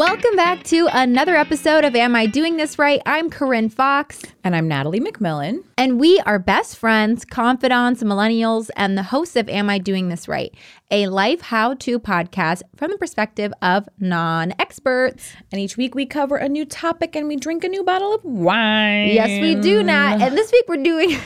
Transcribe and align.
Welcome 0.00 0.34
back 0.34 0.62
to 0.64 0.88
another 0.94 1.36
episode 1.36 1.84
of 1.84 1.94
Am 1.94 2.16
I 2.16 2.24
Doing 2.24 2.56
This 2.56 2.78
Right? 2.78 3.02
I'm 3.04 3.28
Corinne 3.28 3.68
Fox, 3.68 4.22
And 4.42 4.56
I'm 4.56 4.66
Natalie 4.66 4.98
McMillan. 4.98 5.62
and 5.76 6.00
we 6.00 6.18
are 6.20 6.38
best 6.38 6.78
friends, 6.78 7.26
confidants, 7.26 8.02
millennials, 8.02 8.70
and 8.78 8.96
the 8.96 9.02
hosts 9.02 9.36
of 9.36 9.50
Am 9.50 9.68
I 9.68 9.76
Doing 9.76 10.08
This 10.08 10.26
Right? 10.26 10.54
A 10.90 11.08
life 11.08 11.42
how 11.42 11.74
to 11.74 12.00
podcast 12.00 12.62
from 12.76 12.92
the 12.92 12.96
perspective 12.96 13.52
of 13.60 13.90
non 13.98 14.54
experts. 14.58 15.34
And 15.52 15.60
each 15.60 15.76
week 15.76 15.94
we 15.94 16.06
cover 16.06 16.36
a 16.38 16.48
new 16.48 16.64
topic 16.64 17.14
and 17.14 17.28
we 17.28 17.36
drink 17.36 17.62
a 17.62 17.68
new 17.68 17.84
bottle 17.84 18.14
of 18.14 18.24
wine. 18.24 19.08
Yes, 19.08 19.28
we 19.42 19.54
do, 19.54 19.82
Nat. 19.82 20.22
And 20.22 20.34
this 20.34 20.50
week 20.50 20.64
we're 20.66 20.82
doing. 20.82 21.18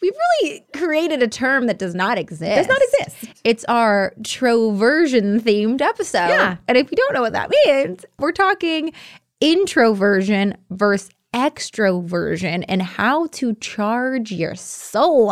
We've 0.00 0.14
really 0.42 0.64
created 0.74 1.22
a 1.22 1.28
term 1.28 1.66
that 1.66 1.78
does 1.78 1.94
not 1.94 2.18
exist. 2.18 2.56
Does 2.56 2.68
not 2.68 2.80
exist. 2.82 3.40
It's 3.44 3.64
our 3.64 4.14
troversion 4.22 5.40
themed 5.40 5.80
episode. 5.80 6.28
Yeah. 6.28 6.56
And 6.68 6.78
if 6.78 6.90
you 6.90 6.96
don't 6.96 7.14
know 7.14 7.22
what 7.22 7.32
that 7.32 7.50
means, 7.50 8.04
we're 8.18 8.32
talking 8.32 8.92
introversion 9.40 10.56
versus 10.70 11.10
extroversion 11.34 12.64
and 12.68 12.80
how 12.80 13.26
to 13.28 13.54
charge 13.56 14.32
your 14.32 14.54
soul. 14.54 15.26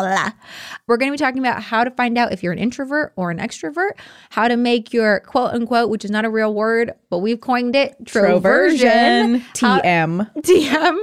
We're 0.86 0.96
going 0.98 1.10
to 1.10 1.14
be 1.14 1.18
talking 1.18 1.38
about 1.38 1.62
how 1.62 1.84
to 1.84 1.90
find 1.90 2.18
out 2.18 2.32
if 2.32 2.42
you're 2.42 2.52
an 2.52 2.58
introvert 2.58 3.12
or 3.16 3.30
an 3.30 3.38
extrovert, 3.38 3.92
how 4.30 4.46
to 4.46 4.56
make 4.58 4.92
your 4.92 5.20
quote 5.20 5.54
unquote, 5.54 5.88
which 5.88 6.04
is 6.04 6.10
not 6.10 6.24
a 6.26 6.30
real 6.30 6.52
word, 6.52 6.92
but 7.08 7.18
we've 7.18 7.40
coined 7.40 7.74
it, 7.74 7.96
troversion. 8.04 9.36
How- 9.58 9.80
TM. 9.80 10.30
DM, 10.42 10.98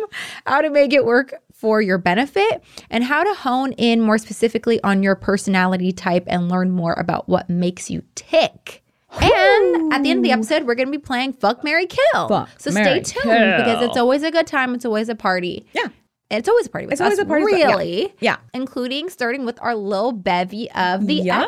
how 0.45 0.61
to 0.61 0.69
make 0.69 0.93
it 0.93 1.05
work 1.05 1.33
for 1.63 1.81
your 1.81 1.97
benefit, 1.97 2.61
and 2.89 3.05
how 3.05 3.23
to 3.23 3.33
hone 3.33 3.71
in 3.77 4.01
more 4.01 4.17
specifically 4.17 4.83
on 4.83 5.01
your 5.01 5.15
personality 5.15 5.93
type 5.93 6.25
and 6.27 6.49
learn 6.49 6.71
more 6.71 6.91
about 6.99 7.29
what 7.29 7.49
makes 7.49 7.89
you 7.89 8.03
tick. 8.15 8.83
And 9.21 9.93
at 9.93 10.03
the 10.03 10.09
end 10.09 10.19
of 10.19 10.23
the 10.23 10.31
episode, 10.31 10.63
we're 10.67 10.75
going 10.75 10.87
to 10.87 10.91
be 10.91 10.97
playing 10.97 11.31
Fuck 11.33 11.63
Mary 11.63 11.85
Kill. 11.87 12.27
Fuck, 12.27 12.49
so 12.59 12.69
marry, 12.71 13.01
stay 13.05 13.21
tuned 13.21 13.57
because 13.63 13.81
it's 13.81 13.95
always 13.95 14.23
a 14.23 14.29
good 14.31 14.45
time. 14.45 14.75
It's 14.75 14.83
always 14.83 15.07
a 15.07 15.15
party. 15.15 15.65
Yeah. 15.71 15.87
It's 16.29 16.49
always 16.49 16.65
a 16.65 16.69
party 16.69 16.87
with 16.87 16.93
It's 16.93 17.01
always 17.01 17.17
a 17.19 17.25
party 17.25 17.45
with- 17.45 17.57
yeah. 17.59 17.67
really. 17.67 18.13
Yeah. 18.19 18.37
Including 18.53 19.07
starting 19.09 19.45
with 19.45 19.57
our 19.61 19.73
little 19.75 20.11
bevy 20.11 20.69
of 20.71 21.07
the 21.07 21.13
Yes, 21.15 21.47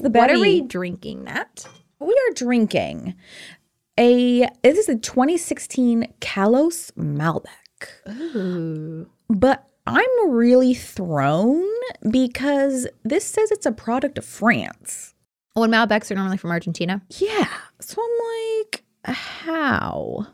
epi. 0.00 0.02
the 0.02 0.10
What 0.18 0.30
are 0.32 0.40
we 0.40 0.62
drinking, 0.62 1.22
Nat? 1.24 1.64
We 2.00 2.12
are 2.12 2.34
drinking 2.34 3.14
a, 3.98 4.48
this 4.62 4.78
is 4.78 4.88
a 4.88 4.96
2016 4.96 6.12
Kalos 6.20 6.90
Malbec. 6.92 7.46
Ooh. 8.08 9.08
But 9.28 9.66
I'm 9.86 10.30
really 10.30 10.74
thrown 10.74 11.64
because 12.10 12.86
this 13.04 13.24
says 13.24 13.50
it's 13.50 13.66
a 13.66 13.72
product 13.72 14.18
of 14.18 14.24
France. 14.24 15.14
Oh, 15.56 15.62
and 15.64 15.72
Malbecs 15.72 16.10
are 16.10 16.14
normally 16.14 16.36
from 16.36 16.50
Argentina. 16.50 17.02
Yeah. 17.18 17.48
So 17.80 18.02
I'm 18.02 18.64
like, 18.64 18.84
how? 19.04 20.26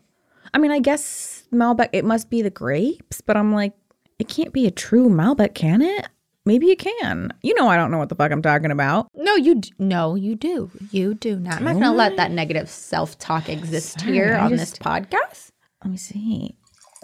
I 0.52 0.58
mean, 0.58 0.70
I 0.70 0.80
guess 0.80 1.44
Malbec, 1.52 1.88
it 1.92 2.04
must 2.04 2.30
be 2.30 2.42
the 2.42 2.50
grapes, 2.50 3.20
but 3.20 3.36
I'm 3.36 3.52
like, 3.52 3.72
it 4.18 4.28
can't 4.28 4.52
be 4.52 4.66
a 4.66 4.70
true 4.70 5.08
Malbec, 5.08 5.54
can 5.54 5.82
it? 5.82 6.08
Maybe 6.46 6.70
it 6.70 6.78
can. 6.78 7.32
You 7.42 7.54
know, 7.54 7.68
I 7.68 7.76
don't 7.76 7.90
know 7.90 7.96
what 7.98 8.10
the 8.10 8.14
fuck 8.14 8.30
I'm 8.30 8.42
talking 8.42 8.70
about. 8.70 9.08
No, 9.14 9.34
you 9.34 9.54
d- 9.56 9.72
no, 9.78 10.14
you 10.14 10.34
do. 10.36 10.70
You 10.90 11.14
do 11.14 11.38
not. 11.38 11.56
I'm 11.56 11.64
not 11.64 11.72
going 11.72 11.84
to 11.84 11.90
let 11.92 12.16
that 12.18 12.30
negative 12.30 12.68
self-talk 12.68 13.48
exist 13.48 14.00
Sorry, 14.00 14.12
here 14.12 14.34
I 14.34 14.44
on 14.44 14.50
just- 14.50 14.72
this 14.74 14.78
podcast. 14.78 15.50
Let 15.82 15.90
me 15.90 15.96
see. 15.96 16.56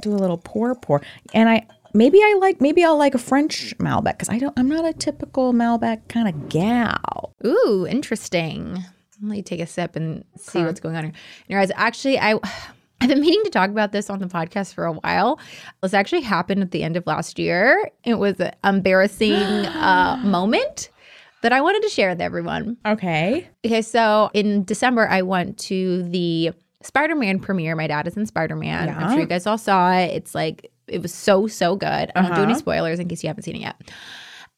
Do 0.02 0.12
a 0.12 0.16
little 0.16 0.38
pour, 0.38 0.74
pour. 0.74 1.00
And 1.32 1.48
I, 1.48 1.66
maybe 1.94 2.18
I 2.18 2.36
like, 2.40 2.60
maybe 2.60 2.84
I'll 2.84 2.96
like 2.98 3.14
a 3.14 3.18
French 3.18 3.76
Malbec 3.78 4.12
because 4.12 4.28
I 4.28 4.38
don't, 4.38 4.58
I'm 4.58 4.68
not 4.68 4.84
a 4.84 4.92
typical 4.92 5.52
Malbec 5.52 6.08
kind 6.08 6.28
of 6.28 6.48
gal. 6.48 7.34
Ooh, 7.44 7.86
interesting. 7.88 8.84
Let 9.22 9.30
me 9.30 9.42
take 9.42 9.60
a 9.60 9.66
sip 9.66 9.96
and 9.96 10.24
see 10.36 10.62
what's 10.64 10.80
going 10.80 10.96
on 10.96 11.04
here. 11.04 11.12
in 11.12 11.52
your 11.52 11.60
eyes. 11.60 11.70
Actually, 11.74 12.18
I 12.18 12.38
I've 13.02 13.08
been 13.08 13.20
meaning 13.20 13.42
to 13.44 13.50
talk 13.50 13.70
about 13.70 13.92
this 13.92 14.10
on 14.10 14.18
the 14.18 14.26
podcast 14.26 14.74
for 14.74 14.84
a 14.84 14.92
while. 14.92 15.40
This 15.82 15.94
actually 15.94 16.20
happened 16.20 16.60
at 16.60 16.70
the 16.70 16.82
end 16.82 16.98
of 16.98 17.06
last 17.06 17.38
year. 17.38 17.90
It 18.04 18.16
was 18.16 18.38
an 18.40 18.52
embarrassing 18.62 19.32
uh, 19.32 20.20
moment 20.22 20.90
that 21.42 21.50
I 21.52 21.62
wanted 21.62 21.82
to 21.84 21.88
share 21.88 22.10
with 22.10 22.20
everyone. 22.20 22.76
Okay. 22.84 23.48
Okay, 23.64 23.80
so 23.80 24.30
in 24.34 24.64
December, 24.64 25.08
I 25.08 25.22
went 25.22 25.56
to 25.60 26.02
the 26.10 26.52
Spider 26.82 27.14
Man 27.14 27.40
premiere. 27.40 27.74
My 27.74 27.86
dad 27.86 28.06
is 28.06 28.18
in 28.18 28.26
Spider 28.26 28.56
Man. 28.56 28.90
I'm 28.90 29.12
sure 29.12 29.20
you 29.20 29.26
guys 29.26 29.46
all 29.46 29.56
saw 29.56 29.92
it. 29.92 30.10
It's 30.12 30.34
like, 30.34 30.70
it 30.90 31.00
was 31.02 31.14
so, 31.14 31.46
so 31.46 31.76
good. 31.76 32.10
I 32.14 32.20
won't 32.22 32.34
do 32.34 32.42
any 32.42 32.52
Uh-huh. 32.52 32.58
spoilers 32.60 32.98
in 32.98 33.08
case 33.08 33.22
you 33.22 33.28
haven't 33.28 33.44
seen 33.44 33.56
it 33.56 33.60
yet. 33.62 33.76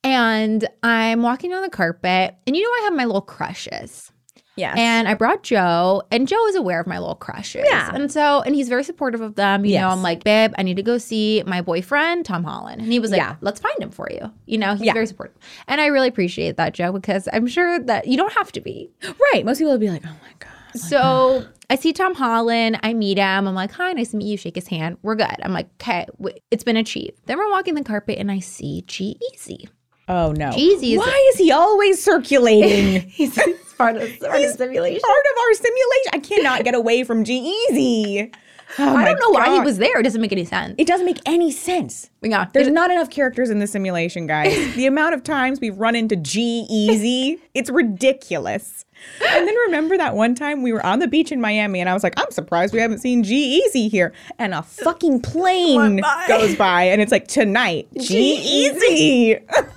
And 0.05 0.67
I'm 0.83 1.23
walking 1.23 1.53
on 1.53 1.63
the 1.63 1.71
carpet, 1.71 2.35
and 2.47 2.57
you 2.57 2.63
know, 2.63 2.69
I 2.81 2.85
have 2.85 2.95
my 2.97 3.05
little 3.05 3.21
crushes. 3.21 4.11
Yes. 4.55 4.77
And 4.77 5.09
I 5.09 5.15
brought 5.15 5.45
Joe, 5.45 6.03
and 6.11 6.29
Joe 6.29 6.45
is 6.49 6.57
aware 6.57 6.79
of 6.79 6.87
my 6.87 6.99
little 6.99 7.15
crushes. 7.15 7.65
Yeah. 7.67 7.91
And 7.95 8.13
so, 8.13 8.43
and 8.43 8.55
he's 8.55 8.69
very 8.69 8.85
supportive 8.85 9.23
of 9.23 9.35
them. 9.37 9.65
You 9.65 9.79
know, 9.79 9.89
I'm 9.89 10.03
like, 10.03 10.25
babe, 10.25 10.53
I 10.59 10.63
need 10.63 10.77
to 10.77 10.83
go 10.83 10.99
see 10.99 11.43
my 11.47 11.63
boyfriend, 11.63 12.27
Tom 12.27 12.45
Holland. 12.45 12.83
And 12.83 12.93
he 12.93 12.99
was 13.01 13.11
like, 13.13 13.19
Yeah. 13.19 13.37
let's 13.41 13.61
find 13.61 13.81
him 13.83 13.91
for 13.91 14.09
you. 14.11 14.31
You 14.45 14.59
know, 14.59 14.75
he's 14.75 14.85
Yeah. 14.87 14.93
very 14.93 15.07
supportive. 15.07 15.37
And 15.69 15.81
I 15.81 15.87
really 15.87 16.09
appreciate 16.09 16.59
that, 16.59 16.75
Joe, 16.75 16.93
because 16.93 17.29
I'm 17.33 17.47
sure 17.47 17.79
that 17.79 18.07
you 18.09 18.19
don't 18.19 18.33
have 18.35 18.53
to 18.53 18.61
be. 18.61 18.91
right. 19.33 19.43
Most 19.47 19.57
people 19.59 19.73
would 19.73 19.81
be 19.81 19.89
like, 19.89 20.03
oh 20.05 20.11
my 20.23 20.33
God. 20.39 20.51
So 20.79 21.47
I 21.73 21.77
see 21.77 21.95
Tom 21.95 22.15
Holland. 22.15 22.79
I 22.83 22.93
meet 22.93 23.17
him. 23.17 23.49
I'm 23.49 23.55
like, 23.55 23.73
hi, 23.73 23.95
nice 23.95 24.11
to 24.11 24.19
meet 24.19 24.27
you. 24.27 24.37
Shake 24.37 24.57
his 24.57 24.69
hand. 24.69 24.99
We're 25.01 25.15
good. 25.15 25.35
I'm 25.43 25.55
like, 25.55 25.69
okay, 25.81 26.07
it's 26.51 26.65
been 26.65 26.77
achieved. 26.77 27.19
Then 27.25 27.39
we're 27.39 27.51
walking 27.51 27.75
the 27.75 27.83
carpet 27.83 28.19
and 28.19 28.31
I 28.31 28.41
see 28.41 28.85
G 28.87 29.19
Easy. 29.33 29.71
Oh 30.07 30.33
no. 30.33 30.51
Jeezy 30.51 30.99
Why 30.99 31.31
is 31.33 31.39
he 31.39 31.51
always 31.51 32.03
circulating? 32.05 33.09
He's, 33.09 33.35
he's 33.43 33.75
part 33.79 33.97
of 33.97 34.21
part 34.21 34.43
of 34.43 34.51
simulation. 34.51 35.01
part 35.01 35.25
of 35.33 35.39
our 35.39 35.55
simulation. 35.55 36.11
I 36.13 36.19
cannot 36.19 36.65
get 36.65 36.75
away 36.75 37.05
from 37.05 37.25
G 37.25 37.39
Easy. 37.71 38.31
Oh 38.79 38.97
I 38.97 39.05
don't 39.05 39.21
know 39.21 39.29
why 39.29 39.53
he 39.53 39.61
was 39.61 39.77
there. 39.77 40.01
It 40.01 40.03
doesn't 40.03 40.23
make 40.23 40.33
any 40.33 40.47
sense. 40.47 40.77
It 40.79 40.87
doesn't 40.87 41.05
make 41.05 41.19
any 41.27 41.51
sense. 41.51 42.09
Yeah, 42.23 42.47
There's 42.55 42.69
not 42.69 42.91
enough 42.91 43.11
characters 43.11 43.51
in 43.51 43.59
the 43.59 43.67
simulation, 43.67 44.27
guys. 44.27 44.75
the 44.77 44.87
amount 44.87 45.13
of 45.15 45.23
times 45.23 45.61
we've 45.61 45.77
run 45.77 45.95
into 45.95 46.17
G-Eazy, 46.17 47.39
it's 47.53 47.69
ridiculous. 47.69 48.87
And 49.25 49.47
then 49.47 49.55
remember 49.67 49.97
that 49.97 50.15
one 50.15 50.35
time 50.35 50.63
we 50.63 50.73
were 50.73 50.85
on 50.85 50.99
the 50.99 51.09
beach 51.09 51.33
in 51.33 51.41
Miami 51.41 51.81
and 51.81 51.89
I 51.89 51.95
was 51.95 52.03
like, 52.03 52.15
I'm 52.19 52.31
surprised 52.31 52.75
we 52.75 52.81
haven't 52.81 52.99
seen 52.99 53.23
G-Eazy 53.23 53.91
here. 53.91 54.13
And 54.39 54.55
a 54.55 54.63
fucking 54.63 55.21
plane 55.21 56.01
by. 56.01 56.25
goes 56.29 56.55
by 56.57 56.85
and 56.85 57.01
it's 57.01 57.13
like, 57.13 57.29
tonight, 57.29 57.89
G-Eazy. 57.99 59.43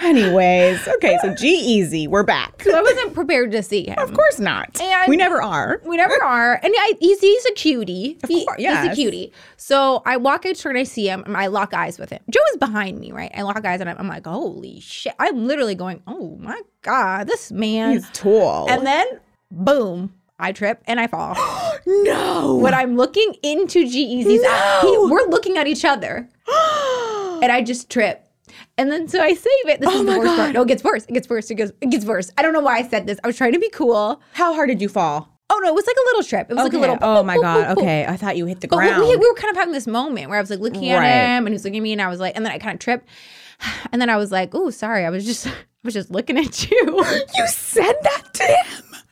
Anyways, 0.00 0.86
okay, 0.88 1.18
so 1.22 1.34
G-Eazy, 1.34 2.06
we're 2.08 2.22
back. 2.22 2.62
I 2.66 2.80
wasn't 2.80 3.14
prepared 3.14 3.50
to 3.52 3.62
see 3.62 3.86
him. 3.86 3.98
Of 3.98 4.14
course 4.14 4.38
not. 4.38 4.80
And- 4.80 5.08
we 5.10 5.16
never 5.16 5.42
are. 5.42 5.80
We 5.84 5.96
never 5.96 6.22
are. 6.22 6.54
And 6.62 6.72
I, 6.76 6.92
he's, 7.00 7.20
he's 7.20 7.44
a 7.46 7.52
cutie. 7.54 8.16
He- 8.28 8.44
course, 8.44 8.58
He's 8.58 8.92
a 8.92 8.94
cutie. 8.94 9.32
So 9.56 10.02
I 10.06 10.16
walk 10.16 10.46
out 10.46 10.64
and 10.64 10.78
I 10.78 10.84
see 10.84 11.08
him 11.08 11.24
and 11.24 11.36
I 11.36 11.48
lock 11.48 11.74
eyes 11.74 11.98
with 11.98 12.10
him. 12.10 12.20
Joe 12.30 12.40
is 12.52 12.58
behind 12.58 12.98
me, 13.00 13.10
right? 13.12 13.30
I 13.34 13.42
lock 13.42 13.64
eyes 13.64 13.80
and 13.80 13.90
I'm, 13.90 13.96
I'm 13.98 14.08
like, 14.08 14.26
holy 14.26 14.80
shit. 14.80 15.14
I'm 15.18 15.46
literally 15.46 15.74
going, 15.74 16.00
oh 16.06 16.36
my 16.40 16.60
God, 16.82 17.26
this 17.26 17.50
man. 17.50 17.92
He's 17.92 18.08
tall. 18.12 18.70
and 18.70 18.86
then, 18.86 19.06
boom, 19.50 20.14
I 20.38 20.52
trip 20.52 20.80
and 20.86 21.00
I 21.00 21.08
fall. 21.08 21.34
no. 21.86 22.56
when 22.56 22.72
I'm 22.72 22.96
looking 22.96 23.34
into 23.42 23.88
G-Eazy's 23.88 24.42
eye, 24.46 24.80
he- 24.82 24.98
we're 25.10 25.28
looking 25.28 25.56
at 25.58 25.66
each 25.66 25.84
other. 25.84 26.28
and 27.42 27.50
I 27.50 27.62
just 27.66 27.90
trip. 27.90 28.24
And 28.76 28.90
then 28.92 29.08
so 29.08 29.20
I 29.20 29.34
save 29.34 29.66
it. 29.66 29.80
This 29.80 29.88
Oh 29.90 30.00
is 30.00 30.06
the 30.06 30.12
my 30.12 30.18
worst 30.18 30.36
part. 30.36 30.52
No, 30.52 30.62
it 30.62 30.68
gets 30.68 30.84
worse. 30.84 31.04
It 31.06 31.12
gets 31.12 31.28
worse. 31.28 31.50
It 31.50 31.54
goes. 31.56 31.72
It 31.80 31.90
gets 31.90 32.04
worse. 32.04 32.30
I 32.38 32.42
don't 32.42 32.52
know 32.52 32.60
why 32.60 32.78
I 32.78 32.82
said 32.88 33.06
this. 33.06 33.18
I 33.24 33.26
was 33.26 33.36
trying 33.36 33.52
to 33.52 33.58
be 33.58 33.70
cool. 33.70 34.20
How 34.32 34.54
hard 34.54 34.68
did 34.68 34.80
you 34.80 34.88
fall? 34.88 35.28
Oh 35.50 35.58
no, 35.62 35.68
it 35.70 35.74
was 35.74 35.86
like 35.86 35.96
a 35.96 36.04
little 36.10 36.22
trip. 36.22 36.50
It 36.50 36.54
was 36.54 36.64
like 36.64 36.72
a 36.74 36.78
little. 36.78 36.98
oh 37.00 37.22
my 37.22 37.36
boop, 37.38 37.42
god. 37.42 37.76
boop. 37.76 37.80
Okay, 37.80 38.04
I 38.06 38.16
thought 38.16 38.36
you 38.36 38.44
hit 38.46 38.60
the 38.60 38.68
But 38.68 38.76
ground. 38.76 39.02
we, 39.02 39.16
we 39.16 39.28
were 39.28 39.34
kind 39.34 39.50
of 39.50 39.56
having 39.56 39.72
this 39.72 39.86
moment 39.86 40.28
where 40.28 40.38
I 40.38 40.42
was 40.42 40.50
like 40.50 40.60
looking 40.60 40.90
at 40.90 41.02
him 41.02 41.46
and 41.46 41.48
he 41.48 41.52
was 41.54 41.64
looking 41.64 41.78
at 41.78 41.82
me 41.82 41.92
and 41.92 42.02
I 42.02 42.08
was 42.08 42.20
like, 42.20 42.36
and 42.36 42.44
then 42.44 42.52
I 42.52 42.58
kind 42.58 42.74
of 42.74 42.80
tripped. 42.80 43.08
And 43.90 44.00
then 44.00 44.08
I 44.10 44.16
was 44.16 44.30
like, 44.30 44.54
oh, 44.54 44.70
sorry. 44.70 45.04
I 45.06 45.10
was 45.10 45.24
just, 45.24 45.46
I 45.46 45.52
was 45.82 45.94
just 45.94 46.10
looking 46.10 46.36
at 46.38 46.70
you. 46.70 46.78
you 47.34 47.46
said 47.48 47.94
that 48.02 48.22
to 48.34 48.42
him. 48.44 49.02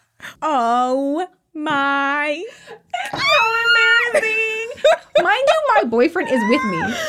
Oh 0.43 1.27
my. 1.55 2.45
so 3.13 3.19
embarrassing. 4.13 4.66
Mind 5.23 5.45
you, 5.47 5.63
my 5.77 5.85
boyfriend 5.85 6.29
is 6.31 6.43
with 6.49 6.65
me. 6.65 6.83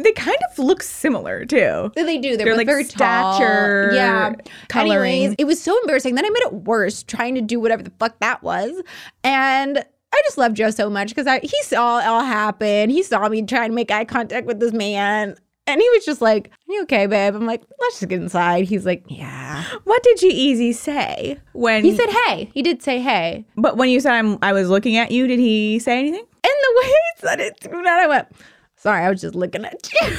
They 0.00 0.12
kind 0.12 0.36
of 0.48 0.58
look 0.60 0.84
similar 0.84 1.44
too. 1.44 1.90
They 1.96 2.18
do. 2.18 2.36
They're, 2.36 2.44
They're 2.44 2.52
both 2.52 2.58
like 2.58 2.66
very 2.68 2.84
stature, 2.84 3.88
tall. 3.88 3.96
Yeah. 3.96 4.32
coloring. 4.68 5.12
Anyways, 5.12 5.34
it 5.38 5.44
was 5.44 5.60
so 5.60 5.76
embarrassing. 5.80 6.14
Then 6.14 6.24
I 6.24 6.28
made 6.30 6.42
it 6.44 6.52
worse 6.52 7.02
trying 7.02 7.34
to 7.34 7.40
do 7.40 7.58
whatever 7.58 7.82
the 7.82 7.90
fuck 7.98 8.16
that 8.20 8.40
was. 8.44 8.80
And 9.24 9.78
I 9.78 10.22
just 10.24 10.38
love 10.38 10.54
Joe 10.54 10.70
so 10.70 10.88
much 10.88 11.08
because 11.08 11.26
I 11.26 11.40
he 11.40 11.60
saw 11.62 11.98
it 11.98 12.06
all 12.06 12.22
happen. 12.22 12.90
He 12.90 13.02
saw 13.02 13.28
me 13.28 13.42
trying 13.42 13.70
to 13.70 13.74
make 13.74 13.90
eye 13.90 14.04
contact 14.04 14.46
with 14.46 14.60
this 14.60 14.72
man. 14.72 15.34
And 15.68 15.82
he 15.82 15.88
was 15.90 16.04
just 16.04 16.22
like, 16.22 16.48
Are 16.48 16.72
you 16.72 16.82
okay, 16.84 17.06
babe? 17.06 17.34
I'm 17.34 17.44
like, 17.44 17.62
let's 17.78 18.00
just 18.00 18.08
get 18.08 18.20
inside. 18.22 18.64
He's 18.64 18.86
like, 18.86 19.04
Yeah. 19.06 19.64
What 19.84 20.02
did 20.02 20.18
G-Eazy 20.18 20.74
say 20.74 21.38
when 21.52 21.84
He 21.84 21.94
said, 21.94 22.08
Hey. 22.08 22.50
He 22.54 22.62
did 22.62 22.82
say 22.82 23.00
hey. 23.00 23.44
But 23.56 23.76
when 23.76 23.90
you 23.90 24.00
said 24.00 24.14
I'm, 24.14 24.38
I 24.40 24.54
was 24.54 24.70
looking 24.70 24.96
at 24.96 25.10
you, 25.10 25.26
did 25.26 25.38
he 25.38 25.78
say 25.78 25.98
anything? 25.98 26.24
And 26.24 26.42
the 26.42 26.80
way 26.80 26.86
he 26.86 26.94
said 27.18 27.40
it 27.40 27.60
to 27.60 27.68
me, 27.70 27.82
I 27.86 28.06
went, 28.06 28.28
Sorry, 28.76 29.04
I 29.04 29.10
was 29.10 29.20
just 29.20 29.34
looking 29.34 29.64
at 29.66 29.90
you. 30.00 30.16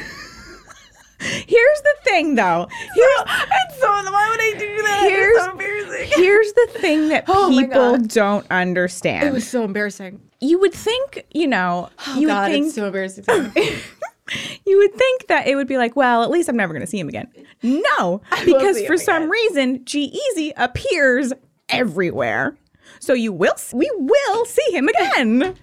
Here's 1.20 1.80
the 1.82 1.94
thing, 2.04 2.34
though. 2.34 2.66
Here's 2.94 3.18
and 3.26 3.74
so 3.78 3.86
why 3.88 4.28
would 4.30 4.40
I 4.40 4.58
do 4.58 4.82
that? 4.82 5.00
Here's- 5.08 5.44
so 5.44 5.50
embarrassing. 5.52 6.08
Here's 6.16 6.52
the 6.54 6.68
thing 6.78 7.08
that 7.08 7.24
Oh 7.28 7.50
people 7.50 7.98
God. 7.98 8.08
don't 8.08 8.46
understand. 8.50 9.26
It 9.28 9.32
was 9.32 9.46
so 9.48 9.64
embarrassing. 9.64 10.20
you 10.40 10.58
would 10.60 10.72
think, 10.72 11.24
you 11.32 11.46
know, 11.46 11.90
oh 12.06 12.18
you 12.18 12.28
would 12.28 12.46
think 12.46 12.72
so 12.72 12.86
embarrassing. 12.86 13.24
you 14.66 14.78
would 14.78 14.94
think 14.94 15.26
that 15.26 15.46
it 15.46 15.56
would 15.56 15.66
be 15.68 15.76
like, 15.76 15.94
well, 15.96 16.22
at 16.22 16.30
least 16.30 16.48
I'm 16.48 16.56
never 16.56 16.72
going 16.72 16.80
to 16.82 16.86
see 16.86 16.98
him 16.98 17.08
again. 17.08 17.28
No, 17.62 18.22
because 18.44 18.80
for 18.86 18.96
some 18.96 19.24
again. 19.24 19.30
reason, 19.30 19.84
G 19.84 20.04
Easy 20.32 20.52
appears 20.56 21.32
everywhere. 21.68 22.56
So 23.00 23.12
you 23.12 23.32
will, 23.32 23.54
we 23.72 23.90
will 23.96 24.44
see 24.46 24.72
him 24.72 24.88
again. 24.88 25.56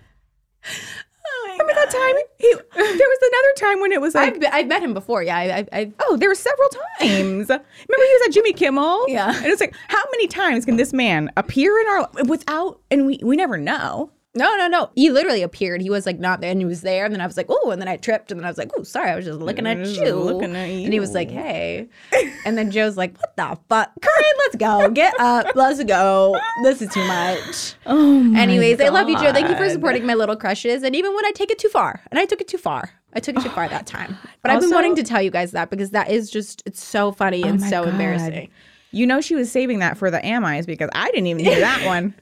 Remember 1.58 1.74
that 1.74 1.92
time? 1.92 2.16
He, 2.38 2.54
there 2.54 2.84
was 2.84 3.20
another 3.22 3.72
time 3.72 3.82
when 3.82 3.92
it 3.92 4.02
was 4.02 4.16
like, 4.16 4.36
I've, 4.36 4.54
I've 4.54 4.68
met 4.68 4.82
him 4.84 4.94
before. 4.94 5.24
Yeah, 5.24 5.38
I, 5.38 5.44
I, 5.44 5.68
I 5.72 5.92
oh, 6.02 6.18
there 6.18 6.30
were 6.30 6.36
several 6.36 6.70
times. 6.70 7.50
Remember 7.50 7.66
he 7.90 8.18
was 8.20 8.28
at 8.28 8.34
Jimmy 8.34 8.54
Kimmel? 8.54 9.06
Yeah. 9.08 9.36
And 9.36 9.46
it's 9.46 9.62
like, 9.62 9.76
how 9.88 10.04
many 10.12 10.28
times 10.28 10.66
can 10.66 10.78
this 10.78 10.94
man 10.94 11.32
appear 11.38 11.78
in 11.80 11.88
our 11.88 12.10
without, 12.26 12.80
and 12.92 13.08
we 13.08 13.20
we 13.24 13.36
never 13.36 13.58
know. 13.58 14.12
No, 14.38 14.56
no, 14.56 14.68
no. 14.68 14.90
He 14.96 15.10
literally 15.10 15.42
appeared. 15.42 15.82
He 15.82 15.90
was 15.90 16.06
like 16.06 16.20
not 16.20 16.40
there, 16.42 16.52
and 16.52 16.60
he 16.62 16.66
was 16.66 16.82
there. 16.82 17.04
And 17.06 17.14
then 17.14 17.20
I 17.22 17.28
was 17.28 17.36
like, 17.36 17.48
oh, 17.50 17.72
and 17.72 17.82
then 17.82 17.88
I 17.90 17.98
tripped, 17.98 18.32
and 18.32 18.40
then 18.40 18.46
I 18.46 18.50
was 18.50 18.58
like, 18.58 18.72
oh, 18.78 18.84
sorry, 18.84 19.10
I 19.12 19.16
was 19.16 19.26
just 19.26 19.40
looking 19.40 19.68
at 19.68 19.78
Just 19.78 20.00
you. 20.00 20.14
looking 20.16 20.56
at 20.56 20.70
And 20.70 20.94
he 20.94 21.00
was 21.00 21.14
like, 21.14 21.30
hey. 21.30 21.88
And 22.46 22.58
then 22.58 22.72
Joe's 22.72 22.96
like, 22.98 23.18
what 23.18 23.36
the 23.36 23.60
fuck, 23.68 23.92
Corinne? 24.02 24.34
Let's 24.40 24.56
go. 24.56 24.90
Get 24.92 25.14
up. 25.20 25.56
Let's 25.56 25.84
go. 25.84 26.40
This 26.64 26.82
is 26.82 26.90
too 26.94 27.06
much. 27.08 27.74
Oh 27.86 28.20
my 28.20 28.42
Anyways, 28.42 28.80
I 28.82 28.90
love 28.90 29.10
you, 29.10 29.18
Joe. 29.18 29.32
Thank 29.34 29.50
you 29.50 29.56
for 29.56 29.70
supporting 29.70 30.06
my 30.06 30.14
little 30.14 30.36
crushes. 30.36 30.84
And 30.84 30.96
even 30.96 31.16
when 31.16 31.26
I 31.26 31.32
take 31.32 31.52
it 31.52 31.58
too 31.60 31.70
far, 31.70 32.02
and 32.12 32.20
I 32.20 32.26
took 32.26 32.42
it 32.42 32.48
too 32.48 32.58
far. 32.58 32.92
I 33.14 33.20
took 33.20 33.38
it 33.38 33.42
too 33.42 33.50
oh 33.50 33.56
far 33.56 33.68
that 33.70 33.88
time. 33.88 34.18
But 34.42 34.52
I've 34.52 34.60
been 34.62 34.70
wanting 34.72 34.96
to 34.96 35.04
tell 35.04 35.22
you 35.22 35.32
guys 35.32 35.52
that 35.52 35.70
because 35.70 35.92
that 35.92 36.12
is 36.12 36.30
just, 36.30 36.62
it's 36.66 36.84
so 36.84 37.12
funny 37.12 37.44
oh 37.44 37.48
and 37.48 37.64
Oh 37.64 37.68
so 37.70 37.84
God. 37.84 37.94
embarrassing. 37.94 38.50
You 38.92 39.06
know 39.08 39.22
she 39.22 39.36
was 39.36 39.52
saving 39.52 39.80
that 39.80 39.98
for 39.98 40.12
the 40.12 40.24
Amis 40.26 40.66
because 40.66 40.90
I 40.94 41.06
didn't 41.12 41.28
even 41.28 41.44
hear 41.46 41.60
that 41.60 41.86
one. 41.86 42.14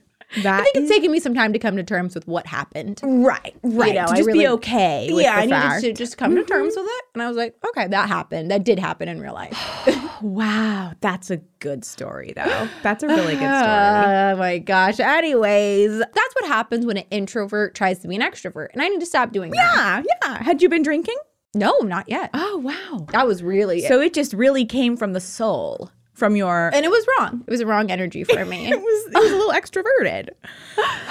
That 0.42 0.60
I 0.60 0.64
think 0.64 0.76
it's 0.76 0.90
taken 0.90 1.12
me 1.12 1.20
some 1.20 1.34
time 1.34 1.52
to 1.52 1.58
come 1.58 1.76
to 1.76 1.82
terms 1.82 2.14
with 2.14 2.26
what 2.26 2.46
happened. 2.46 3.00
right, 3.02 3.54
right. 3.62 3.94
know, 3.94 4.06
to 4.06 4.12
I 4.12 4.16
just 4.16 4.26
really- 4.26 4.40
be 4.40 4.48
okay. 4.48 5.08
With 5.12 5.24
yeah, 5.24 5.36
I 5.36 5.46
needed 5.46 5.88
to 5.88 5.92
just 5.92 6.18
come 6.18 6.34
to 6.34 6.42
mm-hmm. 6.42 6.48
terms 6.48 6.74
with 6.76 6.86
it. 6.86 7.04
And 7.14 7.22
I 7.22 7.28
was 7.28 7.36
like, 7.36 7.54
okay, 7.68 7.86
that 7.88 8.08
happened. 8.08 8.50
That 8.50 8.64
did 8.64 8.78
happen 8.78 9.08
in 9.08 9.20
real 9.20 9.34
life. 9.34 9.56
Wow, 10.22 10.94
that's 11.02 11.30
a 11.30 11.36
good 11.58 11.84
story 11.84 12.32
though. 12.34 12.68
That's 12.82 13.02
a 13.02 13.06
really 13.06 13.34
good 13.34 13.40
story. 13.40 13.46
Oh 13.50 14.36
my 14.38 14.58
gosh. 14.58 14.98
Anyways, 14.98 15.98
that's 15.98 16.34
what 16.34 16.46
happens 16.46 16.86
when 16.86 16.96
an 16.96 17.04
introvert 17.10 17.74
tries 17.74 17.98
to 17.98 18.08
be 18.08 18.16
an 18.16 18.22
extrovert. 18.22 18.68
And 18.72 18.80
I 18.80 18.88
need 18.88 19.00
to 19.00 19.06
stop 19.06 19.32
doing 19.32 19.50
that. 19.50 20.04
yeah, 20.06 20.14
yeah. 20.22 20.42
Had 20.42 20.62
you 20.62 20.70
been 20.70 20.82
drinking? 20.82 21.16
No, 21.54 21.78
not 21.80 22.08
yet. 22.08 22.30
Oh 22.34 22.58
wow. 22.58 23.06
That 23.12 23.26
was 23.26 23.42
really 23.42 23.80
So 23.82 24.00
it 24.00 24.14
just 24.14 24.32
really 24.32 24.64
came 24.64 24.96
from 24.96 25.12
the 25.12 25.20
soul, 25.20 25.90
from 26.16 26.34
your. 26.34 26.70
and 26.74 26.84
it 26.84 26.90
was 26.90 27.06
wrong. 27.18 27.44
It 27.46 27.50
was 27.50 27.60
a 27.60 27.66
wrong 27.66 27.90
energy 27.90 28.24
for 28.24 28.44
me. 28.44 28.66
it 28.70 28.80
was 28.80 29.06
it 29.06 29.14
was 29.14 29.30
a 29.30 29.36
little 29.36 29.52
extroverted. 29.52 30.30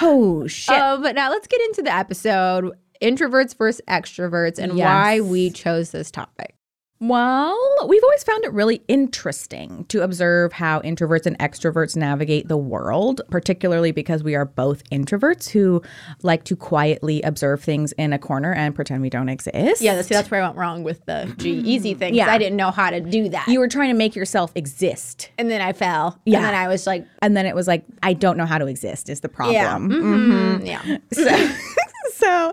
Oh 0.02 0.46
shit. 0.46 0.76
Uh, 0.76 0.98
but 0.98 1.14
now 1.14 1.30
let's 1.30 1.46
get 1.46 1.60
into 1.62 1.80
the 1.82 1.92
episode 1.94 2.72
introverts 3.00 3.56
versus 3.56 3.80
extroverts 3.88 4.58
and 4.58 4.76
why 4.76 5.20
we 5.20 5.50
chose 5.50 5.90
this 5.90 6.10
topic. 6.10 6.55
Well, 6.98 7.58
we've 7.86 8.02
always 8.02 8.22
found 8.24 8.44
it 8.44 8.52
really 8.52 8.82
interesting 8.88 9.84
to 9.88 10.02
observe 10.02 10.54
how 10.54 10.80
introverts 10.80 11.26
and 11.26 11.38
extroverts 11.38 11.94
navigate 11.94 12.48
the 12.48 12.56
world, 12.56 13.20
particularly 13.30 13.92
because 13.92 14.22
we 14.22 14.34
are 14.34 14.46
both 14.46 14.82
introverts 14.90 15.50
who 15.50 15.82
like 16.22 16.44
to 16.44 16.56
quietly 16.56 17.20
observe 17.22 17.62
things 17.62 17.92
in 17.92 18.14
a 18.14 18.18
corner 18.18 18.52
and 18.54 18.74
pretend 18.74 19.02
we 19.02 19.10
don't 19.10 19.28
exist. 19.28 19.82
Yeah, 19.82 20.00
see, 20.00 20.14
that's 20.14 20.30
where 20.30 20.42
I 20.42 20.46
went 20.46 20.56
wrong 20.58 20.84
with 20.84 21.04
the 21.04 21.34
G-Eazy 21.36 21.98
thing. 21.98 22.14
Yeah. 22.14 22.30
I 22.30 22.38
didn't 22.38 22.56
know 22.56 22.70
how 22.70 22.88
to 22.90 23.00
do 23.00 23.28
that. 23.28 23.46
You 23.46 23.58
were 23.60 23.68
trying 23.68 23.90
to 23.90 23.94
make 23.96 24.16
yourself 24.16 24.52
exist. 24.54 25.30
and 25.36 25.50
then 25.50 25.60
I 25.60 25.74
fell. 25.74 26.18
Yeah. 26.24 26.38
And 26.38 26.46
then 26.46 26.54
I 26.54 26.68
was 26.68 26.86
like, 26.86 27.06
And 27.20 27.36
then 27.36 27.44
it 27.44 27.54
was 27.54 27.66
like, 27.68 27.84
I 28.02 28.14
don't 28.14 28.38
know 28.38 28.46
how 28.46 28.56
to 28.58 28.66
exist 28.66 29.10
is 29.10 29.20
the 29.20 29.28
problem. 29.28 29.54
yeah. 29.54 29.76
mhm, 29.78 30.66
Yeah. 30.66 30.96
So, 31.12 31.54
so 32.16 32.52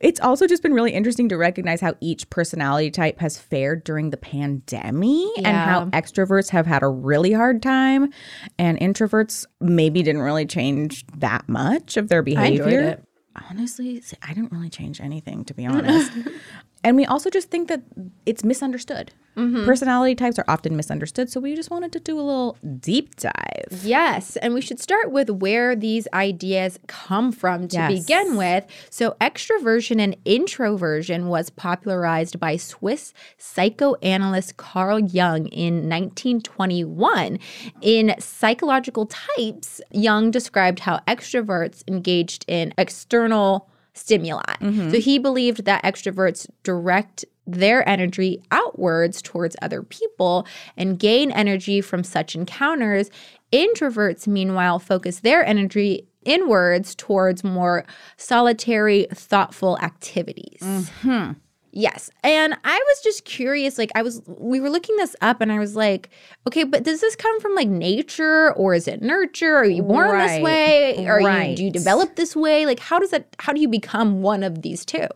it's 0.00 0.20
also 0.20 0.46
just 0.46 0.62
been 0.62 0.74
really 0.74 0.92
interesting 0.92 1.28
to 1.30 1.36
recognize 1.36 1.80
how 1.80 1.94
each 2.00 2.28
personality 2.30 2.90
type 2.90 3.18
has 3.20 3.38
fared 3.38 3.84
during 3.84 4.10
the 4.10 4.16
pandemic 4.16 5.28
and 5.38 5.46
how 5.46 5.86
extroverts 5.86 6.50
have 6.50 6.66
had 6.66 6.82
a 6.82 6.88
really 6.88 7.32
hard 7.32 7.62
time 7.62 8.12
and 8.58 8.78
introverts 8.78 9.46
maybe 9.60 10.02
didn't 10.02 10.22
really 10.22 10.46
change 10.46 11.06
that 11.16 11.48
much 11.48 11.96
of 11.96 12.08
their 12.08 12.22
behavior. 12.22 13.02
Honestly, 13.50 14.02
I 14.22 14.34
didn't 14.34 14.52
really 14.52 14.70
change 14.70 15.00
anything 15.00 15.44
to 15.46 15.54
be 15.54 15.64
honest. 15.64 16.12
and 16.88 16.96
we 16.96 17.04
also 17.04 17.28
just 17.28 17.50
think 17.50 17.68
that 17.68 17.82
it's 18.24 18.42
misunderstood. 18.42 19.12
Mm-hmm. 19.36 19.66
Personality 19.66 20.14
types 20.14 20.38
are 20.38 20.44
often 20.48 20.74
misunderstood, 20.74 21.28
so 21.30 21.38
we 21.38 21.54
just 21.54 21.70
wanted 21.70 21.92
to 21.92 22.00
do 22.00 22.18
a 22.18 22.22
little 22.22 22.56
deep 22.80 23.14
dive. 23.16 23.82
Yes, 23.84 24.36
and 24.36 24.54
we 24.54 24.62
should 24.62 24.80
start 24.80 25.12
with 25.12 25.28
where 25.28 25.76
these 25.76 26.08
ideas 26.14 26.78
come 26.86 27.30
from 27.30 27.68
to 27.68 27.76
Yes. 27.76 28.00
begin 28.06 28.36
with. 28.36 28.64
So, 28.88 29.16
extroversion 29.20 30.00
and 30.00 30.16
introversion 30.24 31.28
was 31.28 31.50
popularized 31.50 32.40
by 32.40 32.56
Swiss 32.56 33.12
psychoanalyst 33.36 34.56
Carl 34.56 34.98
Jung 34.98 35.46
in 35.48 35.88
1921. 35.90 37.38
In 37.82 38.14
Psychological 38.18 39.06
Types, 39.06 39.82
Jung 39.92 40.30
described 40.30 40.80
how 40.80 41.00
extroverts 41.06 41.84
engaged 41.86 42.46
in 42.48 42.72
external 42.78 43.68
stimuli. 43.98 44.42
So, 44.60 44.66
mm-hmm. 44.66 44.90
he 44.94 45.18
believed 45.18 45.64
that 45.64 45.82
extroverts 45.82 46.48
direct 46.62 47.24
their 47.46 47.88
energy 47.88 48.42
outwards 48.50 49.22
towards 49.22 49.56
other 49.62 49.82
people 49.82 50.46
and 50.76 50.98
gain 50.98 51.30
energy 51.32 51.80
from 51.80 52.04
such 52.04 52.34
encounters. 52.34 53.10
Introverts, 53.52 54.26
meanwhile, 54.26 54.78
focus 54.78 55.20
their 55.20 55.44
energy 55.44 56.06
inwards 56.24 56.94
towards 56.94 57.42
more 57.42 57.84
solitary, 58.18 59.06
thoughtful 59.12 59.78
activities. 59.78 60.60
Mm-hmm. 60.60 61.32
Yes. 61.70 62.10
And 62.24 62.54
I 62.64 62.76
was 62.76 63.00
just 63.02 63.24
curious. 63.24 63.78
Like, 63.78 63.90
I 63.94 64.02
was, 64.02 64.22
we 64.26 64.58
were 64.60 64.70
looking 64.70 64.96
this 64.96 65.14
up 65.20 65.40
and 65.40 65.52
I 65.52 65.58
was 65.58 65.76
like, 65.76 66.10
okay, 66.46 66.64
but 66.64 66.82
does 66.82 67.00
this 67.00 67.14
come 67.14 67.40
from 67.40 67.54
like 67.54 67.68
nature 67.68 68.52
or 68.54 68.74
is 68.74 68.88
it 68.88 69.02
nurture? 69.02 69.56
Are 69.56 69.64
you 69.64 69.82
born 69.82 70.18
this 70.18 70.30
Right. 70.32 70.42
way? 70.42 71.06
Are 71.06 71.20
you, 71.20 71.56
do 71.56 71.64
you 71.64 71.70
develop 71.70 72.16
this 72.16 72.34
way? 72.34 72.66
Like, 72.66 72.80
how 72.80 72.98
does 72.98 73.10
that, 73.10 73.36
how 73.38 73.52
do 73.52 73.60
you 73.60 73.68
become 73.68 74.22
one 74.22 74.42
of 74.42 74.62
these 74.62 74.84
two? 74.84 75.06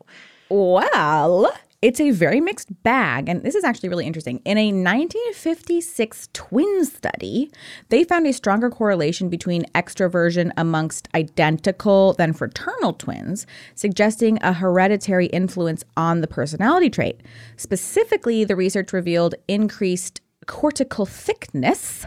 Well, 0.51 1.53
it's 1.83 2.01
a 2.01 2.13
very 2.13 2.41
mixed 2.41 2.83
bag. 2.85 3.29
And 3.29 3.43
this 3.43 3.57
is 3.57 3.65
actually 3.65 3.89
really 3.89 4.07
interesting. 4.07 4.41
In 4.45 4.57
a 4.57 4.67
1956 4.67 6.29
twin 6.33 6.85
study, 6.85 7.51
they 7.89 8.05
found 8.05 8.27
a 8.27 8.33
stronger 8.33 8.71
correlation 8.71 9.29
between 9.29 9.65
extroversion 9.75 10.53
amongst 10.57 11.09
identical 11.15 12.13
than 12.15 12.33
fraternal 12.33 12.93
twins, 12.93 13.47
suggesting 13.75 14.39
a 14.43 14.53
hereditary 14.53 15.27
influence 15.27 15.83
on 15.97 16.21
the 16.21 16.29
personality 16.29 16.89
trait. 16.89 17.21
Specifically, 17.57 18.45
the 18.45 18.57
research 18.57 18.93
revealed 18.93 19.35
increased 19.49 20.21
cortical 20.47 21.05
thickness. 21.05 22.07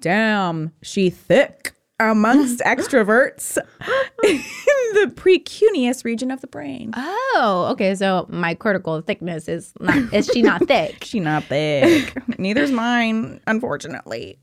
Damn, 0.00 0.72
she 0.82 1.10
thick 1.10 1.74
amongst 2.00 2.60
extroverts 2.66 3.56
in 4.24 4.42
the 4.94 5.12
precuneus 5.14 6.04
region 6.04 6.30
of 6.30 6.40
the 6.40 6.46
brain. 6.46 6.90
Oh, 6.96 7.68
okay. 7.72 7.94
So 7.94 8.26
my 8.28 8.54
cortical 8.54 9.00
thickness 9.00 9.48
is 9.48 9.72
not, 9.80 10.12
is 10.12 10.26
she 10.26 10.42
not 10.42 10.66
thick? 10.66 11.04
She 11.14 11.20
not 11.20 11.44
thick. 11.44 12.16
Neither's 12.38 12.72
mine, 12.72 13.40
unfortunately. 13.46 14.38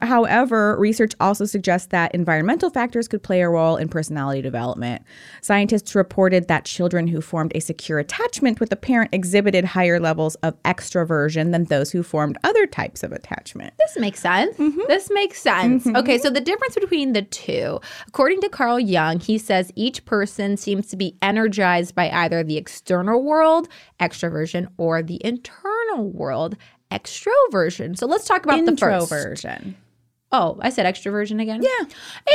However, 0.00 0.76
research 0.78 1.12
also 1.20 1.44
suggests 1.44 1.88
that 1.88 2.14
environmental 2.14 2.70
factors 2.70 3.08
could 3.08 3.22
play 3.22 3.42
a 3.42 3.48
role 3.48 3.76
in 3.76 3.88
personality 3.88 4.40
development. 4.40 5.02
Scientists 5.42 5.94
reported 5.94 6.48
that 6.48 6.64
children 6.64 7.06
who 7.06 7.20
formed 7.20 7.52
a 7.54 7.60
secure 7.60 7.98
attachment 7.98 8.58
with 8.60 8.72
a 8.72 8.76
parent 8.76 9.12
exhibited 9.12 9.64
higher 9.64 10.00
levels 10.00 10.34
of 10.36 10.60
extroversion 10.62 11.52
than 11.52 11.64
those 11.64 11.90
who 11.90 12.02
formed 12.02 12.38
other 12.44 12.66
types 12.66 13.02
of 13.02 13.12
attachment. 13.12 13.74
This 13.78 13.98
makes 13.98 14.20
sense. 14.20 14.56
Mm-hmm. 14.56 14.80
This 14.88 15.10
makes 15.10 15.42
sense. 15.42 15.84
Mm-hmm. 15.84 15.96
Okay, 15.96 16.16
so 16.16 16.30
the 16.30 16.40
difference 16.40 16.74
between 16.74 17.03
the 17.12 17.22
two, 17.22 17.80
according 18.08 18.40
to 18.40 18.48
Carl 18.48 18.80
Jung, 18.80 19.20
he 19.20 19.38
says 19.38 19.72
each 19.74 20.04
person 20.04 20.56
seems 20.56 20.88
to 20.88 20.96
be 20.96 21.16
energized 21.22 21.94
by 21.94 22.10
either 22.10 22.42
the 22.42 22.56
external 22.56 23.22
world, 23.22 23.68
extroversion, 24.00 24.68
or 24.76 25.02
the 25.02 25.20
internal 25.24 26.10
world, 26.10 26.56
extroversion. 26.90 27.96
So 27.96 28.06
let's 28.06 28.26
talk 28.26 28.44
about 28.44 28.64
the 28.64 28.76
first. 28.76 29.12
Introversion. 29.12 29.76
Oh, 30.32 30.58
I 30.60 30.70
said 30.70 30.84
extroversion 30.92 31.40
again? 31.40 31.62
Yeah. 31.62 31.86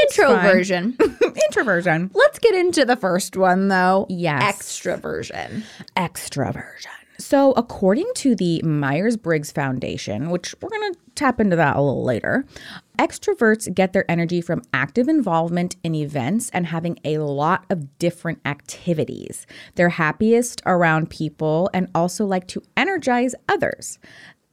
Introversion. 0.03 0.97
Introversion. 1.47 2.11
let's 2.13 2.39
get 2.39 2.55
into 2.55 2.85
the 2.85 2.95
first 2.95 3.35
one 3.35 3.67
though. 3.67 4.05
Yes. 4.09 4.57
Extroversion. 4.57 5.63
extroversion. 5.97 6.87
So, 7.29 7.51
according 7.51 8.11
to 8.15 8.33
the 8.33 8.59
Myers 8.63 9.15
Briggs 9.15 9.51
Foundation, 9.51 10.31
which 10.31 10.55
we're 10.59 10.69
going 10.69 10.93
to 10.93 10.99
tap 11.13 11.39
into 11.39 11.55
that 11.57 11.75
a 11.75 11.79
little 11.79 12.03
later, 12.03 12.43
extroverts 12.97 13.71
get 13.71 13.93
their 13.93 14.09
energy 14.09 14.41
from 14.41 14.63
active 14.73 15.07
involvement 15.07 15.75
in 15.83 15.93
events 15.93 16.49
and 16.53 16.65
having 16.65 16.97
a 17.05 17.19
lot 17.19 17.65
of 17.69 17.99
different 17.99 18.39
activities. 18.45 19.45
They're 19.75 19.89
happiest 19.89 20.63
around 20.65 21.11
people 21.11 21.69
and 21.71 21.87
also 21.93 22.25
like 22.25 22.47
to 22.47 22.63
energize 22.75 23.35
others. 23.47 23.99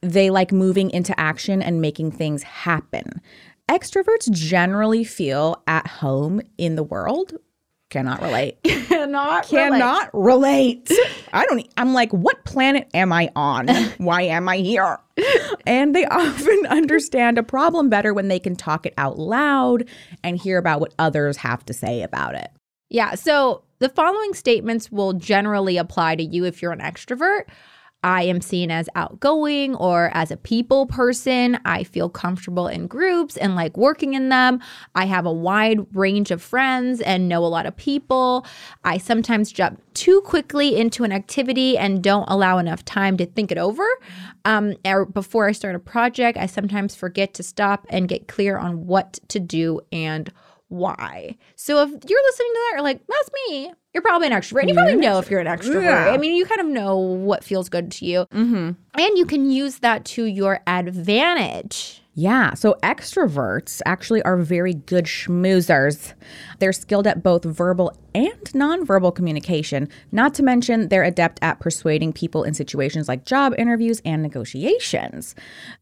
They 0.01 0.29
like 0.29 0.51
moving 0.51 0.91
into 0.91 1.19
action 1.19 1.63
and 1.63 1.81
making 1.81 2.11
things 2.11 2.43
happen. 2.43 3.21
Extroverts 3.67 4.29
generally 4.29 5.03
feel 5.03 5.63
at 5.65 5.87
home 5.87 6.41
in 6.59 6.75
the 6.75 6.83
world. 6.83 7.33
Cannot 7.89 8.21
relate. 8.21 8.57
Cannot 8.63 9.47
Cannot 9.47 10.09
relate. 10.13 10.91
I 11.33 11.45
don't, 11.45 11.65
I'm 11.77 11.93
like, 11.93 12.11
what 12.11 12.43
planet 12.43 12.89
am 12.93 13.13
I 13.13 13.29
on? 13.35 13.67
Why 13.97 14.23
am 14.23 14.49
I 14.49 14.57
here? 14.57 14.99
And 15.65 15.95
they 15.95 16.05
often 16.05 16.65
understand 16.67 17.37
a 17.37 17.43
problem 17.43 17.89
better 17.89 18.13
when 18.13 18.27
they 18.27 18.39
can 18.39 18.55
talk 18.55 18.85
it 18.85 18.93
out 18.97 19.17
loud 19.17 19.87
and 20.23 20.37
hear 20.37 20.57
about 20.57 20.81
what 20.81 20.93
others 20.99 21.37
have 21.37 21.65
to 21.65 21.73
say 21.73 22.01
about 22.01 22.35
it. 22.35 22.51
Yeah. 22.89 23.15
So 23.15 23.63
the 23.79 23.89
following 23.89 24.33
statements 24.33 24.91
will 24.91 25.13
generally 25.13 25.77
apply 25.77 26.17
to 26.17 26.23
you 26.23 26.45
if 26.45 26.61
you're 26.61 26.71
an 26.73 26.79
extrovert. 26.79 27.43
I 28.03 28.23
am 28.23 28.41
seen 28.41 28.69
as 28.69 28.87
outgoing 28.95 29.75
or 29.75 30.11
as 30.13 30.29
a 30.31 30.37
people 30.37 30.85
person. 30.85 31.59
I 31.65 31.83
feel 31.83 32.09
comfortable 32.09 32.67
in 32.67 32.87
groups 32.87 33.37
and 33.37 33.55
like 33.55 33.75
working 33.75 34.13
in 34.13 34.29
them. 34.29 34.61
I 34.95 35.05
have 35.05 35.25
a 35.25 35.31
wide 35.31 35.85
range 35.95 36.31
of 36.31 36.41
friends 36.41 37.01
and 37.01 37.27
know 37.27 37.43
a 37.43 37.47
lot 37.47 37.65
of 37.65 37.75
people. 37.75 38.45
I 38.83 38.97
sometimes 38.97 39.51
jump 39.51 39.81
too 39.93 40.21
quickly 40.21 40.77
into 40.77 41.03
an 41.03 41.11
activity 41.11 41.77
and 41.77 42.03
don't 42.03 42.29
allow 42.29 42.59
enough 42.59 42.85
time 42.85 43.17
to 43.17 43.25
think 43.25 43.51
it 43.51 43.57
over. 43.57 43.85
Um, 44.45 44.75
or 44.85 45.05
before 45.05 45.47
I 45.47 45.51
start 45.51 45.75
a 45.75 45.79
project, 45.79 46.37
I 46.37 46.45
sometimes 46.45 46.95
forget 46.95 47.33
to 47.33 47.43
stop 47.43 47.87
and 47.89 48.07
get 48.07 48.27
clear 48.27 48.57
on 48.57 48.85
what 48.85 49.19
to 49.29 49.39
do 49.39 49.81
and 49.91 50.31
why. 50.69 51.37
So 51.55 51.81
if 51.81 51.89
you're 51.89 52.23
listening 52.23 52.51
to 52.53 52.59
that, 52.59 52.71
you're 52.73 52.81
like, 52.83 53.01
that's 53.07 53.29
me. 53.47 53.73
You're 53.97 54.03
probably 54.03 54.27
an 54.27 54.33
extrovert. 54.33 54.59
And 54.59 54.69
you 54.69 54.75
probably 54.75 54.95
know 54.97 55.17
if 55.17 55.31
you're 55.31 55.39
an 55.39 55.47
extrovert. 55.47 55.81
Yeah. 55.81 56.11
I 56.11 56.17
mean, 56.17 56.35
you 56.35 56.45
kind 56.45 56.61
of 56.61 56.67
know 56.67 56.99
what 56.99 57.43
feels 57.43 57.67
good 57.67 57.89
to 57.93 58.05
you. 58.05 58.27
Mm-hmm. 58.31 58.73
And 58.93 59.17
you 59.17 59.25
can 59.25 59.49
use 59.49 59.79
that 59.79 60.05
to 60.05 60.25
your 60.25 60.59
advantage. 60.67 62.03
Yeah, 62.13 62.53
so 62.53 62.77
extroverts 62.83 63.81
actually 63.87 64.21
are 64.21 64.37
very 64.37 64.75
good 64.75 65.05
schmoozers. 65.05 66.13
They're 66.59 66.73
skilled 66.73 67.07
at 67.07 67.23
both 67.23 67.43
verbal 67.43 67.97
and 68.13 68.31
nonverbal 68.53 69.15
communication, 69.15 69.89
not 70.11 70.35
to 70.35 70.43
mention 70.43 70.89
they're 70.89 71.03
adept 71.03 71.39
at 71.41 71.59
persuading 71.59 72.13
people 72.13 72.43
in 72.43 72.53
situations 72.53 73.07
like 73.07 73.25
job 73.25 73.55
interviews 73.57 73.99
and 74.05 74.21
negotiations. 74.21 75.33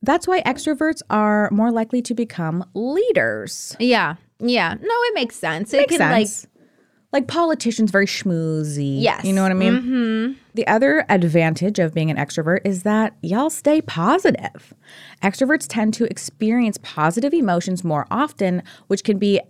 That's 0.02 0.26
why 0.26 0.42
extroverts 0.44 1.02
are 1.10 1.50
more 1.52 1.70
likely 1.70 2.02
to 2.04 2.14
become 2.14 2.64
leaders. 2.74 3.76
Yeah. 3.78 4.16
Yeah. 4.40 4.74
No, 4.74 4.88
it 5.04 5.14
makes 5.16 5.36
sense. 5.36 5.74
It 5.74 5.78
Makes 5.78 5.98
can 5.98 5.98
sense. 5.98 6.44
Like 6.44 6.52
politicians, 7.22 7.92
very 7.92 8.06
schmoozy. 8.06 9.02
Yes. 9.02 9.24
You 9.26 9.34
know 9.34 9.44
what 9.44 9.52
I 9.52 9.56
mean? 9.56 9.74
Mm-hmm. 9.74 10.34
The 10.54 10.68
other 10.68 11.06
advantage 11.10 11.80
of 11.80 11.94
being 11.94 12.10
an 12.10 12.18
extrovert 12.18 12.60
is 12.64 12.84
that 12.84 13.16
y'all 13.22 13.50
stay 13.50 13.82
positive. 13.82 14.74
Extroverts 15.22 15.66
tend 15.68 15.94
to 15.96 16.06
experience 16.06 16.78
positive 16.82 17.34
emotions 17.34 17.84
more 17.84 18.08
often, 18.12 18.64
which 18.88 19.04
can 19.04 19.18
be 19.18 19.42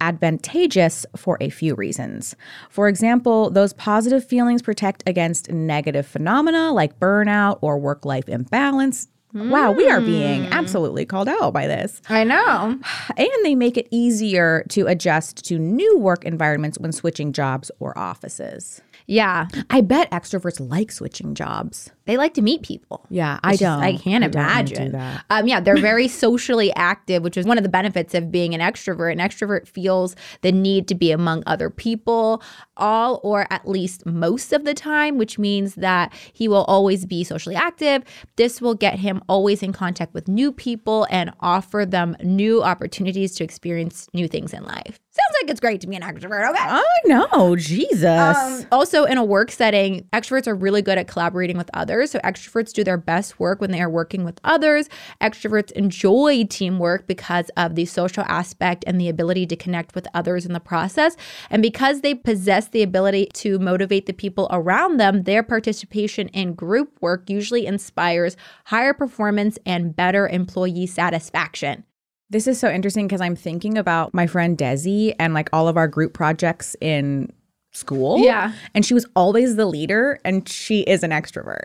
advantageous 0.00 1.06
for 1.16 1.38
a 1.40 1.50
few 1.50 1.74
reasons. 1.74 2.34
For 2.68 2.88
example, 2.88 3.50
those 3.50 3.72
positive 3.72 4.26
feelings 4.26 4.60
protect 4.60 5.02
against 5.06 5.50
negative 5.50 6.06
phenomena 6.06 6.72
like 6.72 6.98
burnout 6.98 7.58
or 7.62 7.78
work 7.78 8.04
life 8.04 8.28
imbalance. 8.28 9.08
Wow, 9.34 9.72
we 9.72 9.90
are 9.90 10.00
being 10.00 10.44
hmm. 10.44 10.52
absolutely 10.52 11.04
called 11.04 11.28
out 11.28 11.52
by 11.52 11.66
this. 11.66 12.00
I 12.08 12.24
know. 12.24 12.78
And 13.16 13.28
they 13.42 13.54
make 13.54 13.76
it 13.76 13.88
easier 13.90 14.64
to 14.70 14.86
adjust 14.86 15.44
to 15.46 15.58
new 15.58 15.98
work 15.98 16.24
environments 16.24 16.78
when 16.78 16.92
switching 16.92 17.32
jobs 17.32 17.70
or 17.80 17.96
offices. 17.98 18.80
Yeah. 19.06 19.48
I 19.70 19.80
bet 19.80 20.10
extroverts 20.10 20.66
like 20.66 20.90
switching 20.90 21.34
jobs. 21.34 21.90
They 22.06 22.16
like 22.16 22.34
to 22.34 22.42
meet 22.42 22.62
people. 22.62 23.06
Yeah, 23.08 23.38
I 23.42 23.56
don't. 23.56 23.82
I 23.82 23.96
can't 23.96 24.24
I 24.24 24.26
imagine. 24.28 24.92
that. 24.92 25.24
Um, 25.30 25.46
yeah, 25.46 25.60
they're 25.60 25.76
very 25.76 26.08
socially 26.24 26.72
active, 26.74 27.22
which 27.22 27.36
is 27.36 27.46
one 27.46 27.56
of 27.58 27.64
the 27.64 27.70
benefits 27.70 28.14
of 28.14 28.30
being 28.30 28.54
an 28.54 28.60
extrovert. 28.60 29.12
An 29.12 29.18
extrovert 29.18 29.66
feels 29.66 30.14
the 30.42 30.52
need 30.52 30.86
to 30.88 30.94
be 30.94 31.12
among 31.12 31.42
other 31.46 31.70
people, 31.70 32.42
all 32.76 33.20
or 33.22 33.46
at 33.50 33.66
least 33.66 34.04
most 34.04 34.52
of 34.52 34.64
the 34.64 34.74
time, 34.74 35.16
which 35.16 35.38
means 35.38 35.74
that 35.76 36.12
he 36.32 36.46
will 36.46 36.64
always 36.64 37.06
be 37.06 37.24
socially 37.24 37.56
active. 37.56 38.02
This 38.36 38.60
will 38.60 38.74
get 38.74 38.98
him 38.98 39.22
always 39.28 39.62
in 39.62 39.72
contact 39.72 40.12
with 40.12 40.28
new 40.28 40.52
people 40.52 41.06
and 41.10 41.32
offer 41.40 41.86
them 41.86 42.16
new 42.22 42.62
opportunities 42.62 43.34
to 43.36 43.44
experience 43.44 44.08
new 44.12 44.28
things 44.28 44.52
in 44.52 44.64
life. 44.64 44.98
Sounds 45.16 45.36
like 45.40 45.50
it's 45.50 45.60
great 45.60 45.80
to 45.80 45.86
be 45.86 45.94
an 45.94 46.02
extrovert. 46.02 46.50
Okay. 46.50 46.58
I 46.60 46.82
know, 47.04 47.54
Jesus. 47.54 48.04
Um, 48.04 48.66
also, 48.72 49.04
in 49.04 49.16
a 49.16 49.22
work 49.22 49.52
setting, 49.52 50.08
extroverts 50.12 50.48
are 50.48 50.56
really 50.56 50.82
good 50.82 50.98
at 50.98 51.06
collaborating 51.06 51.56
with 51.56 51.70
others. 51.72 52.10
So, 52.10 52.18
extroverts 52.24 52.72
do 52.72 52.82
their 52.82 52.96
best 52.96 53.38
work 53.38 53.60
when 53.60 53.70
they 53.70 53.80
are 53.80 53.88
working 53.88 54.24
with 54.24 54.40
others. 54.42 54.88
Extroverts 55.20 55.70
enjoy 55.72 56.46
teamwork 56.50 57.06
because 57.06 57.48
of 57.56 57.76
the 57.76 57.84
social 57.84 58.24
aspect 58.24 58.82
and 58.88 59.00
the 59.00 59.08
ability 59.08 59.46
to 59.46 59.54
connect 59.54 59.94
with 59.94 60.08
others 60.14 60.46
in 60.46 60.52
the 60.52 60.58
process. 60.58 61.16
And 61.48 61.62
because 61.62 62.00
they 62.00 62.16
possess 62.16 62.66
the 62.66 62.82
ability 62.82 63.28
to 63.34 63.60
motivate 63.60 64.06
the 64.06 64.12
people 64.12 64.48
around 64.50 64.96
them, 64.96 65.22
their 65.22 65.44
participation 65.44 66.26
in 66.30 66.54
group 66.54 66.98
work 67.00 67.30
usually 67.30 67.66
inspires 67.66 68.36
higher 68.64 68.92
performance 68.92 69.60
and 69.64 69.94
better 69.94 70.26
employee 70.26 70.88
satisfaction. 70.88 71.84
This 72.30 72.46
is 72.46 72.58
so 72.58 72.70
interesting 72.70 73.06
because 73.06 73.20
I'm 73.20 73.36
thinking 73.36 73.76
about 73.78 74.14
my 74.14 74.26
friend 74.26 74.56
Desi 74.58 75.14
and 75.18 75.34
like 75.34 75.48
all 75.52 75.68
of 75.68 75.76
our 75.76 75.86
group 75.88 76.14
projects 76.14 76.74
in 76.80 77.32
school. 77.72 78.18
Yeah. 78.18 78.52
And 78.74 78.84
she 78.84 78.94
was 78.94 79.06
always 79.16 79.56
the 79.56 79.66
leader 79.66 80.20
and 80.24 80.48
she 80.48 80.80
is 80.82 81.02
an 81.02 81.10
extrovert. 81.10 81.64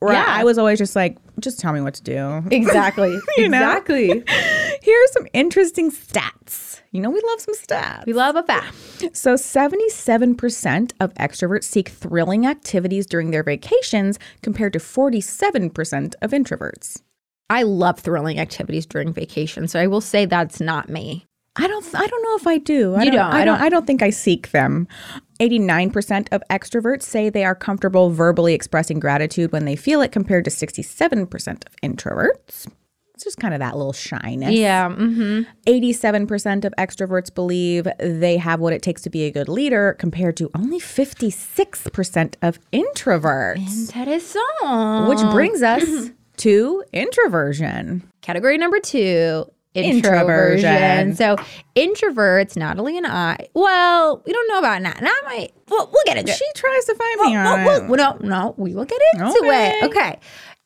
Where 0.00 0.12
Yeah. 0.12 0.24
I 0.28 0.44
was 0.44 0.58
always 0.58 0.78
just 0.78 0.94
like, 0.94 1.16
just 1.40 1.58
tell 1.58 1.72
me 1.72 1.80
what 1.80 1.94
to 1.94 2.02
do. 2.02 2.42
Exactly. 2.50 3.18
Exactly. 3.38 4.06
Here 4.82 4.96
are 5.04 5.12
some 5.12 5.26
interesting 5.32 5.90
stats. 5.90 6.80
You 6.92 7.00
know, 7.02 7.10
we 7.10 7.20
love 7.26 7.40
some 7.40 7.54
stats. 7.54 8.06
We 8.06 8.12
love 8.12 8.36
a 8.36 8.42
fact. 8.42 8.74
So, 9.14 9.34
77% 9.34 10.92
of 11.00 11.12
extroverts 11.14 11.64
seek 11.64 11.88
thrilling 11.90 12.46
activities 12.46 13.06
during 13.06 13.30
their 13.30 13.42
vacations 13.42 14.18
compared 14.42 14.72
to 14.72 14.78
47% 14.78 16.14
of 16.22 16.30
introverts. 16.30 17.02
I 17.50 17.62
love 17.62 17.98
thrilling 18.00 18.38
activities 18.38 18.86
during 18.86 19.12
vacation, 19.12 19.68
so 19.68 19.80
I 19.80 19.86
will 19.86 20.00
say 20.02 20.26
that's 20.26 20.60
not 20.60 20.88
me. 20.88 21.24
I 21.56 21.66
don't 21.66 21.84
I 21.94 22.06
don't 22.06 22.22
know 22.22 22.36
if 22.36 22.46
I 22.46 22.58
do. 22.58 22.94
I 22.94 23.02
You 23.04 23.10
don't. 23.10 23.20
I 23.20 23.40
I 23.40 23.44
don't 23.44 23.56
don't- 23.58 23.62
I 23.66 23.68
don't 23.68 23.86
think 23.86 24.02
I 24.02 24.10
seek 24.10 24.50
them. 24.52 24.86
89% 25.40 26.28
of 26.32 26.42
extroverts 26.50 27.02
say 27.02 27.30
they 27.30 27.44
are 27.44 27.54
comfortable 27.54 28.10
verbally 28.10 28.54
expressing 28.54 28.98
gratitude 29.00 29.52
when 29.52 29.64
they 29.64 29.76
feel 29.76 30.00
it 30.00 30.12
compared 30.12 30.44
to 30.44 30.50
67% 30.50 31.64
of 31.66 31.76
introverts. 31.82 32.66
It's 33.14 33.24
just 33.24 33.38
kind 33.38 33.52
of 33.54 33.58
that 33.60 33.76
little 33.76 33.92
shyness. 33.92 34.52
Yeah. 34.52 34.88
Mm-hmm. 34.90 35.42
87% 35.66 36.64
of 36.64 36.72
extroverts 36.78 37.34
believe 37.34 37.88
they 37.98 38.36
have 38.36 38.60
what 38.60 38.72
it 38.72 38.80
takes 38.82 39.02
to 39.02 39.10
be 39.10 39.24
a 39.24 39.30
good 39.32 39.48
leader 39.48 39.96
compared 39.98 40.36
to 40.36 40.48
only 40.54 40.78
56% 40.78 42.34
of 42.42 42.58
introverts. 42.72 43.88
Interesting. 43.96 45.08
Which 45.08 45.20
brings 45.32 45.62
us 45.62 46.10
to 46.38 46.84
introversion. 46.92 48.08
category 48.22 48.58
number 48.58 48.80
two. 48.80 49.44
Introversion. 49.74 50.64
Introversion. 50.70 51.16
So 51.16 51.36
introverts, 51.76 52.56
Natalie 52.56 52.96
and 52.96 53.06
I. 53.06 53.48
Well, 53.54 54.22
we 54.26 54.32
don't 54.32 54.48
know 54.48 54.58
about 54.58 54.82
Nat. 54.82 55.00
Nat 55.00 55.12
might. 55.24 55.52
We'll, 55.68 55.86
we'll 55.92 56.02
get 56.06 56.16
into 56.16 56.32
it. 56.32 56.36
She 56.38 56.44
tries 56.56 56.84
to 56.86 56.94
find 56.94 57.20
me 57.20 57.32
Well, 57.36 57.46
on 57.58 57.64
well, 57.64 57.82
it. 57.84 57.88
well, 57.88 58.18
no, 58.20 58.28
no, 58.28 58.54
we 58.56 58.74
will 58.74 58.86
get 58.86 59.00
into 59.14 59.26
Okay. 59.38 59.78
it. 59.78 59.84
Okay. 59.84 60.18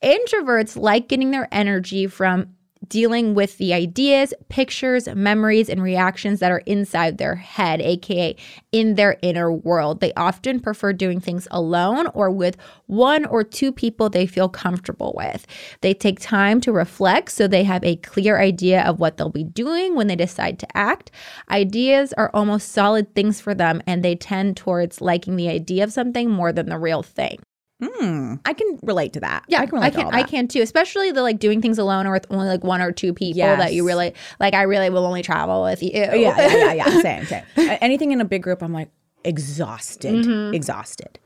Introverts 0.02 0.76
like 0.81 1.09
getting 1.09 1.31
their 1.31 1.49
energy 1.52 2.07
from 2.07 2.55
dealing 2.89 3.35
with 3.35 3.59
the 3.59 3.73
ideas, 3.73 4.35
pictures, 4.49 5.09
memories, 5.09 5.69
and 5.69 5.83
reactions 5.83 6.41
that 6.41 6.51
are 6.51 6.62
inside 6.67 7.19
their 7.19 7.37
head, 7.37 7.81
aka 7.81 8.37
in 8.73 8.95
their 8.95 9.17
inner 9.23 9.53
world. 9.53 10.01
They 10.01 10.12
often 10.15 10.61
prefer 10.61 10.93
doing 10.93 11.21
things 11.21 11.47
alone 11.51 12.07
or 12.09 12.31
with 12.31 12.57
one 12.87 13.25
or 13.27 13.45
two 13.45 13.73
people 13.73 14.09
they 14.09 14.27
feel 14.27 14.49
comfortable 14.49 15.15
with. 15.17 15.47
They 15.81 15.95
take 15.95 16.21
time 16.21 16.61
to 16.62 16.73
reflect 16.73 17.31
so 17.31 17.47
they 17.47 17.65
have 17.65 17.85
a 17.85 17.97
clear 17.97 18.41
idea 18.41 18.83
of 18.83 19.01
what 19.01 19.17
they'll 19.17 19.29
be 19.29 19.45
doing 19.45 19.95
when 19.95 20.07
they 20.07 20.17
decide 20.17 20.59
to 20.61 20.77
act. 20.77 21.11
Ideas 21.51 22.12
are 22.15 22.31
almost 22.35 22.73
solid 22.73 23.15
things 23.15 23.41
for 23.41 23.55
them, 23.55 23.83
and 23.87 24.05
they 24.05 24.15
tend 24.15 24.57
towards 24.57 25.01
liking 25.01 25.37
the 25.37 25.49
idea 25.49 25.85
of 25.85 25.93
something 25.93 26.31
more 26.31 26.53
than 26.53 26.69
the 26.69 26.79
real 26.79 27.03
thing. 27.03 27.39
Hmm. 27.83 28.35
I 28.45 28.53
can 28.53 28.79
relate 28.83 29.12
to 29.15 29.21
that. 29.21 29.45
Yeah, 29.49 29.61
I 29.61 29.67
can 29.67 29.75
relate 29.77 29.87
I 29.87 29.91
to 29.91 29.97
can. 29.97 30.07
all 30.07 30.15
I 30.15 30.23
can 30.23 30.49
too. 30.49 30.61
Especially 30.62 31.11
the 31.11 31.23
like 31.23 31.39
doing 31.39 31.61
things 31.61 31.79
alone 31.79 32.07
or 32.07 32.12
with 32.12 32.27
only 32.31 32.47
like 32.47 32.62
one 32.65 32.81
or 32.81 32.93
two 32.93 33.12
people 33.12 33.41
that 33.57 33.75
you 33.75 33.87
really 33.87 34.15
like. 34.41 34.55
I 34.55 34.62
really 34.62 34.91
will 34.91 35.05
only 35.07 35.23
travel 35.23 35.62
with 35.62 35.83
you. 35.83 35.91
Yeah, 35.93 36.15
yeah, 36.15 36.37
yeah, 36.39 36.73
yeah. 36.75 37.01
Same, 37.03 37.25
same. 37.27 37.45
Anything 37.81 38.12
in 38.12 38.21
a 38.21 38.25
big 38.25 38.43
group, 38.43 38.62
I'm 38.62 38.73
like 38.73 38.91
exhausted, 39.25 40.15
Mm-hmm. 40.25 40.55
exhausted. 40.55 41.19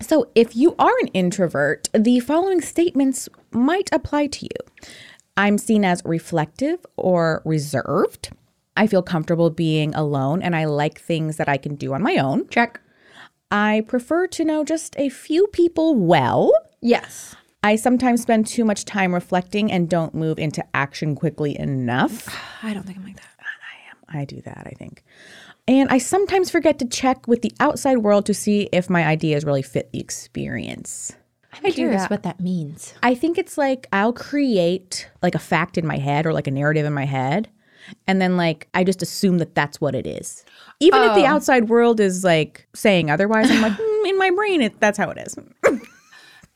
So, 0.00 0.30
if 0.34 0.54
you 0.54 0.74
are 0.78 0.92
an 1.00 1.08
introvert, 1.08 1.88
the 1.94 2.20
following 2.20 2.60
statements 2.60 3.28
might 3.52 3.88
apply 3.92 4.26
to 4.26 4.44
you. 4.44 4.90
I'm 5.38 5.56
seen 5.58 5.84
as 5.84 6.02
reflective 6.04 6.84
or 6.96 7.40
reserved. 7.44 8.30
I 8.76 8.86
feel 8.86 9.02
comfortable 9.02 9.48
being 9.48 9.94
alone 9.94 10.42
and 10.42 10.54
I 10.54 10.66
like 10.66 11.00
things 11.00 11.38
that 11.38 11.48
I 11.48 11.56
can 11.56 11.76
do 11.76 11.94
on 11.94 12.02
my 12.02 12.16
own. 12.16 12.46
Check. 12.48 12.78
I 13.50 13.84
prefer 13.86 14.26
to 14.28 14.44
know 14.44 14.64
just 14.64 14.96
a 14.98 15.08
few 15.08 15.46
people 15.48 15.94
well. 15.94 16.52
Yes. 16.80 17.36
I 17.62 17.76
sometimes 17.76 18.22
spend 18.22 18.46
too 18.46 18.64
much 18.64 18.84
time 18.84 19.14
reflecting 19.14 19.70
and 19.70 19.88
don't 19.88 20.14
move 20.14 20.38
into 20.38 20.64
action 20.74 21.14
quickly 21.14 21.58
enough. 21.58 22.28
I 22.62 22.74
don't 22.74 22.84
think 22.84 22.98
I'm 22.98 23.04
like 23.04 23.16
that. 23.16 23.24
I 23.38 23.90
am. 23.90 24.20
I 24.20 24.24
do 24.24 24.40
that, 24.42 24.66
I 24.66 24.74
think. 24.76 25.04
And 25.68 25.88
I 25.90 25.98
sometimes 25.98 26.50
forget 26.50 26.78
to 26.78 26.86
check 26.86 27.26
with 27.26 27.42
the 27.42 27.52
outside 27.58 27.98
world 27.98 28.26
to 28.26 28.34
see 28.34 28.68
if 28.72 28.88
my 28.88 29.04
ideas 29.04 29.44
really 29.44 29.62
fit 29.62 29.90
the 29.90 29.98
experience. 29.98 31.16
I'm 31.52 31.72
curious 31.72 32.06
what 32.06 32.22
that 32.24 32.40
means. 32.40 32.94
I 33.02 33.14
think 33.14 33.38
it's 33.38 33.56
like 33.56 33.86
I'll 33.92 34.12
create 34.12 35.08
like 35.22 35.34
a 35.34 35.40
fact 35.40 35.78
in 35.78 35.86
my 35.86 35.96
head 35.96 36.26
or 36.26 36.32
like 36.32 36.46
a 36.46 36.50
narrative 36.50 36.84
in 36.84 36.92
my 36.92 37.06
head. 37.06 37.48
And 38.06 38.20
then 38.20 38.36
like 38.36 38.68
I 38.74 38.84
just 38.84 39.02
assume 39.02 39.38
that 39.38 39.54
that's 39.54 39.80
what 39.80 39.94
it 39.94 40.06
is. 40.06 40.44
Even 40.80 41.02
if 41.02 41.14
the 41.14 41.22
Oh. 41.22 41.26
outside 41.26 41.68
world 41.68 42.00
is 42.00 42.22
like 42.24 42.66
saying 42.74 43.10
otherwise, 43.10 43.50
I'm 43.50 43.62
like, 43.62 43.72
"Mm, 43.72 44.08
in 44.08 44.18
my 44.18 44.30
brain, 44.30 44.62
it, 44.62 44.78
that's 44.80 44.98
how 44.98 45.10
it 45.10 45.18
is. 45.18 45.36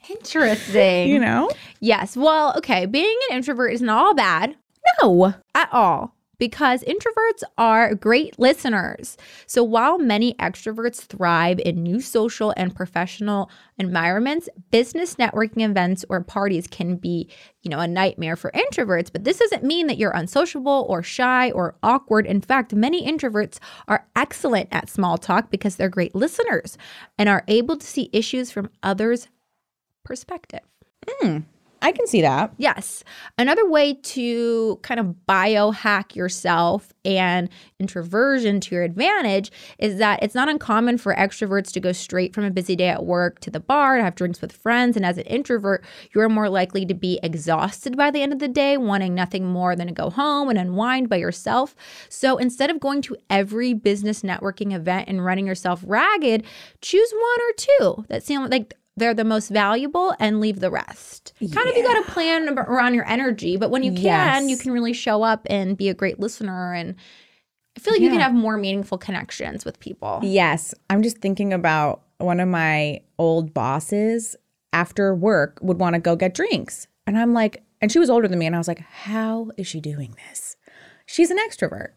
Interesting. 0.09 1.09
You 1.09 1.19
know? 1.19 1.51
Yes. 1.81 2.17
Well, 2.17 2.55
okay. 2.59 2.87
Being 2.87 3.17
an 3.31 3.37
introvert 3.37 3.73
is 3.73 3.81
not 3.83 4.05
all 4.05 4.15
bad 4.15 4.57
No. 5.03 5.35
at 5.55 5.69
all 5.73 6.15
because 6.41 6.83
introverts 6.85 7.43
are 7.59 7.95
great 7.95 8.37
listeners. 8.39 9.19
So 9.47 9.63
while 9.63 9.99
many 9.99 10.33
extroverts 10.35 11.03
thrive 11.03 11.61
in 11.61 11.83
new 11.83 12.01
social 12.01 12.55
and 12.57 12.75
professional 12.75 13.51
environments, 13.79 14.49
business 14.71 15.17
networking 15.17 15.63
events 15.63 16.05
or 16.09 16.23
parties 16.23 16.67
can 16.67 16.97
be, 16.97 17.29
you 17.61 17.71
know, 17.71 17.79
a 17.79 17.87
nightmare 17.87 18.37
for 18.37 18.51
introverts, 18.53 19.13
but 19.13 19.25
this 19.25 19.39
doesn't 19.39 19.63
mean 19.63 19.87
that 19.87 19.99
you're 19.99 20.11
unsociable 20.13 20.87
or 20.89 21.03
shy 21.03 21.51
or 21.51 21.77
awkward. 21.83 22.27
In 22.27 22.41
fact, 22.41 22.75
many 22.75 23.07
introverts 23.07 23.59
are 23.87 24.07
excellent 24.17 24.71
at 24.73 24.89
small 24.89 25.19
talk 25.19 25.51
because 25.51 25.77
they're 25.77 25.91
great 25.91 26.15
listeners 26.15 26.79
and 27.19 27.29
are 27.29 27.45
able 27.49 27.77
to 27.77 27.87
see 27.87 28.09
issues 28.15 28.51
from 28.51 28.71
others' 28.83 29.29
perspective. 30.05 30.61
Hmm. 31.07 31.41
I 31.91 31.93
can 31.93 32.07
see 32.07 32.21
that. 32.21 32.53
Yes. 32.57 33.03
Another 33.37 33.69
way 33.69 33.95
to 33.95 34.79
kind 34.83 35.01
of 35.01 35.13
biohack 35.29 36.15
yourself 36.15 36.93
and 37.05 37.49
introversion 37.81 38.61
to 38.61 38.77
your 38.77 38.85
advantage 38.85 39.51
is 39.81 39.99
that 39.99 40.23
it's 40.23 40.37
not 40.37 40.49
uncommon 40.49 40.99
for 40.99 41.17
extroverts 41.17 41.73
to 41.73 41.81
go 41.81 41.91
straight 41.91 42.33
from 42.33 42.45
a 42.45 42.51
busy 42.53 42.77
day 42.77 42.87
at 42.87 43.05
work 43.05 43.41
to 43.41 43.51
the 43.51 43.59
bar 43.59 43.97
to 43.97 44.05
have 44.05 44.15
drinks 44.15 44.41
with 44.41 44.53
friends. 44.53 44.97
And 44.97 45.05
as 45.05 45.19
an 45.19 45.25
introvert, 45.25 45.85
you're 46.15 46.29
more 46.29 46.49
likely 46.49 46.87
to 46.87 46.95
be 46.95 47.19
exhausted 47.25 47.97
by 47.97 48.13
the 48.13 48.23
end 48.23 48.33
of 48.33 48.39
the 48.39 48.47
day, 48.47 48.77
wanting 48.77 49.13
nothing 49.13 49.47
more 49.47 49.75
than 49.75 49.89
to 49.89 49.93
go 49.93 50.11
home 50.11 50.49
and 50.49 50.61
unwind 50.61 51.09
by 51.09 51.17
yourself. 51.17 51.75
So 52.09 52.37
instead 52.37 52.71
of 52.71 52.79
going 52.79 53.03
to 53.03 53.17
every 53.29 53.75
business 53.75 54.23
networking 54.23 54.73
event 54.73 55.09
and 55.09 55.25
running 55.25 55.49
yourself 55.49 55.83
ragged, 55.85 56.45
choose 56.83 57.13
one 57.13 57.41
or 57.41 57.53
two 57.57 58.05
that 58.07 58.23
seem 58.23 58.49
like 58.49 58.75
they're 59.01 59.15
the 59.15 59.25
most 59.25 59.49
valuable 59.49 60.15
and 60.21 60.39
leave 60.41 60.61
the 60.61 60.71
rest. 60.71 61.33
Kind 61.41 61.69
of 61.69 61.77
you 61.77 61.83
got 61.83 62.05
to 62.07 62.13
plan 62.13 62.49
around 62.57 62.95
your 62.95 63.09
energy, 63.09 63.57
but 63.57 63.71
when 63.73 63.83
you 63.83 63.91
can, 63.93 64.03
Yes. 64.05 64.49
you 64.49 64.57
can 64.57 64.71
really 64.71 64.93
show 64.93 65.23
up 65.25 65.45
and 65.51 65.77
be 65.77 65.89
a 65.89 65.95
great 65.95 66.21
listener 66.21 66.73
and 66.73 66.95
I 67.77 67.81
feel 67.81 67.95
like 67.95 68.03
you 68.03 68.11
can 68.11 68.21
have 68.21 68.35
more 68.35 68.57
meaningful 68.57 68.99
connections 68.99 69.65
with 69.65 69.79
people. 69.81 70.21
Yes. 70.23 70.75
I'm 70.91 71.03
just 71.03 71.19
thinking 71.19 71.53
about 71.53 72.03
one 72.19 72.39
of 72.41 72.49
my 72.49 73.01
old 73.19 73.55
bosses 73.55 74.37
after 74.73 75.15
work 75.15 75.59
would 75.63 75.79
want 75.79 75.95
to 75.95 76.01
go 76.01 76.15
get 76.17 76.35
drinks. 76.35 76.87
And 77.07 77.17
I'm 77.17 77.33
like, 77.33 77.63
and 77.81 77.91
she 77.91 77.99
was 77.99 78.11
older 78.11 78.29
than 78.29 78.39
me. 78.39 78.47
And 78.47 78.55
I 78.55 78.59
was 78.59 78.69
like, 78.69 78.81
how 78.81 79.51
is 79.57 79.67
she 79.67 79.81
doing 79.81 80.15
this? 80.29 80.57
She's 81.07 81.31
an 81.31 81.39
extrovert. 81.39 81.91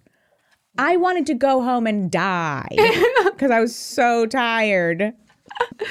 I 0.78 0.96
wanted 0.96 1.26
to 1.28 1.34
go 1.34 1.62
home 1.62 1.86
and 1.88 2.10
die 2.10 2.68
because 3.26 3.52
I 3.52 3.60
was 3.60 3.76
so 3.76 4.26
tired. 4.26 5.14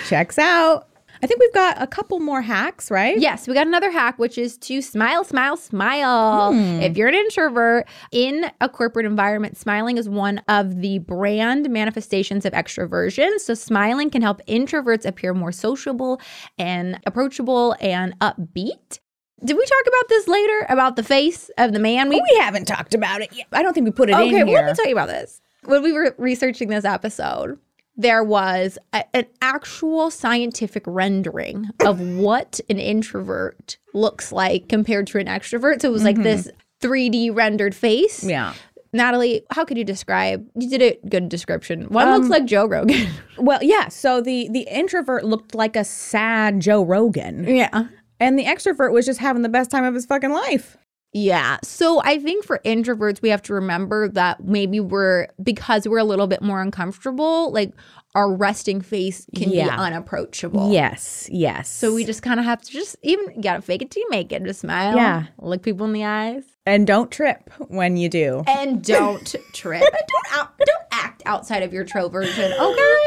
Checks 0.09 0.39
out. 0.39 0.89
I 1.23 1.29
think 1.29 1.39
we've 1.39 1.53
got 1.53 1.81
a 1.81 1.87
couple 1.87 2.19
more 2.19 2.43
hacks, 2.43 2.91
right? 2.91 3.17
Yes, 3.17 3.47
we 3.47 3.55
got 3.55 3.69
another 3.69 3.93
hack, 3.93 4.19
which 4.19 4.37
is 4.37 4.59
to 4.59 4.83
smile, 4.83 5.23
smile, 5.23 5.57
smile. 5.57 6.53
Hmm. 6.53 6.83
If 6.83 6.97
you're 6.97 7.07
an 7.07 7.15
introvert 7.15 7.87
in 8.11 8.51
a 8.61 8.69
corporate 8.69 9.07
environment, 9.07 9.57
smiling 9.57 9.99
is 9.99 10.09
one 10.09 10.39
of 10.49 10.81
the 10.81 10.99
brand 10.99 11.71
manifestations 11.71 12.45
of 12.45 12.53
extroversion. 12.53 13.39
So, 13.39 13.55
smiling 13.55 14.11
can 14.11 14.21
help 14.21 14.45
introverts 14.47 15.07
appear 15.07 15.33
more 15.33 15.53
sociable 15.53 16.21
and 16.59 16.99
approachable 17.07 17.77
and 17.81 18.19
upbeat. 18.19 18.99
Did 19.45 19.57
we 19.57 19.65
talk 19.65 19.83
about 19.87 20.09
this 20.09 20.27
later 20.27 20.67
about 20.69 20.97
the 20.97 21.05
face 21.05 21.51
of 21.57 21.73
the 21.73 21.79
man? 21.79 22.09
We 22.09 22.17
oh, 22.17 22.25
We 22.33 22.39
haven't 22.39 22.67
talked 22.67 22.95
about 22.95 23.21
it 23.21 23.33
yet. 23.33 23.47
I 23.53 23.63
don't 23.63 23.75
think 23.75 23.85
we 23.85 23.93
put 23.93 24.09
it 24.09 24.15
okay. 24.15 24.41
in 24.41 24.47
Well, 24.47 24.55
let 24.55 24.67
me 24.67 24.75
tell 24.75 24.87
you 24.87 24.95
about 24.95 25.09
this. 25.09 25.41
When 25.65 25.83
we 25.85 25.93
were 25.93 26.17
researching 26.19 26.69
this 26.69 26.85
episode, 26.85 27.59
there 27.97 28.25
was 28.25 28.79
a- 28.93 29.05
an 29.17 29.27
actual 29.43 30.11
scientific 30.11 30.83
rendering 30.87 31.69
of 31.85 32.01
what 32.01 32.61
an 32.71 32.79
introvert 32.79 33.77
looks 33.95 34.33
like 34.33 34.69
compared 34.69 35.07
to 35.09 35.19
an 35.19 35.27
extrovert. 35.27 35.83
So 35.83 35.89
it 35.89 35.93
was 35.93 36.05
like 36.05 36.23
this 36.23 36.49
3D 36.81 37.35
rendered 37.35 37.75
face. 37.75 38.21
Mm-hmm. 38.21 38.31
yeah. 38.31 38.55
Natalie, 38.95 39.43
how 39.51 39.65
could 39.65 39.79
you 39.79 39.85
describe? 39.85 40.47
You 40.55 40.69
did 40.69 40.83
a 40.83 41.09
good 41.09 41.31
description. 41.31 41.85
One 41.87 42.09
Um, 42.09 42.19
looks 42.21 42.31
like 42.31 42.45
Joe 42.45 42.67
Rogan. 42.67 43.09
Well, 43.39 43.61
yeah. 43.63 43.89
So 43.89 44.21
the 44.21 44.49
the 44.51 44.67
introvert 44.71 45.25
looked 45.25 45.55
like 45.55 45.75
a 45.77 45.85
sad 45.85 46.61
Joe 46.61 46.85
Rogan, 46.85 47.45
yeah. 47.49 47.87
and 48.21 48.39
the 48.39 48.45
extrovert 48.45 48.93
was 48.93 49.07
just 49.07 49.19
having 49.21 49.41
the 49.43 49.49
best 49.49 49.71
time 49.71 49.85
of 49.85 49.95
his 49.95 50.05
fucking 50.05 50.31
life. 50.31 50.77
Yeah. 51.13 51.59
So 51.63 52.01
I 52.05 52.19
think 52.19 52.45
for 52.45 52.59
introverts, 52.65 53.21
we 53.21 53.29
have 53.29 53.43
to 53.43 53.55
remember 53.55 54.09
that 54.11 54.45
maybe 54.45 54.81
we're, 54.81 55.29
because 55.43 55.87
we're 55.87 55.99
a 55.99 56.05
little 56.05 56.27
bit 56.27 56.41
more 56.43 56.63
uncomfortable, 56.63 57.53
like 57.53 57.73
our 58.15 58.33
resting 58.35 58.81
face 58.81 59.27
can 59.37 59.51
be 59.51 59.61
unapproachable. 59.63 60.73
Yes, 60.73 61.29
yes. 61.31 61.69
So 61.71 61.95
we 61.95 62.05
just 62.05 62.23
kind 62.23 62.39
of 62.41 62.45
have 62.47 62.61
to 62.63 62.71
just 62.71 62.97
even, 63.03 63.27
you 63.35 63.43
gotta 63.43 63.63
fake 63.63 63.83
it 63.83 63.91
till 63.91 64.03
you 64.03 64.09
make 64.11 64.33
it. 64.33 64.43
Just 64.45 64.61
smile. 64.61 64.97
Yeah. 64.97 65.27
Look 65.39 65.63
people 65.63 65.87
in 65.87 65.93
the 65.93 66.05
eyes. 66.05 66.45
and 66.67 66.87
don't 66.87 67.11
trip 67.11 67.51
when 67.69 67.97
you 67.97 68.09
do. 68.09 68.43
And 68.47 68.83
don't 68.85 69.27
trip. 69.55 69.83
And 69.83 69.91
don't, 69.93 70.39
out, 70.39 70.59
don't 70.59 70.87
act 70.93 71.23
outside 71.27 71.63
of 71.63 71.73
your 71.73 71.85
troversion, 71.85 72.53
okay? 72.53 72.59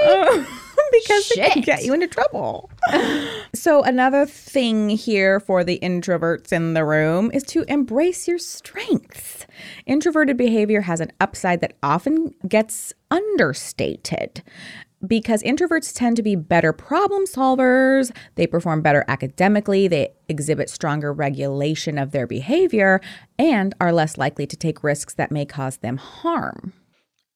Oh. 0.07 0.61
Because 0.91 1.31
it 1.31 1.51
can 1.51 1.61
get 1.61 1.83
you 1.83 1.93
into 1.93 2.07
trouble. 2.07 2.69
so 3.55 3.83
another 3.83 4.25
thing 4.25 4.89
here 4.89 5.39
for 5.39 5.63
the 5.63 5.79
introverts 5.81 6.51
in 6.51 6.73
the 6.73 6.85
room 6.85 7.31
is 7.33 7.43
to 7.43 7.63
embrace 7.67 8.27
your 8.27 8.37
strengths. 8.37 9.45
Introverted 9.85 10.37
behavior 10.37 10.81
has 10.81 10.99
an 10.99 11.11
upside 11.19 11.61
that 11.61 11.73
often 11.83 12.33
gets 12.47 12.93
understated. 13.11 14.43
Because 15.05 15.43
introverts 15.43 15.93
tend 15.93 16.15
to 16.15 16.23
be 16.23 16.35
better 16.35 16.73
problem 16.73 17.25
solvers, 17.25 18.11
they 18.35 18.47
perform 18.47 18.81
better 18.81 19.05
academically, 19.07 19.87
they 19.87 20.13
exhibit 20.29 20.69
stronger 20.69 21.13
regulation 21.13 21.97
of 21.97 22.11
their 22.11 22.25
behavior, 22.25 23.01
and 23.37 23.75
are 23.79 23.93
less 23.93 24.17
likely 24.17 24.47
to 24.47 24.55
take 24.55 24.83
risks 24.83 25.13
that 25.13 25.31
may 25.31 25.45
cause 25.45 25.77
them 25.77 25.97
harm. 25.97 26.73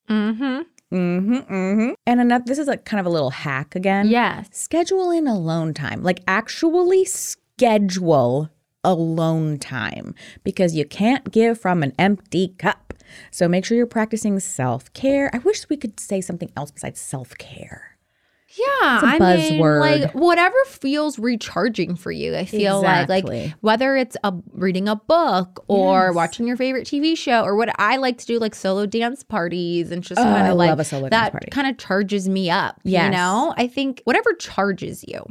Mm-hmm. 0.09 0.61
Mm-hmm, 0.93 1.53
mm-hmm. 1.53 1.89
And 2.05 2.19
another, 2.19 2.43
this 2.45 2.57
is 2.57 2.67
like 2.67 2.85
kind 2.85 2.99
of 2.99 3.05
a 3.05 3.09
little 3.09 3.29
hack 3.29 3.75
again. 3.75 4.07
Yeah. 4.07 4.43
Schedule 4.51 5.11
in 5.11 5.27
alone 5.27 5.73
time. 5.73 6.01
Like 6.03 6.21
actually 6.27 7.05
schedule 7.05 8.49
alone 8.83 9.59
time 9.59 10.15
because 10.43 10.75
you 10.75 10.85
can't 10.85 11.31
give 11.31 11.59
from 11.59 11.83
an 11.83 11.93
empty 11.99 12.55
cup. 12.57 12.93
So 13.31 13.47
make 13.47 13.65
sure 13.65 13.77
you're 13.77 13.87
practicing 13.87 14.39
self 14.39 14.91
care. 14.93 15.29
I 15.33 15.39
wish 15.39 15.67
we 15.69 15.77
could 15.77 15.99
say 15.99 16.21
something 16.21 16.51
else 16.55 16.71
besides 16.71 16.99
self 16.99 17.37
care. 17.37 17.88
Yeah, 18.59 18.99
a 19.01 19.05
I 19.05 19.19
mean, 19.19 19.59
buzzword. 19.61 19.79
like 19.79 20.11
whatever 20.13 20.55
feels 20.67 21.17
recharging 21.17 21.95
for 21.95 22.11
you. 22.11 22.35
I 22.35 22.45
feel 22.45 22.81
like, 22.81 23.07
like 23.09 23.53
whether 23.61 23.95
it's 23.95 24.17
a 24.23 24.33
reading 24.51 24.87
a 24.87 24.95
book 24.95 25.63
or 25.67 26.07
Yes. 26.07 26.15
watching 26.15 26.47
your 26.47 26.57
favorite 26.57 26.85
TV 26.87 27.17
show 27.17 27.43
or 27.43 27.55
what 27.55 27.69
I 27.79 27.97
like 27.97 28.17
to 28.19 28.25
do, 28.25 28.39
like 28.39 28.55
solo 28.55 28.85
dance 28.85 29.23
parties 29.23 29.91
and 29.91 30.03
just 30.03 30.19
Oh, 30.19 30.23
kind 30.23 30.47
of 30.47 30.57
like 30.57 30.69
love 30.69 30.79
a 30.79 30.83
solo 30.83 31.09
that 31.09 31.49
kind 31.51 31.67
of 31.67 31.77
charges 31.77 32.27
me 32.27 32.49
up. 32.49 32.79
You 32.83 33.09
know, 33.09 33.53
I 33.57 33.67
think 33.67 34.01
whatever 34.05 34.33
charges 34.33 35.03
you. 35.07 35.23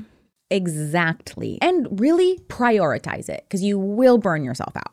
Exactly. 0.50 1.58
And 1.60 2.00
really 2.00 2.38
prioritize 2.48 3.28
it 3.28 3.44
because 3.46 3.62
you 3.62 3.78
will 3.78 4.18
burn 4.18 4.44
yourself 4.44 4.76
out. 4.76 4.92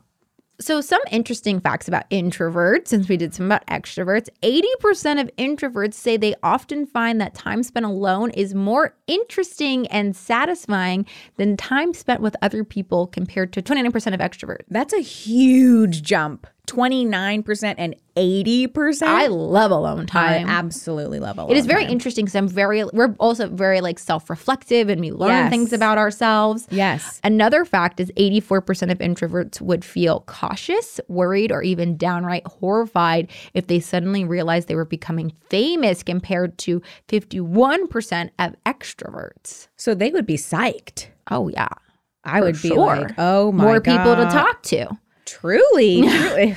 So, 0.58 0.80
some 0.80 1.02
interesting 1.10 1.60
facts 1.60 1.86
about 1.86 2.08
introverts, 2.08 2.88
since 2.88 3.10
we 3.10 3.18
did 3.18 3.34
some 3.34 3.46
about 3.46 3.66
extroverts 3.66 4.28
80% 4.42 5.20
of 5.20 5.30
introverts 5.36 5.94
say 5.94 6.16
they 6.16 6.34
often 6.42 6.86
find 6.86 7.20
that 7.20 7.34
time 7.34 7.62
spent 7.62 7.84
alone 7.84 8.30
is 8.30 8.54
more 8.54 8.94
interesting 9.06 9.86
and 9.88 10.16
satisfying 10.16 11.04
than 11.36 11.58
time 11.58 11.92
spent 11.92 12.22
with 12.22 12.36
other 12.40 12.64
people 12.64 13.06
compared 13.06 13.52
to 13.52 13.60
29% 13.60 14.14
of 14.14 14.20
extroverts. 14.20 14.64
That's 14.70 14.94
a 14.94 15.00
huge 15.00 16.02
jump. 16.02 16.46
29% 16.66 17.74
and 17.78 17.94
80%. 18.16 19.02
I 19.02 19.26
love 19.26 19.70
alone 19.70 20.00
I 20.02 20.04
time. 20.38 20.48
absolutely 20.48 21.18
love 21.20 21.36
alone 21.38 21.50
it 21.50 21.56
is 21.58 21.66
very 21.66 21.82
time. 21.84 21.92
interesting 21.92 22.24
because 22.24 22.34
I'm 22.34 22.48
very, 22.48 22.82
we're 22.84 23.14
also 23.18 23.48
very 23.48 23.80
like 23.80 23.98
self 23.98 24.30
reflective 24.30 24.88
and 24.88 25.00
we 25.00 25.12
learn 25.12 25.28
Yes. 25.30 25.50
things 25.50 25.72
about 25.72 25.98
ourselves. 25.98 26.66
Yes. 26.70 27.20
Another 27.24 27.64
fact 27.64 28.00
is 28.00 28.10
84% 28.16 28.90
of 28.90 28.98
introverts 28.98 29.60
would 29.60 29.84
feel 29.84 30.20
cautious, 30.26 30.98
worried, 31.08 31.52
or 31.52 31.62
even 31.62 31.96
downright 31.96 32.46
horrified 32.46 33.30
if 33.54 33.66
they 33.66 33.80
suddenly 33.80 34.24
realized 34.24 34.68
they 34.68 34.74
were 34.74 34.84
becoming 34.86 35.32
famous 35.50 36.02
compared 36.02 36.56
to 36.58 36.80
51% 37.08 38.30
of 38.38 38.54
extroverts. 38.64 39.68
So 39.76 39.94
they 39.94 40.10
would 40.10 40.26
be 40.26 40.36
psyched. 40.36 41.08
Oh, 41.30 41.48
yeah. 41.48 41.68
I 42.24 42.40
would 42.40 42.60
be 42.60 42.68
sure. 42.68 42.76
like, 42.96 43.12
oh 43.18 43.52
my 43.52 43.62
More 43.64 43.80
people 43.80 44.16
to 44.16 44.24
talk 44.24 44.62
to. 44.64 44.88
Truly, 45.26 46.02
truly. 46.08 46.54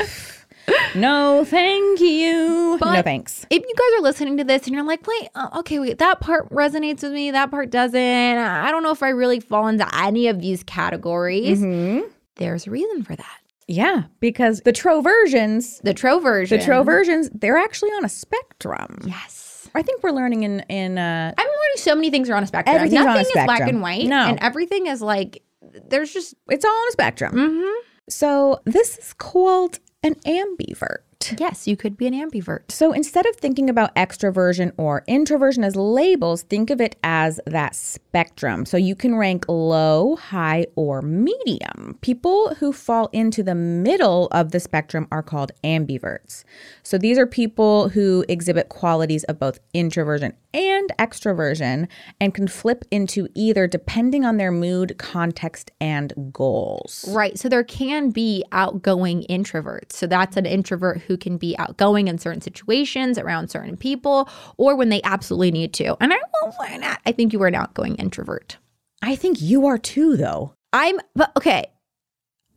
no, 0.96 1.44
thank 1.46 2.00
you. 2.00 2.78
no 2.80 3.02
thanks. 3.02 3.46
If 3.50 3.64
you 3.64 3.74
guys 3.76 4.00
are 4.00 4.04
listening 4.04 4.38
to 4.38 4.44
this 4.44 4.66
and 4.68 4.76
you're 4.76 4.86
like, 4.86 5.06
wait, 5.06 5.30
uh, 5.36 5.50
okay, 5.60 5.80
wait, 5.80 5.98
that 5.98 6.20
part 6.20 6.50
resonates 6.52 7.02
with 7.04 7.12
me, 7.12 7.32
that 7.32 7.52
part 7.52 7.70
doesn't. 7.72 8.00
I 8.00 8.70
don't 8.72 8.84
know 8.84 8.92
if 8.92 9.04
I 9.04 9.10
really 9.10 9.40
fall 9.40 9.68
into 9.68 9.88
any 9.96 10.28
of 10.28 10.40
these 10.40 10.64
categories. 10.64 11.60
Mhm. 11.62 12.04
There's 12.36 12.68
a 12.68 12.72
reason 12.72 13.04
for 13.04 13.16
that. 13.16 13.38
Yeah, 13.68 14.04
because 14.20 14.62
the 14.62 14.72
troversions, 14.74 15.82
The 15.84 15.94
troversion. 15.94 16.58
the 16.60 16.64
troversions, 16.66 17.30
they're 17.34 17.58
actually 17.58 17.90
on 17.92 18.06
a 18.06 18.10
spectrum. 18.10 19.00
Yes. 19.06 19.68
I 19.76 19.84
think 19.84 20.02
we're 20.02 20.12
learning 20.12 20.42
in 20.44 20.62
in 20.70 20.98
uh, 20.98 21.34
I'm 21.38 21.46
learning 21.46 21.78
so 21.78 21.94
many 21.94 22.10
things 22.10 22.30
are 22.30 22.36
on 22.36 22.42
a 22.44 22.48
spectrum. 22.48 22.76
Everything's 22.76 23.02
on 23.02 23.08
a 23.08 23.14
Nothing 23.20 23.26
is 23.38 23.46
black 23.46 23.62
and 23.62 23.82
white. 23.82 24.08
No. 24.08 24.22
And 24.26 24.40
everything 24.42 24.88
is 24.88 25.02
like, 25.02 25.44
there's 25.88 26.12
just, 26.12 26.34
it's 26.50 26.66
all 26.66 26.72
on 26.72 26.88
a 26.88 26.92
spectrum. 26.92 27.36
mhm. 27.36 27.76
So 28.10 28.62
this 28.66 28.98
is 28.98 29.14
called 29.14 29.80
an 30.04 30.16
ambivert. 30.26 31.00
Yes, 31.38 31.68
you 31.68 31.76
could 31.76 31.98
be 31.98 32.08
an 32.08 32.14
ambivert. 32.14 32.72
So 32.72 32.94
instead 32.94 33.26
of 33.26 33.36
thinking 33.36 33.70
about 33.70 33.94
extroversion 33.96 34.72
or 34.78 35.04
introversion 35.08 35.64
as 35.64 35.76
labels, 35.76 36.44
think 36.44 36.70
of 36.70 36.80
it 36.80 36.96
as 37.04 37.40
that 37.46 37.76
spectrum. 37.76 38.66
So 38.66 38.78
you 38.78 38.96
can 38.96 39.16
rank 39.16 39.46
low, 39.48 40.16
high, 40.16 40.68
or 40.76 41.02
medium. 41.02 41.98
People 42.02 42.56
who 42.56 42.72
fall 42.72 43.10
into 43.12 43.44
the 43.44 43.56
middle 43.56 44.28
of 44.32 44.52
the 44.52 44.60
spectrum 44.60 45.08
are 45.12 45.24
called 45.24 45.52
ambiverts. 45.64 46.44
So 46.84 46.98
these 46.98 47.18
are 47.18 47.28
people 47.28 47.90
who 47.90 48.26
exhibit 48.30 48.70
qualities 48.70 49.24
of 49.26 49.40
both 49.40 49.60
introversion 49.74 50.34
and 50.54 50.92
extroversion 50.98 51.88
and 52.20 52.34
can 52.34 52.48
flip 52.48 52.84
into 52.90 53.28
either 53.36 53.68
depending 53.68 54.26
on 54.26 54.38
their 54.38 54.52
mood, 54.52 54.98
context, 54.98 55.72
and 55.80 56.32
goals. 56.32 57.06
Right. 57.10 57.38
So 57.38 57.50
there 57.50 57.64
can 57.64 58.10
be 58.10 58.44
outgoing 58.52 59.26
introverts. 59.30 59.94
So 59.94 60.08
that's 60.08 60.38
an 60.38 60.46
introvert 60.46 61.02
who 61.10 61.18
can 61.18 61.38
be 61.38 61.58
outgoing 61.58 62.08
in 62.08 62.20
certain 62.20 62.40
situations 62.40 63.18
around 63.18 63.50
certain 63.50 63.76
people 63.76 64.30
or 64.58 64.76
when 64.76 64.90
they 64.90 65.02
absolutely 65.04 65.52
need 65.52 65.74
to. 65.74 65.98
And 66.00 66.14
I 66.14 66.18
will 66.42 66.54
learn 66.62 66.82
that. 66.82 67.02
I 67.06 67.12
think 67.12 67.34
you 67.34 67.42
are 67.42 67.48
an 67.48 67.56
outgoing 67.56 67.96
introvert. 67.96 68.58
I 69.02 69.16
think 69.16 69.42
you 69.42 69.66
are 69.66 69.80
too, 69.80 70.16
though. 70.16 70.54
I'm, 70.72 71.00
but 71.16 71.32
okay. 71.36 71.66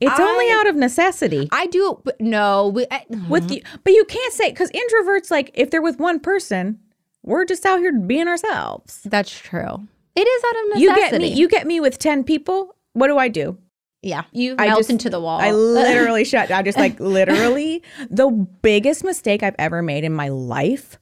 It's 0.00 0.20
only 0.20 0.50
out 0.50 0.66
of 0.66 0.74
necessity. 0.76 1.48
I 1.52 1.66
do, 1.66 2.00
but 2.04 2.20
no. 2.20 2.68
We, 2.68 2.86
I, 2.90 3.06
with 3.28 3.44
mm-hmm. 3.44 3.52
you 3.52 3.62
but 3.84 3.92
you 3.92 4.04
can't 4.04 4.32
say 4.32 4.50
because 4.50 4.70
introverts 4.72 5.30
like 5.30 5.52
if 5.54 5.70
they're 5.70 5.80
with 5.80 6.00
one 6.00 6.18
person 6.18 6.80
we're 7.22 7.44
just 7.44 7.64
out 7.64 7.78
here 7.78 7.92
being 7.92 8.26
ourselves 8.26 9.00
that's 9.04 9.30
true. 9.30 9.86
It 10.16 10.20
is 10.20 10.44
out 10.44 10.64
of 10.64 10.80
necessity. 10.80 10.82
you 10.82 10.94
get 10.96 11.20
me 11.20 11.28
you 11.28 11.48
get 11.48 11.66
me 11.68 11.80
with 11.80 11.98
10 11.98 12.24
people 12.24 12.74
what 12.94 13.06
do 13.06 13.16
i 13.16 13.28
do 13.28 13.56
yeah. 14.02 14.24
You 14.32 14.56
I 14.58 14.66
melt 14.66 14.80
just- 14.80 14.90
into 14.90 15.08
the 15.10 15.20
wall. 15.20 15.40
i 15.40 15.50
literally 15.52 16.24
shut 16.24 16.48
down. 16.48 16.64
just 16.64 16.78
like 16.78 16.98
literally 17.18 17.82
the 18.10 18.28
biggest 18.62 19.04
mistake 19.04 19.42
i've 19.42 19.54
ever 19.58 19.82
made 19.82 20.04
in 20.04 20.12
my 20.12 20.28
life 20.28 20.98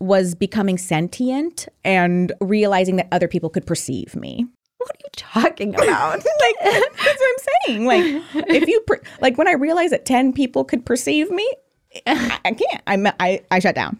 was 0.00 0.34
becoming 0.34 0.76
sentient 0.78 1.68
and 1.84 2.32
realizing 2.40 2.96
that 2.96 3.08
other 3.12 3.28
people 3.28 3.48
could 3.50 3.66
perceive 3.66 4.14
me 4.16 4.46
what 4.78 4.90
are 4.90 4.98
you 5.02 5.10
talking 5.12 5.74
about? 5.74 6.12
like 6.18 6.56
that's 6.62 7.20
what 7.20 7.30
i'm 7.30 7.46
saying 7.66 7.86
like 7.86 8.04
if 8.48 8.68
you 8.68 8.80
per- 8.86 9.00
like 9.20 9.38
when 9.38 9.48
i 9.48 9.52
realized 9.52 9.92
that 9.92 10.04
10 10.04 10.32
people 10.32 10.64
could 10.64 10.84
perceive 10.84 11.30
me 11.30 11.48
i, 12.06 12.38
I 12.44 12.52
can't 12.52 12.82
I, 12.86 13.12
I 13.20 13.40
i 13.50 13.58
shut 13.60 13.74
down 13.74 13.98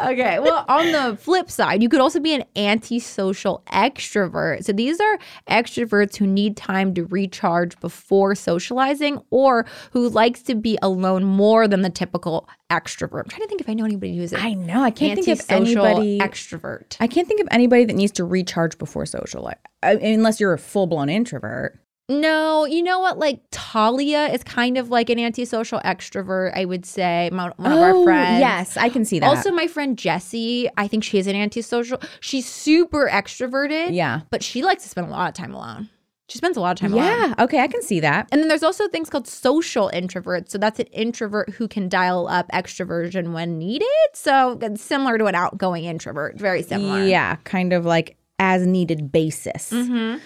Okay. 0.00 0.38
Well, 0.38 0.64
on 0.68 0.92
the 0.92 1.16
flip 1.16 1.50
side, 1.50 1.82
you 1.82 1.88
could 1.88 2.00
also 2.00 2.20
be 2.20 2.34
an 2.34 2.44
antisocial 2.56 3.62
extrovert. 3.72 4.64
So 4.64 4.72
these 4.72 5.00
are 5.00 5.18
extroverts 5.48 6.16
who 6.16 6.26
need 6.26 6.56
time 6.56 6.94
to 6.94 7.04
recharge 7.06 7.78
before 7.80 8.34
socializing 8.34 9.20
or 9.30 9.66
who 9.92 10.08
likes 10.08 10.42
to 10.42 10.54
be 10.54 10.78
alone 10.82 11.24
more 11.24 11.68
than 11.68 11.82
the 11.82 11.90
typical 11.90 12.48
extrovert. 12.70 13.24
I'm 13.24 13.28
trying 13.28 13.42
to 13.42 13.48
think 13.48 13.60
if 13.60 13.68
I 13.68 13.74
know 13.74 13.84
anybody 13.84 14.16
who's 14.16 14.32
i 14.32 14.54
know 14.54 14.82
i 14.82 14.90
can't 14.90 15.22
think 15.22 15.40
of 15.40 15.44
anybody 15.50 16.18
extrovert. 16.18 16.96
I 17.00 17.06
can't 17.06 17.26
think 17.26 17.40
of 17.40 17.48
anybody 17.50 17.84
that 17.84 17.96
needs 17.96 18.12
to 18.12 18.24
recharge 18.24 18.78
before 18.78 19.06
social 19.06 19.42
life, 19.42 19.58
I, 19.82 19.94
uh, 19.94 19.98
unless 19.98 20.40
you're 20.40 20.52
a 20.52 20.58
full 20.58 20.86
blown 20.86 21.08
introvert. 21.08 21.80
No, 22.10 22.64
you 22.64 22.82
know 22.82 22.98
what? 22.98 23.18
Like 23.18 23.40
Talia 23.50 24.26
is 24.26 24.42
kind 24.42 24.76
of 24.76 24.90
like 24.90 25.08
an 25.10 25.18
antisocial 25.18 25.80
extrovert, 25.84 26.52
I 26.56 26.64
would 26.64 26.84
say. 26.84 27.30
One 27.32 27.52
of 27.58 27.78
our 27.78 28.02
friends. 28.04 28.36
Oh, 28.36 28.38
yes, 28.40 28.76
I 28.76 28.88
can 28.88 29.04
see 29.04 29.18
that. 29.20 29.26
Also, 29.26 29.52
my 29.52 29.66
friend 29.68 29.96
Jessie, 29.96 30.68
I 30.76 30.88
think 30.88 31.04
she 31.04 31.18
is 31.18 31.26
an 31.26 31.36
antisocial. 31.36 32.00
She's 32.20 32.48
super 32.48 33.08
extroverted. 33.08 33.94
yeah, 33.94 34.22
but 34.30 34.42
she 34.42 34.62
likes 34.62 34.82
to 34.82 34.88
spend 34.88 35.06
a 35.06 35.10
lot 35.10 35.28
of 35.28 35.34
time 35.34 35.54
alone. 35.54 35.88
She 36.28 36.38
spends 36.38 36.56
a 36.56 36.60
lot 36.60 36.70
of 36.72 36.78
time 36.78 36.92
alone. 36.92 37.06
yeah, 37.06 37.34
okay, 37.40 37.58
I 37.58 37.66
can 37.66 37.82
see 37.82 37.98
that. 38.00 38.28
And 38.30 38.40
then 38.40 38.46
there's 38.46 38.62
also 38.62 38.86
things 38.86 39.10
called 39.10 39.26
social 39.26 39.90
introverts. 39.92 40.50
So 40.50 40.58
that's 40.58 40.78
an 40.78 40.86
introvert 40.86 41.50
who 41.50 41.66
can 41.66 41.88
dial 41.88 42.28
up 42.28 42.48
extroversion 42.52 43.32
when 43.32 43.58
needed. 43.58 43.88
So 44.14 44.56
it's 44.62 44.80
similar 44.80 45.18
to 45.18 45.26
an 45.26 45.34
outgoing 45.34 45.84
introvert, 45.86 46.38
very 46.38 46.62
similar. 46.62 47.04
Yeah, 47.04 47.34
kind 47.42 47.72
of 47.72 47.84
like 47.84 48.16
as 48.38 48.64
needed 48.64 49.10
basis. 49.10 49.70
Mm-hmm. 49.72 50.18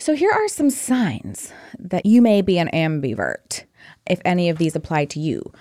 So 0.00 0.14
here 0.14 0.30
are 0.32 0.48
some 0.48 0.70
signs 0.70 1.52
that 1.78 2.06
you 2.06 2.22
may 2.22 2.40
be 2.40 2.58
an 2.58 2.70
ambivert, 2.72 3.64
if 4.08 4.18
any 4.24 4.48
of 4.48 4.56
these 4.56 4.74
apply 4.74 5.04
to 5.04 5.20
you. 5.20 5.52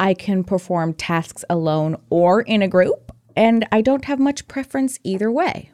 I 0.00 0.12
can 0.12 0.42
perform 0.42 0.92
tasks 0.92 1.44
alone 1.48 1.96
or 2.10 2.42
in 2.42 2.62
a 2.62 2.68
group, 2.68 3.12
and 3.36 3.64
I 3.70 3.82
don't 3.82 4.06
have 4.06 4.18
much 4.18 4.48
preference 4.48 4.98
either 5.04 5.30
way. 5.30 5.70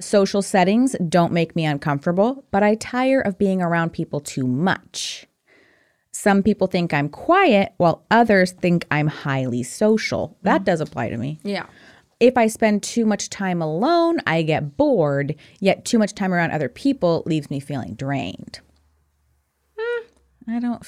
Social 0.00 0.42
settings 0.42 0.94
don't 1.08 1.32
make 1.32 1.56
me 1.56 1.64
uncomfortable, 1.64 2.44
but 2.52 2.62
I 2.62 2.76
tire 2.76 3.20
of 3.20 3.36
being 3.36 3.60
around 3.60 3.92
people 3.92 4.20
too 4.20 4.46
much. 4.46 5.26
Some 6.12 6.44
people 6.44 6.68
think 6.68 6.94
I'm 6.94 7.08
quiet, 7.08 7.72
while 7.78 8.06
others 8.12 8.52
think 8.52 8.86
I'm 8.92 9.08
highly 9.08 9.64
social. 9.64 10.38
That 10.42 10.62
mm. 10.62 10.66
does 10.66 10.80
apply 10.80 11.08
to 11.08 11.16
me. 11.16 11.40
Yeah. 11.42 11.66
If 12.18 12.38
I 12.38 12.46
spend 12.46 12.82
too 12.82 13.04
much 13.04 13.28
time 13.28 13.60
alone, 13.60 14.20
I 14.26 14.42
get 14.42 14.76
bored, 14.76 15.34
yet 15.60 15.84
too 15.84 15.98
much 15.98 16.14
time 16.14 16.32
around 16.32 16.50
other 16.50 16.68
people 16.68 17.22
leaves 17.26 17.50
me 17.50 17.60
feeling 17.60 17.94
drained. 17.94 18.60
Hmm. 19.78 20.06
I 20.48 20.60
don't, 20.60 20.82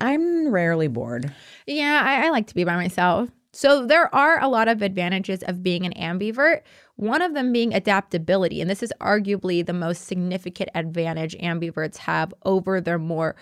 I'm 0.00 0.48
rarely 0.48 0.88
bored. 0.88 1.32
Yeah, 1.66 2.02
I, 2.04 2.26
I 2.26 2.30
like 2.30 2.48
to 2.48 2.54
be 2.54 2.64
by 2.64 2.76
myself. 2.76 3.30
So 3.52 3.86
there 3.86 4.12
are 4.14 4.42
a 4.42 4.48
lot 4.48 4.66
of 4.66 4.80
advantages 4.80 5.42
of 5.42 5.62
being 5.62 5.84
an 5.84 5.92
ambivert. 5.92 6.62
One 6.96 7.20
of 7.20 7.34
them 7.34 7.52
being 7.52 7.74
adaptability, 7.74 8.60
and 8.60 8.70
this 8.70 8.82
is 8.82 8.92
arguably 9.00 9.64
the 9.64 9.74
most 9.74 10.06
significant 10.06 10.70
advantage 10.74 11.36
ambiverts 11.36 11.98
have 11.98 12.32
over 12.44 12.80
their 12.80 12.98
more 12.98 13.36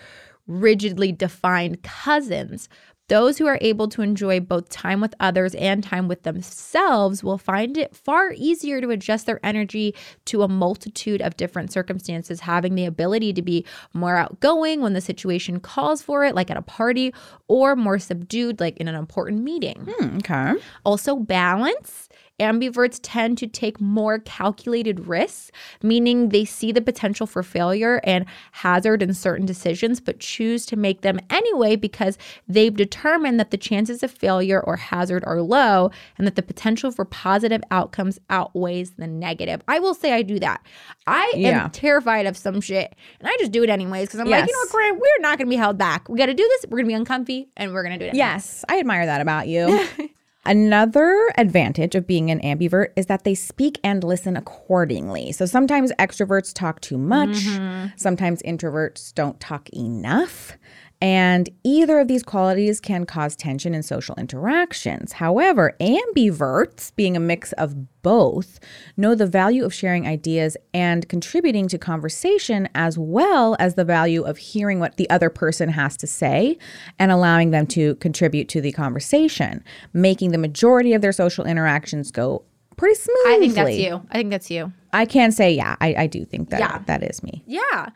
rigidly 0.47 1.11
defined 1.13 1.81
cousins. 1.81 2.67
Those 3.11 3.37
who 3.37 3.45
are 3.45 3.57
able 3.59 3.89
to 3.89 4.01
enjoy 4.01 4.39
both 4.39 4.69
time 4.69 5.01
with 5.01 5.13
others 5.19 5.53
and 5.55 5.83
time 5.83 6.07
with 6.07 6.23
themselves 6.23 7.25
will 7.25 7.37
find 7.37 7.77
it 7.77 7.93
far 7.93 8.31
easier 8.37 8.79
to 8.79 8.89
adjust 8.89 9.25
their 9.25 9.45
energy 9.45 9.93
to 10.27 10.43
a 10.43 10.47
multitude 10.47 11.21
of 11.21 11.35
different 11.35 11.73
circumstances, 11.73 12.39
having 12.39 12.75
the 12.75 12.85
ability 12.85 13.33
to 13.33 13.41
be 13.41 13.65
more 13.91 14.15
outgoing 14.15 14.79
when 14.79 14.93
the 14.93 15.01
situation 15.01 15.59
calls 15.59 16.01
for 16.01 16.23
it, 16.23 16.35
like 16.35 16.49
at 16.49 16.55
a 16.55 16.61
party, 16.61 17.13
or 17.49 17.75
more 17.75 17.99
subdued, 17.99 18.61
like 18.61 18.77
in 18.77 18.87
an 18.87 18.95
important 18.95 19.43
meeting. 19.43 19.89
Hmm, 19.91 20.15
okay. 20.19 20.53
Also, 20.85 21.17
balance. 21.17 22.07
Ambiverts 22.41 22.99
tend 23.03 23.37
to 23.37 23.47
take 23.47 23.79
more 23.79 24.17
calculated 24.19 25.07
risks, 25.07 25.51
meaning 25.83 26.29
they 26.29 26.43
see 26.43 26.71
the 26.71 26.81
potential 26.81 27.27
for 27.27 27.43
failure 27.43 28.01
and 28.03 28.25
hazard 28.51 29.03
in 29.03 29.13
certain 29.13 29.45
decisions, 29.45 29.99
but 29.99 30.19
choose 30.19 30.65
to 30.65 30.75
make 30.75 31.01
them 31.01 31.19
anyway 31.29 31.75
because 31.75 32.17
they've 32.47 32.75
determined 32.75 33.39
that 33.39 33.51
the 33.51 33.57
chances 33.57 34.01
of 34.01 34.09
failure 34.09 34.59
or 34.61 34.75
hazard 34.75 35.23
are 35.25 35.41
low 35.41 35.91
and 36.17 36.25
that 36.25 36.35
the 36.35 36.41
potential 36.41 36.91
for 36.91 37.05
positive 37.05 37.61
outcomes 37.69 38.19
outweighs 38.31 38.91
the 38.97 39.05
negative. 39.07 39.61
I 39.67 39.77
will 39.79 39.93
say 39.93 40.13
I 40.13 40.23
do 40.23 40.39
that. 40.39 40.65
I 41.05 41.31
Yeah. 41.35 41.65
am 41.65 41.69
terrified 41.71 42.25
of 42.25 42.35
some 42.35 42.59
shit 42.61 42.95
and 43.19 43.29
I 43.29 43.37
just 43.39 43.51
do 43.51 43.61
it 43.63 43.69
anyways 43.69 44.07
because 44.07 44.19
I'm 44.19 44.27
like, 44.27 44.47
you 44.47 44.51
know 44.53 44.59
what, 44.59 44.69
Grant, 44.71 44.97
we're 44.99 45.21
not 45.21 45.37
going 45.37 45.47
to 45.47 45.49
be 45.49 45.55
held 45.57 45.77
back. 45.77 46.09
We 46.09 46.17
got 46.17 46.25
to 46.25 46.33
do 46.33 46.43
this. 46.47 46.65
We're 46.69 46.77
going 46.79 46.85
to 46.85 46.89
be 46.89 46.93
uncomfy 46.95 47.49
and 47.55 47.71
we're 47.73 47.83
going 47.83 47.93
to 47.93 47.99
do 47.99 48.05
it. 48.05 48.09
anyways. 48.09 48.17
Yes, 48.17 48.65
I 48.67 48.79
admire 48.79 49.05
that 49.05 49.21
about 49.21 49.47
you. 49.47 49.87
Another 50.43 51.31
advantage 51.37 51.93
of 51.93 52.07
being 52.07 52.31
an 52.31 52.39
ambivert 52.41 52.89
is 52.95 53.05
that 53.05 53.23
they 53.23 53.35
speak 53.35 53.79
and 53.83 54.03
listen 54.03 54.35
accordingly. 54.35 55.31
So 55.31 55.45
sometimes 55.45 55.91
extroverts 55.99 56.51
talk 56.53 56.81
too 56.81 56.97
much, 56.97 57.29
mm-hmm. 57.29 57.87
sometimes 57.95 58.41
introverts 58.41 59.13
don't 59.13 59.39
talk 59.39 59.69
enough. 59.71 60.57
And 61.01 61.49
either 61.63 61.99
of 61.99 62.07
these 62.07 62.21
qualities 62.21 62.79
can 62.79 63.05
cause 63.07 63.35
tension 63.35 63.73
in 63.73 63.81
social 63.81 64.13
interactions. 64.15 65.13
However, 65.13 65.75
ambiverts, 65.81 66.95
being 66.95 67.17
a 67.17 67.19
mix 67.19 67.53
of 67.53 67.75
both, 68.03 68.59
know 68.97 69.15
the 69.15 69.25
value 69.25 69.65
of 69.65 69.73
sharing 69.73 70.07
ideas 70.07 70.55
and 70.73 71.07
contributing 71.09 71.67
to 71.69 71.77
conversation, 71.77 72.69
as 72.75 72.97
well 72.99 73.55
as 73.59 73.75
the 73.75 73.83
value 73.85 74.21
of 74.23 74.37
hearing 74.37 74.79
what 74.79 74.97
the 74.97 75.09
other 75.09 75.29
person 75.29 75.69
has 75.69 75.97
to 75.97 76.07
say 76.07 76.57
and 76.99 77.11
allowing 77.11 77.51
them 77.51 77.65
to 77.67 77.95
contribute 77.95 78.47
to 78.49 78.61
the 78.61 78.71
conversation, 78.71 79.63
making 79.93 80.31
the 80.31 80.37
majority 80.37 80.93
of 80.93 81.01
their 81.01 81.11
social 81.11 81.45
interactions 81.45 82.11
go 82.11 82.43
pretty 82.77 82.95
smoothly. 82.95 83.33
I 83.33 83.39
think 83.39 83.53
that's 83.55 83.75
you. 83.75 84.01
I 84.11 84.13
think 84.17 84.29
that's 84.29 84.51
you. 84.51 84.71
I 84.93 85.05
can 85.05 85.31
say, 85.31 85.51
yeah, 85.53 85.75
I, 85.81 85.95
I 85.99 86.07
do 86.07 86.25
think 86.25 86.49
that 86.49 86.59
Yeah. 86.59 86.79
that 86.87 87.03
is 87.03 87.23
me. 87.23 87.43
Yeah. 87.45 87.89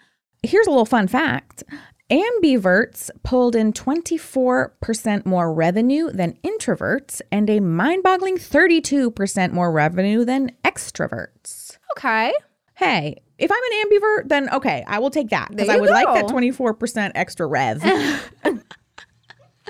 Here's 0.43 0.67
a 0.67 0.69
little 0.69 0.85
fun 0.85 1.07
fact. 1.07 1.63
Ambiverts 2.11 3.09
pulled 3.23 3.55
in 3.55 3.73
24% 3.73 5.25
more 5.25 5.53
revenue 5.53 6.11
than 6.11 6.37
introverts 6.43 7.21
and 7.31 7.49
a 7.49 7.59
mind 7.59 8.03
boggling 8.03 8.37
32% 8.37 9.51
more 9.51 9.71
revenue 9.71 10.23
than 10.23 10.51
extroverts. 10.63 11.77
Okay. 11.97 12.31
Hey, 12.75 13.21
if 13.39 13.51
I'm 13.51 13.57
an 13.57 13.89
ambivert, 13.89 14.29
then 14.29 14.49
okay, 14.53 14.83
I 14.87 14.99
will 14.99 15.09
take 15.09 15.29
that 15.29 15.49
because 15.49 15.69
I 15.69 15.77
would 15.77 15.89
like 15.89 16.05
that 16.05 16.25
24% 16.25 17.11
extra 17.15 17.47
rev. 17.47 17.83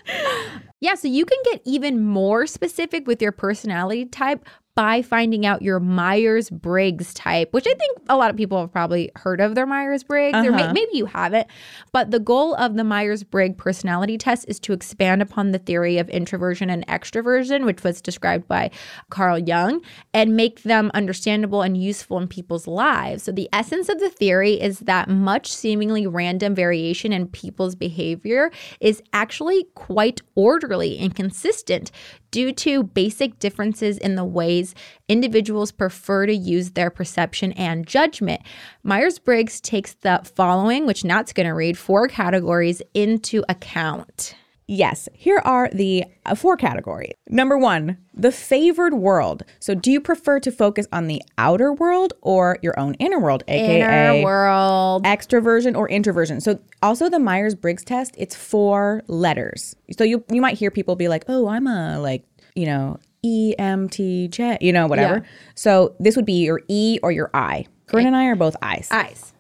Yeah, 0.81 0.93
so 0.93 1.07
you 1.07 1.25
can 1.25 1.39
get 1.45 1.61
even 1.65 2.03
more 2.03 2.45
specific 2.45 3.07
with 3.07 3.19
your 3.19 3.31
personality 3.31 4.05
type 4.05 4.45
by 4.75 5.01
finding 5.01 5.45
out 5.45 5.61
your 5.61 5.79
Myers 5.79 6.49
Briggs 6.49 7.13
type, 7.13 7.53
which 7.53 7.65
I 7.65 7.73
think 7.75 7.97
a 8.09 8.17
lot 8.17 8.29
of 8.29 8.35
people 8.35 8.59
have 8.59 8.73
probably 8.73 9.09
heard 9.15 9.39
of 9.39 9.55
their 9.55 9.65
Myers 9.65 10.03
Briggs, 10.03 10.35
or 10.37 10.51
may- 10.51 10.63
Uh-huh. 10.63 10.73
maybe 10.73 10.89
you 10.93 11.05
haven't. 11.05 11.47
But 11.93 12.11
the 12.11 12.19
goal 12.19 12.53
of 12.55 12.75
the 12.75 12.83
Myers 12.83 13.23
Briggs 13.23 13.55
personality 13.57 14.17
test 14.17 14.43
is 14.49 14.59
to 14.59 14.73
expand 14.73 15.21
upon 15.21 15.51
the 15.51 15.59
theory 15.59 15.97
of 15.97 16.09
introversion 16.09 16.69
and 16.69 16.85
extroversion, 16.87 17.63
which 17.65 17.83
was 17.85 18.01
described 18.01 18.49
by 18.49 18.69
Carl 19.09 19.39
Jung, 19.39 19.81
and 20.13 20.35
make 20.35 20.63
them 20.63 20.91
understandable 20.93 21.61
and 21.61 21.77
useful 21.77 22.17
in 22.17 22.27
people's 22.27 22.67
lives. 22.67 23.23
So, 23.23 23.31
the 23.31 23.47
essence 23.53 23.87
of 23.87 23.99
the 24.01 24.09
theory 24.09 24.59
is 24.61 24.79
that 24.79 25.07
much 25.07 25.53
seemingly 25.53 26.05
random 26.05 26.53
variation 26.53 27.13
in 27.13 27.27
people's 27.27 27.75
behavior 27.75 28.51
is 28.81 29.01
actually 29.13 29.67
quite 29.75 30.21
orderly 30.35 30.97
and 30.97 31.15
consistent 31.15 31.91
due 32.35 32.51
to 32.51 32.83
basic 32.83 33.39
differences 33.39 33.97
in 33.97 34.15
the 34.15 34.25
ways 34.25 34.75
individuals 35.07 35.71
prefer 35.71 36.25
to 36.25 36.35
use 36.35 36.71
their 36.71 36.89
perception 36.89 37.53
and 37.53 37.87
judgment. 37.87 38.41
Myers 38.83 39.19
Briggs 39.19 39.61
takes 39.61 39.93
the 39.93 40.19
following, 40.35 40.85
which 40.85 41.05
Nat's 41.05 41.31
going 41.31 41.47
to 41.47 41.53
read, 41.53 41.77
four 41.77 42.09
categories 42.09 42.81
into 42.93 43.45
account. 43.47 44.35
Yes, 44.67 45.07
here 45.13 45.41
are 45.45 45.69
the 45.71 46.05
uh, 46.25 46.33
four 46.33 46.57
categories. 46.57 47.13
Number 47.29 47.55
one, 47.55 47.97
the 48.15 48.31
favored 48.31 48.95
world. 48.95 49.43
So, 49.59 49.75
do 49.75 49.91
you 49.91 50.01
prefer 50.01 50.39
to 50.39 50.51
focus 50.51 50.87
on 50.91 51.05
the 51.05 51.21
outer 51.37 51.71
world 51.71 52.13
or 52.21 52.57
your 52.63 52.77
own 52.79 52.95
inner 52.95 53.19
world, 53.19 53.43
aka 53.47 53.81
Inner 54.19 54.23
world. 54.23 55.03
extroversion 55.03 55.77
or 55.77 55.87
introversion? 55.87 56.41
So, 56.41 56.59
also 56.81 57.09
the 57.09 57.19
Myers 57.19 57.53
Briggs 57.53 57.83
test, 57.83 58.15
it's 58.17 58.35
four 58.35 59.03
letters. 59.07 59.75
So, 59.95 60.03
you 60.03 60.23
you 60.31 60.41
might 60.41 60.57
hear 60.57 60.71
people 60.71 60.95
be 60.95 61.09
like, 61.09 61.25
"Oh, 61.27 61.47
I'm 61.47 61.67
a 61.67 61.99
like 61.99 62.23
you 62.55 62.65
know 62.65 62.97
ENTJ," 63.23 64.57
you 64.61 64.73
know, 64.73 64.87
whatever. 64.87 65.17
Yeah. 65.17 65.29
So, 65.53 65.95
this 65.99 66.15
would 66.15 66.25
be 66.25 66.43
your 66.43 66.61
E 66.67 66.97
or 67.03 67.11
your 67.11 67.29
I. 67.35 67.67
Corinne 67.85 68.07
and 68.07 68.15
I 68.15 68.25
are 68.25 68.35
both 68.35 68.55
I's. 68.63 68.87
Eyes. 68.89 69.31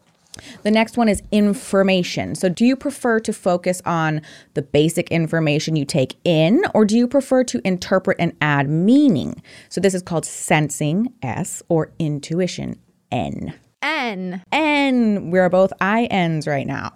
The 0.63 0.71
next 0.71 0.97
one 0.97 1.09
is 1.09 1.23
information. 1.31 2.35
So, 2.35 2.49
do 2.49 2.65
you 2.65 2.75
prefer 2.75 3.19
to 3.21 3.33
focus 3.33 3.81
on 3.85 4.21
the 4.53 4.61
basic 4.61 5.09
information 5.11 5.75
you 5.75 5.85
take 5.85 6.15
in, 6.23 6.63
or 6.73 6.85
do 6.85 6.97
you 6.97 7.07
prefer 7.07 7.43
to 7.45 7.61
interpret 7.63 8.17
and 8.19 8.33
add 8.41 8.69
meaning? 8.69 9.41
So, 9.69 9.81
this 9.81 9.93
is 9.93 10.01
called 10.01 10.25
sensing, 10.25 11.13
S, 11.21 11.63
or 11.69 11.91
intuition, 11.99 12.79
N. 13.11 13.53
N. 13.81 14.43
N, 14.51 15.29
we're 15.29 15.49
both 15.49 15.71
INs 15.79 16.47
right 16.47 16.65
now. 16.65 16.93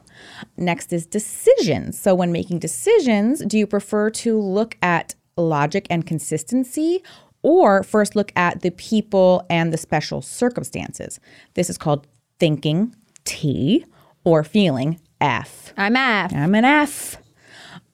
Next 0.57 0.91
is 0.91 1.05
decisions. 1.05 1.99
So, 1.99 2.15
when 2.15 2.31
making 2.31 2.59
decisions, 2.59 3.43
do 3.45 3.57
you 3.57 3.67
prefer 3.67 4.09
to 4.11 4.39
look 4.39 4.77
at 4.81 5.15
logic 5.37 5.87
and 5.89 6.05
consistency, 6.05 7.03
or 7.41 7.83
first 7.83 8.15
look 8.15 8.31
at 8.35 8.61
the 8.61 8.71
people 8.71 9.45
and 9.49 9.71
the 9.71 9.77
special 9.77 10.21
circumstances? 10.21 11.19
This 11.53 11.69
is 11.69 11.77
called 11.77 12.07
thinking, 12.39 12.95
T, 13.29 13.85
or 14.23 14.43
feeling, 14.43 14.99
F. 15.21 15.71
I'm 15.77 15.95
F. 15.95 16.33
I'm 16.33 16.55
an 16.55 16.65
F. 16.65 17.17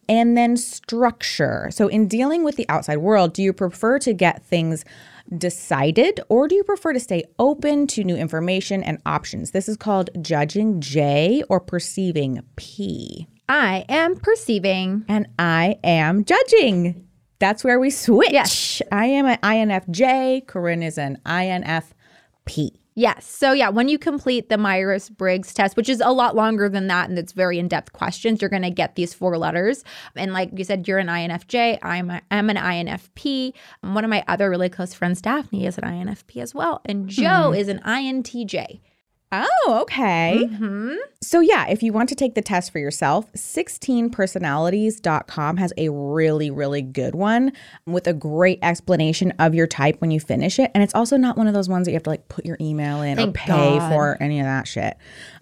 And 0.07 0.37
then 0.37 0.55
structure. 0.55 1.67
So, 1.71 1.89
in 1.89 2.07
dealing 2.07 2.45
with 2.45 2.55
the 2.55 2.69
outside 2.69 2.99
world, 2.99 3.33
do 3.33 3.43
you 3.43 3.51
prefer 3.51 3.99
to 3.99 4.13
get 4.13 4.45
things 4.45 4.85
decided 5.37 6.21
or 6.29 6.47
do 6.47 6.55
you 6.55 6.63
prefer 6.63 6.93
to 6.93 6.99
stay 6.99 7.23
open 7.37 7.87
to 7.87 8.03
new 8.05 8.15
information 8.15 8.81
and 8.81 9.01
options? 9.05 9.51
This 9.51 9.67
is 9.67 9.75
called 9.75 10.09
judging 10.21 10.79
J 10.79 11.43
or 11.49 11.59
perceiving 11.59 12.41
P. 12.55 13.27
I 13.49 13.83
am 13.89 14.15
perceiving. 14.15 15.03
And 15.09 15.27
I 15.37 15.79
am 15.83 16.23
judging. 16.23 17.07
That's 17.39 17.63
where 17.63 17.79
we 17.79 17.89
switch. 17.89 18.31
Yes. 18.31 18.81
I 18.89 19.07
am 19.07 19.25
an 19.25 19.39
INFJ. 19.39 20.47
Corinne 20.47 20.83
is 20.83 20.97
an 20.97 21.19
INFP. 21.25 22.77
Yes. 22.97 23.25
So, 23.25 23.51
yeah, 23.51 23.67
when 23.67 23.89
you 23.89 23.99
complete 23.99 24.47
the 24.47 24.57
Myers 24.57 25.09
Briggs 25.09 25.53
test, 25.53 25.75
which 25.75 25.89
is 25.89 26.01
a 26.03 26.11
lot 26.11 26.33
longer 26.33 26.69
than 26.69 26.87
that 26.87 27.09
and 27.09 27.19
it's 27.19 27.33
very 27.33 27.59
in 27.59 27.67
depth 27.67 27.91
questions, 27.91 28.41
you're 28.41 28.49
going 28.49 28.61
to 28.61 28.69
get 28.69 28.95
these 28.95 29.13
four 29.13 29.37
letters. 29.37 29.83
And 30.15 30.31
like 30.31 30.51
you 30.55 30.63
said, 30.63 30.87
you're 30.87 30.99
an 30.99 31.07
INFJ. 31.07 31.79
I'm, 31.83 32.09
a, 32.09 32.21
I'm 32.31 32.49
an 32.49 32.55
INFP. 32.55 33.53
One 33.81 34.05
of 34.05 34.09
my 34.09 34.23
other 34.29 34.49
really 34.49 34.69
close 34.69 34.93
friends, 34.93 35.21
Daphne, 35.21 35.65
is 35.65 35.77
an 35.77 35.83
INFP 35.83 36.41
as 36.41 36.55
well. 36.55 36.81
And 36.85 37.09
Joe 37.09 37.51
mm-hmm. 37.51 37.55
is 37.55 37.67
an 37.67 37.79
INTJ. 37.79 38.79
Oh, 39.43 39.79
okay. 39.81 40.45
hmm 40.45 40.93
So, 41.21 41.39
yeah, 41.39 41.67
if 41.67 41.81
you 41.83 41.91
want 41.91 42.07
to 42.09 42.15
take 42.15 42.35
the 42.35 42.41
test 42.41 42.71
for 42.71 42.79
yourself, 42.79 43.31
16personalities.com 43.33 45.57
has 45.57 45.73
a 45.77 45.89
really, 45.89 46.51
really 46.51 46.81
good 46.81 47.15
one 47.15 47.51
with 47.85 48.07
a 48.07 48.13
great 48.13 48.59
explanation 48.61 49.31
of 49.39 49.53
your 49.55 49.67
type 49.67 49.99
when 49.99 50.11
you 50.11 50.19
finish 50.19 50.59
it. 50.59 50.71
And 50.73 50.83
it's 50.83 50.93
also 50.95 51.17
not 51.17 51.35
one 51.37 51.47
of 51.47 51.53
those 51.53 51.67
ones 51.67 51.85
that 51.85 51.91
you 51.91 51.95
have 51.95 52.03
to 52.03 52.09
like 52.11 52.27
put 52.29 52.45
your 52.45 52.57
email 52.61 53.01
in 53.01 53.17
Thank 53.17 53.29
or 53.29 53.33
pay 53.33 53.79
God. 53.79 53.89
for 53.89 54.17
any 54.21 54.39
of 54.39 54.45
that 54.45 54.67
shit. 54.67 54.95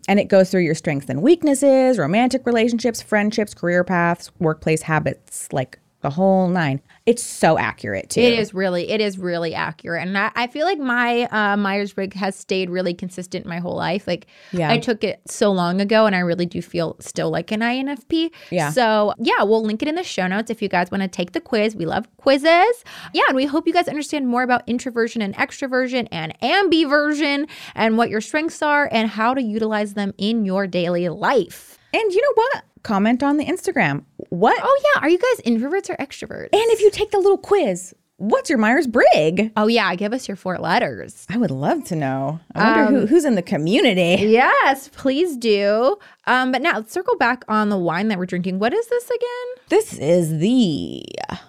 And 0.07 0.19
it 0.19 0.27
goes 0.29 0.49
through 0.49 0.61
your 0.61 0.75
strengths 0.75 1.09
and 1.09 1.21
weaknesses, 1.21 1.97
romantic 1.97 2.45
relationships, 2.45 3.01
friendships, 3.01 3.53
career 3.53 3.83
paths, 3.83 4.31
workplace 4.39 4.83
habits, 4.83 5.51
like 5.51 5.79
the 6.03 6.09
whole 6.11 6.47
nine. 6.47 6.79
It's 7.05 7.23
so 7.23 7.57
accurate 7.57 8.09
too. 8.11 8.21
It 8.21 8.37
is 8.37 8.53
really, 8.53 8.89
it 8.91 9.01
is 9.01 9.17
really 9.17 9.55
accurate. 9.55 10.05
And 10.05 10.17
I, 10.17 10.31
I 10.35 10.47
feel 10.47 10.65
like 10.65 10.77
my 10.77 11.23
uh, 11.31 11.57
Myers 11.57 11.93
Briggs 11.93 12.15
has 12.17 12.35
stayed 12.35 12.69
really 12.69 12.93
consistent 12.93 13.45
my 13.45 13.59
whole 13.59 13.75
life. 13.75 14.05
Like, 14.05 14.27
Yeah. 14.51 14.69
I 14.71 14.77
took 14.77 15.03
it 15.03 15.21
so 15.27 15.51
long 15.51 15.81
ago 15.81 16.05
and 16.05 16.15
I 16.15 16.19
really 16.19 16.45
do 16.45 16.61
feel 16.61 16.95
still 16.99 17.31
like 17.31 17.51
an 17.51 17.61
INFP. 17.61 18.31
Yeah. 18.51 18.69
So, 18.69 19.13
yeah, 19.17 19.43
we'll 19.43 19.63
link 19.63 19.81
it 19.81 19.87
in 19.87 19.95
the 19.95 20.03
show 20.03 20.27
notes 20.27 20.51
if 20.51 20.61
you 20.61 20.69
guys 20.69 20.91
want 20.91 21.01
to 21.01 21.07
take 21.07 21.31
the 21.31 21.41
quiz. 21.41 21.75
We 21.75 21.85
love 21.85 22.05
quizzes. 22.17 22.83
Yeah. 23.13 23.23
And 23.29 23.35
we 23.35 23.45
hope 23.45 23.65
you 23.65 23.73
guys 23.73 23.87
understand 23.87 24.27
more 24.27 24.43
about 24.43 24.61
introversion 24.67 25.21
and 25.21 25.33
extroversion 25.35 26.07
and 26.11 26.37
ambiversion 26.41 27.49
and 27.75 27.97
what 27.97 28.09
your 28.09 28.21
strengths 28.21 28.61
are 28.61 28.87
and 28.91 29.09
how 29.09 29.33
to 29.33 29.41
utilize 29.41 29.93
them 29.93 30.13
in 30.17 30.45
your 30.45 30.67
daily 30.67 31.09
life. 31.09 31.77
And 31.93 32.11
you 32.11 32.21
know 32.21 32.33
what? 32.35 32.63
Comment 32.83 33.23
on 33.23 33.37
the 33.37 33.45
Instagram. 33.45 34.03
What? 34.33 34.59
Oh, 34.63 34.81
yeah. 34.95 35.01
Are 35.03 35.09
you 35.09 35.19
guys 35.19 35.45
introverts 35.45 35.91
or 35.91 35.95
extroverts? 35.97 36.49
And 36.53 36.71
if 36.71 36.81
you 36.81 36.89
take 36.89 37.11
the 37.11 37.19
little 37.19 37.37
quiz, 37.37 37.93
what's 38.17 38.49
your 38.49 38.57
Myers 38.57 38.87
Briggs? 38.87 39.51
oh, 39.55 39.67
yeah. 39.67 39.93
Give 39.93 40.11
us 40.11 40.27
your 40.27 40.35
four 40.35 40.57
letters. 40.57 41.27
I 41.29 41.37
would 41.37 41.51
love 41.51 41.83
to 41.85 41.95
know. 41.95 42.39
I 42.55 42.81
wonder 42.81 42.99
who, 43.01 43.05
who's 43.05 43.25
in 43.25 43.35
the 43.35 43.43
community. 43.43 44.23
Yes, 44.25 44.89
please 44.91 45.37
do. 45.37 45.97
Um, 46.25 46.51
but 46.51 46.63
now 46.63 46.77
let's 46.77 46.91
circle 46.91 47.15
back 47.15 47.45
on 47.47 47.69
the 47.69 47.77
wine 47.77 48.07
that 48.07 48.17
we're 48.17 48.25
drinking. 48.25 48.57
What 48.57 48.73
is 48.73 48.87
this 48.87 49.05
again? 49.05 49.63
This 49.69 49.99
is 49.99 50.39
the 50.39 51.05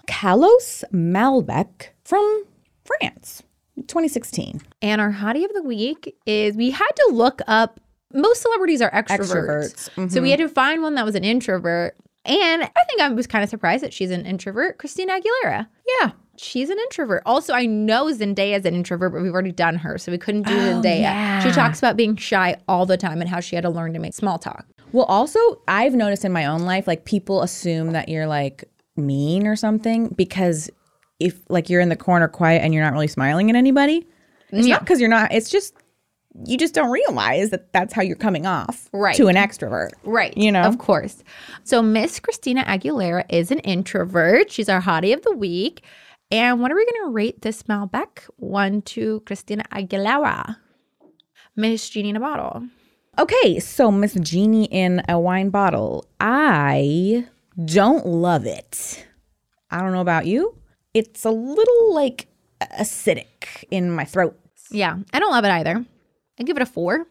Kalos 0.06 0.84
Malbec 0.92 1.86
from 2.04 2.44
France, 2.84 3.42
2016. 3.78 4.60
And 4.82 5.00
our 5.00 5.10
hottie 5.12 5.46
of 5.46 5.54
the 5.54 5.62
week 5.62 6.14
is 6.26 6.54
we 6.54 6.70
had 6.70 6.90
to 6.96 7.10
look 7.14 7.40
up. 7.46 7.80
Most 8.12 8.42
celebrities 8.42 8.82
are 8.82 8.90
extroverts, 8.90 9.88
Extroverts, 9.88 10.12
so 10.12 10.20
we 10.20 10.30
had 10.30 10.38
to 10.38 10.48
find 10.50 10.82
one 10.82 10.94
that 10.96 11.04
was 11.06 11.14
an 11.14 11.24
introvert. 11.24 11.96
And 12.24 12.62
I 12.62 12.84
think 12.88 13.00
I 13.00 13.08
was 13.10 13.26
kind 13.26 13.44
of 13.44 13.50
surprised 13.50 13.82
that 13.84 13.92
she's 13.92 14.10
an 14.10 14.24
introvert. 14.26 14.78
Christina 14.78 15.18
Aguilera. 15.20 15.66
Yeah. 16.00 16.12
She's 16.36 16.68
an 16.70 16.78
introvert. 16.78 17.22
Also, 17.26 17.52
I 17.52 17.66
know 17.66 18.06
Zendaya 18.06 18.58
is 18.58 18.64
an 18.64 18.74
introvert, 18.74 19.12
but 19.12 19.22
we've 19.22 19.32
already 19.32 19.52
done 19.52 19.76
her, 19.76 19.98
so 19.98 20.10
we 20.10 20.18
couldn't 20.18 20.42
do 20.48 20.52
Oh, 20.54 20.58
Zendaya. 20.82 21.00
yeah. 21.00 21.40
She 21.44 21.50
talks 21.52 21.78
about 21.78 21.96
being 21.96 22.16
shy 22.16 22.56
all 22.66 22.86
the 22.86 22.96
time 22.96 23.20
and 23.20 23.30
how 23.30 23.38
she 23.40 23.54
had 23.54 23.62
to 23.62 23.70
learn 23.70 23.92
to 23.92 23.98
make 24.00 24.14
small 24.14 24.38
talk. 24.38 24.66
Well, 24.92 25.04
also, 25.04 25.38
I've 25.68 25.94
noticed 25.94 26.24
in 26.24 26.32
my 26.32 26.46
own 26.46 26.60
life, 26.62 26.86
like 26.88 27.04
people 27.04 27.42
assume 27.42 27.92
that 27.92 28.08
you're 28.08 28.26
like 28.26 28.64
mean 28.96 29.46
or 29.46 29.54
something 29.54 30.08
because 30.08 30.70
if 31.20 31.38
like 31.48 31.68
you're 31.70 31.80
in 31.80 31.88
the 31.88 31.96
corner 31.96 32.26
quiet 32.26 32.62
and 32.62 32.74
you're 32.74 32.82
not 32.82 32.92
really 32.92 33.06
smiling 33.08 33.48
at 33.50 33.54
anybody, 33.56 34.04
it's 34.50 34.66
Yeah. 34.66 34.74
not 34.74 34.80
because 34.80 34.98
you're 35.00 35.08
not, 35.10 35.32
it's 35.32 35.50
just, 35.50 35.74
you 36.46 36.58
just 36.58 36.74
don't 36.74 36.90
realize 36.90 37.50
that 37.50 37.72
that's 37.72 37.92
how 37.94 38.02
you're 38.02 38.16
coming 38.16 38.44
off 38.46 38.88
Right. 38.92 39.14
to 39.16 39.28
an 39.28 39.36
extrovert. 39.36 39.90
Right. 40.02 40.36
You 40.36 40.50
know? 40.50 40.62
Of 40.62 40.78
course. 40.78 41.22
So 41.62 41.80
Miss 41.82 42.18
Christina 42.20 42.64
Aguilera 42.64 43.24
is 43.28 43.50
an 43.50 43.60
introvert. 43.60 44.50
She's 44.50 44.68
our 44.68 44.80
hottie 44.82 45.14
of 45.14 45.22
the 45.22 45.34
week. 45.34 45.84
And 46.30 46.60
what 46.60 46.72
are 46.72 46.74
we 46.74 46.84
going 46.84 47.04
to 47.06 47.10
rate 47.12 47.42
this 47.42 47.62
Malbec? 47.64 48.20
One 48.36 48.82
to 48.82 49.20
Christina 49.26 49.62
Aguilera. 49.72 50.56
Miss 51.54 51.88
Genie 51.88 52.10
in 52.10 52.16
a 52.16 52.20
bottle. 52.20 52.64
Okay, 53.16 53.60
so 53.60 53.92
Miss 53.92 54.14
Genie 54.14 54.64
in 54.64 55.02
a 55.08 55.20
wine 55.20 55.50
bottle. 55.50 56.04
I 56.18 57.26
don't 57.64 58.04
love 58.06 58.44
it. 58.44 59.06
I 59.70 59.80
don't 59.80 59.92
know 59.92 60.00
about 60.00 60.26
you. 60.26 60.58
It's 60.94 61.24
a 61.24 61.30
little 61.30 61.94
like 61.94 62.26
acidic 62.60 63.64
in 63.70 63.90
my 63.92 64.04
throat. 64.04 64.36
Yeah, 64.70 64.96
I 65.12 65.20
don't 65.20 65.30
love 65.30 65.44
it 65.44 65.50
either. 65.50 65.84
I 66.38 66.42
give 66.42 66.56
it 66.56 66.62
a 66.62 66.66
four. 66.66 67.06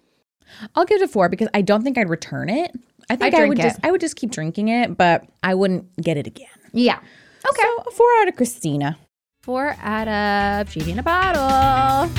I'll 0.75 0.85
give 0.85 1.01
it 1.01 1.05
a 1.05 1.07
four 1.07 1.29
because 1.29 1.47
I 1.53 1.61
don't 1.61 1.83
think 1.83 1.97
I'd 1.97 2.09
return 2.09 2.49
it. 2.49 2.71
I 3.09 3.15
think 3.15 3.33
I 3.33 3.47
would 3.47 3.57
drink 3.57 3.61
just 3.61 3.79
I 3.83 3.91
would 3.91 4.01
just 4.01 4.15
keep 4.15 4.31
drinking 4.31 4.67
it, 4.67 4.97
but 4.97 5.25
I 5.41 5.55
wouldn't 5.55 5.95
get 6.01 6.17
it 6.17 6.27
again. 6.27 6.47
Yeah. 6.73 6.97
Okay. 6.97 7.61
So 7.61 7.83
a 7.87 7.91
four 7.91 8.07
out 8.21 8.27
of 8.27 8.35
Christina. 8.35 8.97
Four 9.41 9.75
out 9.81 10.07
of 10.07 10.71
Genie 10.71 10.91
in 10.91 10.99
a 10.99 11.03
bottle. 11.03 12.09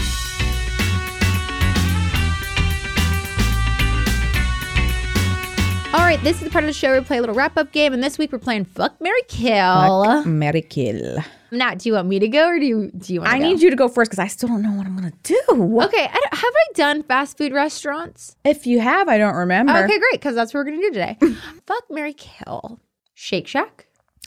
All 5.95 6.01
right, 6.01 6.21
this 6.25 6.39
is 6.39 6.43
the 6.43 6.51
part 6.51 6.65
of 6.65 6.69
the 6.69 6.73
show 6.73 6.89
where 6.89 7.01
we 7.01 7.07
play 7.07 7.19
a 7.19 7.21
little 7.21 7.37
wrap 7.37 7.57
up 7.57 7.71
game, 7.71 7.93
and 7.93 8.03
this 8.03 8.19
week 8.19 8.33
we're 8.33 8.41
playing 8.41 8.65
Fuck 8.65 9.01
Mary 9.01 9.23
Kill. 9.29 10.05
Fuck 10.05 10.27
Mary 10.27 10.61
kill. 10.63 11.19
Now, 11.57 11.75
do 11.75 11.89
you 11.89 11.95
want 11.95 12.09
me 12.09 12.19
to 12.19 12.29
go 12.29 12.47
or 12.49 12.59
do 12.59 12.67
you 12.67 12.91
do 12.97 13.15
you 13.15 13.21
want 13.21 13.33
I 13.33 13.39
to 13.39 13.45
need 13.45 13.61
you 13.63 13.71
to 13.71 13.77
go 13.77 13.89
first 13.89 14.11
because 14.11 14.19
I 14.19 14.27
still 14.29 14.49
don't 14.49 14.63
know 14.63 14.73
what 14.73 14.87
I'm 14.87 14.95
gonna 14.97 15.13
do. 15.23 15.41
Okay, 15.51 16.05
I 16.05 16.29
have 16.33 16.53
I 16.55 16.67
done 16.75 17.03
fast 17.03 17.39
food 17.39 17.53
restaurants? 17.53 18.37
If 18.45 18.67
you 18.67 18.81
have, 18.81 19.09
I 19.09 19.19
don't 19.19 19.35
remember. 19.37 19.73
Okay, 19.73 19.99
great, 19.99 20.13
because 20.13 20.35
that's 20.35 20.53
what 20.53 20.61
we're 20.61 20.65
gonna 20.71 20.79
do 20.83 20.91
today. 20.93 21.17
Fuck 21.67 21.85
Mary 21.91 22.13
Kill. 22.15 22.81
Shake 23.15 23.47
Shack, 23.47 23.87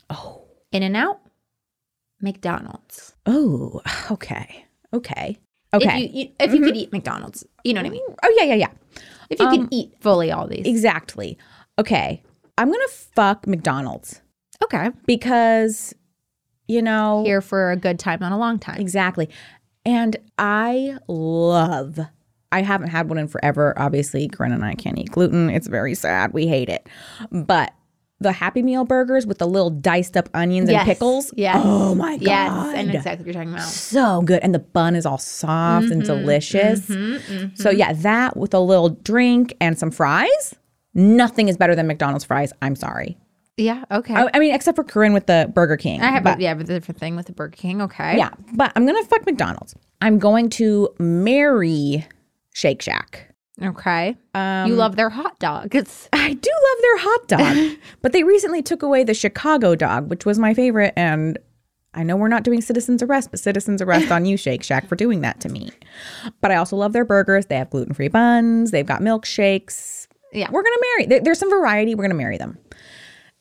Oh. 0.09 0.43
In 0.71 0.83
and 0.83 0.95
Out, 0.97 1.19
McDonald's. 2.21 3.13
Oh. 3.25 3.81
Okay. 4.11 4.65
Okay. 4.93 5.37
If 5.73 5.81
Okay. 5.81 6.07
you 6.07 6.29
if 6.39 6.53
you 6.53 6.61
could 6.61 6.75
eat 6.77 6.91
McDonald's, 6.93 7.45
you 7.63 7.73
know 7.73 7.81
what 7.81 7.87
I 7.87 7.91
mean. 7.91 8.01
oh 8.23 8.33
yeah, 8.37 8.43
yeah, 8.45 8.55
yeah. 8.55 8.69
If 9.29 9.39
you 9.39 9.45
Um, 9.45 9.57
could 9.57 9.67
eat 9.73 9.93
fully 9.99 10.31
all 10.31 10.47
these. 10.47 10.65
Exactly. 10.65 11.37
Okay. 11.77 12.23
I'm 12.57 12.71
gonna 12.71 12.87
fuck 12.87 13.45
McDonald's 13.45 14.21
Okay. 14.63 14.89
because, 15.05 15.93
you 16.67 16.81
know, 16.81 17.23
Here 17.25 17.41
for 17.41 17.71
a 17.71 17.75
good 17.75 17.99
time, 17.99 18.19
not 18.21 18.31
a 18.31 18.37
long 18.37 18.59
time. 18.59 18.79
Exactly. 18.79 19.29
And 19.85 20.17
I 20.37 20.97
love, 21.07 21.99
I 22.51 22.61
haven't 22.61 22.89
had 22.89 23.07
one 23.09 23.17
in 23.17 23.27
forever. 23.27 23.73
Obviously, 23.77 24.27
Corinne 24.27 24.51
and 24.51 24.65
I 24.65 24.73
can't 24.75 24.97
eat 24.97 25.11
gluten. 25.11 25.49
It's 25.49 25.67
very 25.67 25.95
sad. 25.95 26.33
We 26.33 26.47
hate 26.47 26.69
it. 26.69 26.87
But 27.31 27.73
the 28.19 28.31
Happy 28.31 28.63
Meal 28.63 28.83
burgers 28.83 29.27
with 29.27 29.37
the 29.37 29.47
little 29.47 29.69
diced 29.69 30.17
up 30.17 30.27
onions 30.33 30.69
Yes. 30.69 30.81
and 30.81 30.87
pickles. 30.87 31.33
Yes. 31.37 31.61
Oh 31.63 31.93
my 31.95 32.17
God. 32.17 32.21
Yes, 32.25 32.51
know 32.87 32.93
exactly 32.93 33.11
what 33.11 33.25
you're 33.25 33.33
talking 33.33 33.53
about. 33.53 33.67
So 33.67 34.21
good. 34.23 34.39
And 34.41 34.55
the 34.55 34.59
bun 34.59 34.95
is 34.95 35.05
all 35.05 35.19
soft 35.19 35.85
and 35.91 36.01
mm-hmm, 36.01 36.19
delicious. 36.19 36.81
Mm-hmm, 36.81 37.33
mm-hmm. 37.33 37.55
So, 37.55 37.69
yeah, 37.69 37.93
that 37.93 38.35
with 38.35 38.53
a 38.53 38.59
little 38.59 38.89
drink 38.89 39.55
and 39.61 39.77
some 39.77 39.91
fries. 39.91 40.55
Nothing 40.95 41.47
is 41.47 41.57
better 41.57 41.75
than 41.75 41.85
McDonald's 41.85 42.25
fries. 42.25 42.51
I'm 42.61 42.75
sorry. 42.75 43.17
Yeah. 43.57 43.83
Okay. 43.91 44.13
I, 44.13 44.29
I 44.33 44.39
mean, 44.39 44.53
except 44.53 44.75
for 44.75 44.83
Corinne 44.83 45.13
with 45.13 45.25
the 45.25 45.51
Burger 45.53 45.77
King. 45.77 46.01
I 46.01 46.11
have 46.11 46.23
but- 46.23 46.37
a, 46.37 46.41
yeah, 46.41 46.53
but 46.53 46.67
the 46.67 46.73
different 46.73 46.99
thing 46.99 47.15
with 47.15 47.25
the 47.25 47.33
Burger 47.33 47.55
King. 47.57 47.81
Okay. 47.81 48.17
Yeah, 48.17 48.29
but 48.53 48.71
I'm 48.75 48.85
gonna 48.85 49.03
fuck 49.05 49.25
McDonald's. 49.25 49.75
I'm 50.01 50.19
going 50.19 50.49
to 50.51 50.89
marry 50.99 52.05
Shake 52.53 52.81
Shack. 52.81 53.33
Okay. 53.61 54.15
Um, 54.35 54.67
you 54.69 54.75
love 54.75 54.95
their 54.95 55.09
hot 55.09 55.39
dog. 55.39 55.73
It's 55.73 56.07
I 56.13 56.33
do 56.33 56.49
love 56.51 56.81
their 56.81 56.97
hot 56.99 57.27
dog, 57.27 57.77
but 58.03 58.11
they 58.11 58.23
recently 58.23 58.61
took 58.61 58.83
away 58.83 59.03
the 59.03 59.15
Chicago 59.15 59.73
dog, 59.73 60.09
which 60.11 60.25
was 60.25 60.37
my 60.37 60.53
favorite. 60.53 60.93
And 60.95 61.39
I 61.95 62.03
know 62.03 62.15
we're 62.15 62.27
not 62.27 62.43
doing 62.43 62.61
citizens 62.61 63.01
arrest, 63.01 63.31
but 63.31 63.39
citizens 63.39 63.81
arrest 63.81 64.11
on 64.11 64.25
you, 64.25 64.37
Shake 64.45 64.61
Shack, 64.61 64.87
for 64.87 64.95
doing 64.95 65.21
that 65.21 65.39
to 65.39 65.49
me. 65.49 65.71
But 66.41 66.51
I 66.51 66.57
also 66.57 66.75
love 66.75 66.93
their 66.93 67.05
burgers. 67.05 67.47
They 67.47 67.55
have 67.55 67.71
gluten 67.71 67.95
free 67.95 68.09
buns. 68.09 68.69
They've 68.69 68.85
got 68.85 69.01
milkshakes. 69.01 70.07
yeah. 70.31 70.51
We're 70.51 70.61
gonna 70.61 70.75
marry. 70.93 71.05
There, 71.07 71.21
there's 71.21 71.39
some 71.39 71.49
variety. 71.49 71.95
We're 71.95 72.03
gonna 72.03 72.13
marry 72.13 72.37
them. 72.37 72.59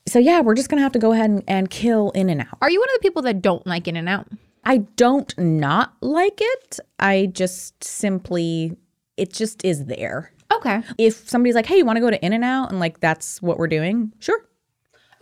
So 0.08 0.18
yeah, 0.18 0.40
we're 0.40 0.54
just 0.54 0.68
gonna 0.68 0.82
have 0.82 0.92
to 0.92 0.98
go 0.98 1.12
ahead 1.12 1.30
and, 1.30 1.42
and 1.48 1.70
kill 1.70 2.10
In 2.12 2.30
and 2.30 2.40
Out. 2.42 2.58
Are 2.62 2.70
you 2.70 2.80
one 2.80 2.88
of 2.88 2.94
the 2.94 3.02
people 3.02 3.22
that 3.22 3.42
don't 3.42 3.66
like 3.66 3.88
In 3.88 3.96
and 3.96 4.08
Out? 4.08 4.28
I 4.64 4.78
don't 4.78 5.36
not 5.38 5.94
like 6.00 6.40
it. 6.40 6.80
I 6.98 7.26
just 7.32 7.84
simply, 7.84 8.76
it 9.16 9.32
just 9.32 9.64
is 9.64 9.84
there. 9.86 10.32
Okay. 10.52 10.82
If 10.98 11.28
somebody's 11.28 11.54
like, 11.54 11.66
hey, 11.66 11.76
you 11.76 11.84
want 11.84 11.96
to 11.96 12.00
go 12.00 12.10
to 12.10 12.24
In 12.24 12.32
N 12.32 12.44
Out? 12.44 12.70
And 12.70 12.80
like, 12.80 13.00
that's 13.00 13.40
what 13.42 13.58
we're 13.58 13.68
doing, 13.68 14.12
sure. 14.18 14.44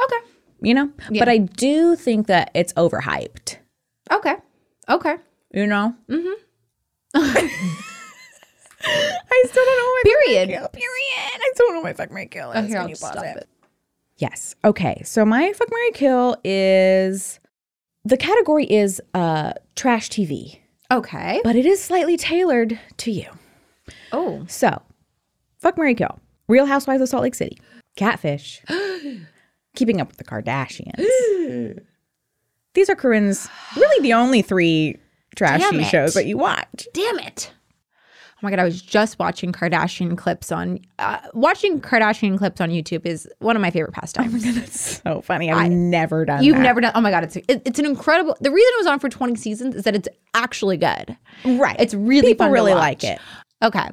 Okay. 0.03 0.17
You 0.61 0.75
know? 0.75 0.91
But 1.19 1.29
I 1.29 1.39
do 1.39 1.95
think 1.97 2.27
that 2.27 2.51
it's 2.55 2.73
overhyped. 2.75 3.59
Okay. 4.11 4.37
Okay. 4.89 5.17
You 5.53 5.67
know? 5.67 5.95
Mm-hmm. 6.09 6.33
I 8.87 9.45
still 9.47 9.65
don't 9.65 9.79
know 9.79 9.93
my 9.95 10.03
Period. 10.05 10.49
Period. 10.49 10.71
I 11.17 11.51
still 11.55 11.67
don't 11.67 11.75
know 11.75 11.81
what 11.81 11.85
my 11.85 11.93
fuck 11.93 12.11
Mary 12.11 12.27
kill 12.27 12.53
is. 12.53 12.67
Can 12.67 12.77
I'll 12.77 12.89
you 12.89 12.95
stop 12.95 13.15
pause 13.15 13.25
it. 13.37 13.49
Yes. 14.17 14.55
Okay. 14.65 15.03
So 15.05 15.25
my 15.25 15.53
fuck 15.53 15.69
Mary 15.71 15.91
kill 15.93 16.37
is 16.45 17.41
the 18.05 18.17
category 18.17 18.65
is 18.67 19.01
uh 19.15 19.53
trash 19.77 20.09
TV, 20.11 20.59
Okay. 20.91 21.41
but 21.43 21.57
it 21.57 21.67
is 21.67 21.83
slightly 21.83 22.17
tailored 22.17 22.79
to 22.99 23.11
you. 23.11 23.27
Oh. 24.13 24.45
So, 24.49 24.81
fuck 25.59 25.77
Mary 25.77 25.95
Kill. 25.95 26.19
Real 26.49 26.67
Housewives 26.67 27.03
of 27.03 27.09
Salt 27.09 27.23
Lake 27.23 27.35
City. 27.35 27.59
Catfish. 27.97 28.63
Keeping 29.77 30.01
Up 30.01 30.09
with 30.09 30.17
the 30.19 30.25
Kardashians. 30.25 31.81
These 32.75 32.89
are 32.91 32.95
Corinne's 32.97 33.49
really 33.77 34.03
the 34.03 34.13
only 34.15 34.43
three 34.43 34.99
trashy 35.37 35.83
shows 35.85 36.15
that 36.15 36.27
you 36.27 36.37
watch. 36.39 36.87
Damn 36.93 37.19
it. 37.21 37.53
Oh 38.45 38.47
my 38.47 38.51
god, 38.51 38.59
I 38.61 38.65
was 38.65 38.83
just 38.83 39.19
watching 39.19 39.53
Kardashian 39.53 40.19
clips 40.19 40.53
on 40.53 40.79
uh, 40.99 41.19
watching 41.33 41.81
Kardashian 41.81 42.37
clips 42.37 42.61
on 42.61 42.69
YouTube 42.69 43.07
is 43.07 43.27
one 43.39 43.57
of 43.57 43.63
my 43.63 43.71
favorite 43.71 43.93
pastimes. 43.93 44.35
Oh 44.35 44.37
my 44.37 44.45
god, 44.45 44.55
That's 44.61 45.01
so 45.03 45.23
funny. 45.23 45.51
I've 45.51 45.71
never 45.73 46.27
done 46.27 46.45
You've 46.45 46.57
that. 46.57 46.63
never 46.63 46.83
done. 46.83 46.93
Oh 46.95 47.01
my 47.01 47.11
god, 47.11 47.25
it's 47.25 47.37
it, 47.37 47.63
it's 47.65 47.79
an 47.79 47.87
incredible. 47.87 48.37
The 48.43 48.51
reason 48.51 48.71
it 48.75 48.81
was 48.81 48.87
on 48.89 48.99
for 48.99 49.09
20 49.09 49.35
seasons 49.37 49.75
is 49.75 49.85
that 49.85 49.97
it's 49.97 50.09
actually 50.35 50.77
good. 50.77 51.17
Right. 51.47 51.75
It's 51.79 51.95
really 51.95 52.33
People 52.33 52.45
fun 52.45 52.49
to 52.51 52.53
really 52.53 52.75
like 52.75 53.03
it. 53.03 53.19
Okay. 53.63 53.89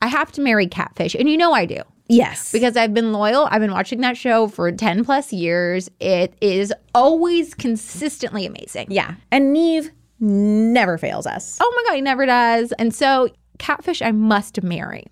I 0.00 0.06
have 0.06 0.32
to 0.32 0.40
marry 0.40 0.66
Catfish, 0.66 1.14
and 1.14 1.28
you 1.28 1.36
know 1.36 1.52
I 1.52 1.66
do. 1.66 1.82
Yes. 2.08 2.52
because 2.52 2.78
I've 2.78 2.94
been 2.94 3.12
loyal. 3.12 3.48
I've 3.50 3.60
been 3.60 3.72
watching 3.72 4.00
that 4.00 4.16
show 4.16 4.48
for 4.48 4.72
10 4.72 5.04
plus 5.04 5.30
years. 5.30 5.90
It 6.00 6.32
is 6.40 6.72
always 6.94 7.52
consistently 7.52 8.46
amazing. 8.46 8.86
yeah. 8.90 9.16
And 9.30 9.52
Nev 9.52 9.90
never 10.20 10.96
fails 10.96 11.26
us. 11.26 11.58
Oh 11.60 11.72
my 11.76 11.90
God, 11.90 11.96
he 11.96 12.00
never 12.02 12.24
does. 12.24 12.72
And 12.72 12.94
so, 12.94 13.28
catfish, 13.58 14.02
I 14.02 14.12
must 14.12 14.62
marry. 14.62 15.06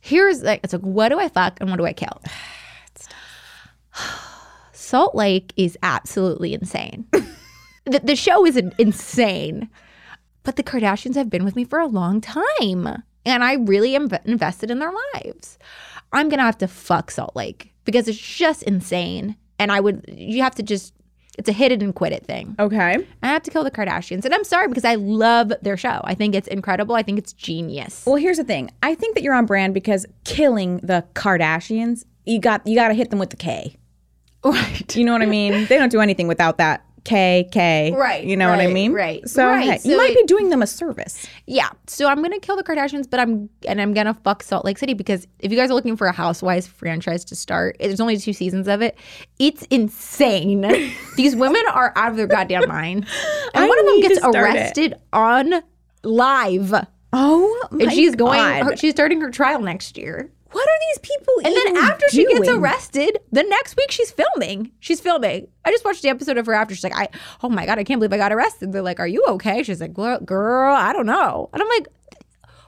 Here's 0.00 0.42
like, 0.42 0.60
it's 0.64 0.72
like, 0.72 0.82
what 0.82 1.08
do 1.08 1.18
I 1.18 1.28
fuck 1.28 1.60
and 1.60 1.70
what 1.70 1.78
do 1.78 1.86
I 1.86 1.92
kill? 1.92 2.22
Salt 4.84 5.14
Lake 5.14 5.52
is 5.56 5.78
absolutely 5.82 6.52
insane. 6.52 7.06
the, 7.84 8.00
the 8.00 8.14
show 8.14 8.44
is 8.44 8.56
insane, 8.56 9.68
but 10.42 10.56
the 10.56 10.62
Kardashians 10.62 11.14
have 11.14 11.30
been 11.30 11.44
with 11.44 11.56
me 11.56 11.64
for 11.64 11.78
a 11.78 11.86
long 11.86 12.20
time. 12.20 13.02
And 13.26 13.42
I 13.42 13.54
really 13.54 13.96
am 13.96 14.10
invested 14.26 14.70
in 14.70 14.78
their 14.78 14.92
lives. 15.14 15.58
I'm 16.12 16.28
going 16.28 16.38
to 16.38 16.44
have 16.44 16.58
to 16.58 16.68
fuck 16.68 17.10
Salt 17.10 17.34
Lake 17.34 17.72
because 17.84 18.06
it's 18.06 18.18
just 18.18 18.62
insane. 18.64 19.36
And 19.58 19.72
I 19.72 19.80
would, 19.80 20.04
you 20.06 20.42
have 20.42 20.54
to 20.56 20.62
just, 20.62 20.92
it's 21.38 21.48
a 21.48 21.52
hit 21.52 21.72
it 21.72 21.82
and 21.82 21.94
quit 21.94 22.12
it 22.12 22.24
thing. 22.26 22.54
Okay. 22.58 23.06
I 23.22 23.26
have 23.26 23.42
to 23.42 23.50
kill 23.50 23.64
the 23.64 23.70
Kardashians. 23.70 24.24
And 24.24 24.34
I'm 24.34 24.44
sorry 24.44 24.68
because 24.68 24.84
I 24.84 24.94
love 24.94 25.52
their 25.62 25.76
show. 25.76 26.00
I 26.04 26.14
think 26.14 26.34
it's 26.34 26.48
incredible. 26.48 26.94
I 26.94 27.02
think 27.02 27.18
it's 27.18 27.32
genius. 27.32 28.04
Well, 28.06 28.16
here's 28.16 28.36
the 28.36 28.44
thing. 28.44 28.70
I 28.82 28.94
think 28.94 29.14
that 29.14 29.22
you're 29.22 29.34
on 29.34 29.46
brand 29.46 29.74
because 29.74 30.06
killing 30.24 30.78
the 30.78 31.04
Kardashians, 31.14 32.04
you 32.24 32.40
got 32.40 32.66
you 32.66 32.74
got 32.74 32.88
to 32.88 32.94
hit 32.94 33.10
them 33.10 33.18
with 33.18 33.30
the 33.30 33.36
K. 33.36 33.76
Right. 34.44 34.94
You 34.94 35.04
know 35.06 35.12
what 35.12 35.22
I 35.22 35.26
mean? 35.26 35.64
They 35.68 35.78
don't 35.78 35.88
do 35.90 36.00
anything 36.00 36.28
without 36.28 36.58
that 36.58 36.84
K 37.04 37.48
K. 37.52 37.92
Right, 37.96 38.24
You 38.24 38.36
know 38.36 38.48
what 38.50 38.60
I 38.60 38.66
mean? 38.66 38.92
right, 38.92 39.28
So, 39.28 39.44
right. 39.46 39.72
hey, 39.72 39.78
So 39.78 39.90
you 39.90 39.96
might 39.98 40.10
it- 40.12 40.16
be 40.16 40.22
doing 40.24 40.48
them 40.48 40.62
a 40.62 40.66
service. 40.66 41.26
Yeah. 41.46 41.68
So 41.86 42.08
I'm 42.08 42.22
gonna 42.22 42.40
kill 42.40 42.56
the 42.56 42.64
Kardashians, 42.64 43.08
but 43.08 43.20
I'm 43.20 43.50
and 43.68 43.80
I'm 43.80 43.92
gonna 43.92 44.14
fuck 44.14 44.42
Salt 44.42 44.64
Lake 44.64 44.78
City 44.78 44.94
because 44.94 45.26
if 45.40 45.50
you 45.52 45.56
guys 45.58 45.70
are 45.70 45.74
looking 45.74 45.96
for 45.96 46.06
a 46.06 46.12
Housewives 46.12 46.66
franchise 46.66 47.24
to 47.26 47.36
start, 47.36 47.76
there's 47.78 48.00
only 48.00 48.16
two 48.16 48.32
seasons 48.32 48.66
of 48.68 48.80
it. 48.82 48.96
It's 49.38 49.64
insane. 49.70 50.62
These 51.16 51.36
women 51.36 51.62
are 51.72 51.92
out 51.96 52.10
of 52.10 52.16
their 52.16 52.26
goddamn 52.26 52.68
mind. 52.68 53.06
And 53.54 53.64
I 53.64 53.68
one 53.68 53.78
of 53.78 53.84
them 53.86 54.00
gets 54.00 54.18
start 54.18 54.34
it. 54.34 54.38
arrested 54.38 54.94
on 55.12 55.62
live. 56.02 56.74
Oh 57.12 57.68
my 57.70 57.84
And 57.84 57.92
she's 57.92 58.14
going 58.14 58.38
God. 58.38 58.62
her, 58.64 58.76
she's 58.76 58.92
starting 58.92 59.20
her 59.20 59.30
trial 59.30 59.60
next 59.60 59.96
year. 59.96 60.30
What 60.54 60.66
are 60.68 60.78
these 60.88 60.98
people 61.00 61.34
And 61.44 61.54
then 61.54 61.76
after 61.84 62.06
she 62.10 62.24
gets 62.26 62.48
arrested, 62.48 63.18
the 63.32 63.42
next 63.42 63.76
week 63.76 63.90
she's 63.90 64.10
filming. 64.10 64.70
She's 64.80 65.00
filming. 65.00 65.48
I 65.64 65.70
just 65.70 65.84
watched 65.84 66.02
the 66.02 66.08
episode 66.08 66.38
of 66.38 66.46
her 66.46 66.54
after. 66.54 66.74
She's 66.74 66.84
like, 66.84 66.96
I, 66.96 67.08
oh 67.42 67.48
my 67.48 67.66
God, 67.66 67.78
I 67.78 67.84
can't 67.84 68.00
believe 68.00 68.12
I 68.12 68.16
got 68.16 68.32
arrested. 68.32 68.72
They're 68.72 68.82
like, 68.82 69.00
are 69.00 69.06
you 69.08 69.24
okay? 69.28 69.62
She's 69.62 69.80
like, 69.80 69.92
girl, 69.94 70.74
I 70.74 70.92
don't 70.92 71.06
know. 71.06 71.50
And 71.52 71.62
I'm 71.62 71.68
like, 71.68 71.88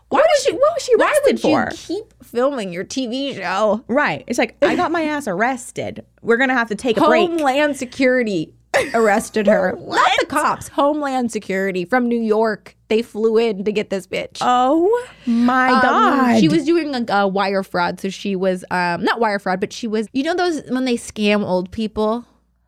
why 0.09 0.18
What 0.20 0.26
was 0.28 0.45
she- 0.45 0.53
what 0.53 0.72
was 0.74 0.82
she 0.84 0.97
Why 0.97 1.18
would 1.24 1.32
arrested 1.34 1.41
for? 1.41 1.68
you 1.95 2.03
keep 2.03 2.24
filming 2.24 2.72
your 2.72 2.84
TV 2.84 3.34
show? 3.34 3.84
Right. 3.89 4.22
It's 4.26 4.39
like 4.39 4.57
I 4.62 4.76
got 4.76 4.93
my 4.93 5.03
ass 5.03 5.26
arrested. 5.26 6.05
We're 6.22 6.37
gonna 6.37 6.55
have 6.55 6.68
to 6.68 6.74
take 6.76 6.97
a 6.97 7.01
break. 7.05 7.28
Homeland 7.28 7.76
Security 7.76 8.55
arrested 8.95 9.47
her. 9.47 9.77
Not 9.81 10.09
the 10.20 10.27
cops. 10.27 10.68
Homeland 10.68 11.33
Security 11.33 11.85
from 11.85 12.07
New 12.09 12.20
York. 12.20 12.77
They 12.89 13.03
flew 13.03 13.37
in 13.37 13.64
to 13.64 13.72
get 13.72 13.91
this 13.91 14.07
bitch. 14.07 14.39
Oh 14.41 15.07
my 15.27 15.70
Um, 15.70 15.81
god. 15.83 16.41
She 16.41 16.49
was 16.49 16.64
doing 16.64 16.95
a, 16.95 17.05
a 17.12 17.29
wire 17.29 17.62
fraud, 17.62 18.01
so 18.01 18.09
she 18.11 18.37
was 18.37 18.64
um 18.70 19.03
not 19.03 19.18
wire 19.20 19.39
fraud, 19.39 19.59
but 19.61 19.72
she 19.72 19.87
was 19.87 20.07
you 20.12 20.22
know 20.22 20.35
those 20.35 20.62
when 20.68 20.85
they 20.85 20.97
scam 20.97 21.45
old 21.45 21.70
people. 21.72 22.24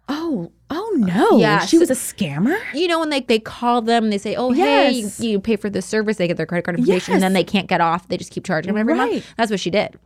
Oh. 0.09 0.51
Oh 0.71 0.93
no. 0.99 1.39
Yeah, 1.39 1.64
She 1.64 1.77
so- 1.77 1.81
was 1.81 1.91
a 1.91 1.95
scammer? 1.95 2.59
you 2.75 2.89
know 2.89 2.99
when 2.99 3.09
they, 3.11 3.21
they 3.21 3.39
call 3.39 3.81
them 3.81 4.11
they 4.11 4.19
say 4.19 4.35
oh 4.37 4.51
hey 4.53 4.91
you, 4.91 5.11
you 5.19 5.41
pay 5.41 5.57
for 5.57 5.71
this 5.71 5.87
service 5.87 6.19
they 6.19 6.27
get 6.29 6.37
their 6.37 6.45
credit 6.47 6.64
card 6.64 6.79
information 6.79 7.14
and 7.14 7.23
then 7.23 7.33
they 7.33 7.45
can't 7.45 7.69
get 7.69 7.81
off 7.81 8.07
they 8.09 8.16
just 8.19 8.31
keep 8.31 8.45
charging 8.45 8.73
them 8.73 8.79
every 8.81 8.93
Right. 8.95 9.12
month 9.12 9.27
that's 9.37 9.51
what 9.51 9.61
she 9.61 9.71
did. 9.71 9.99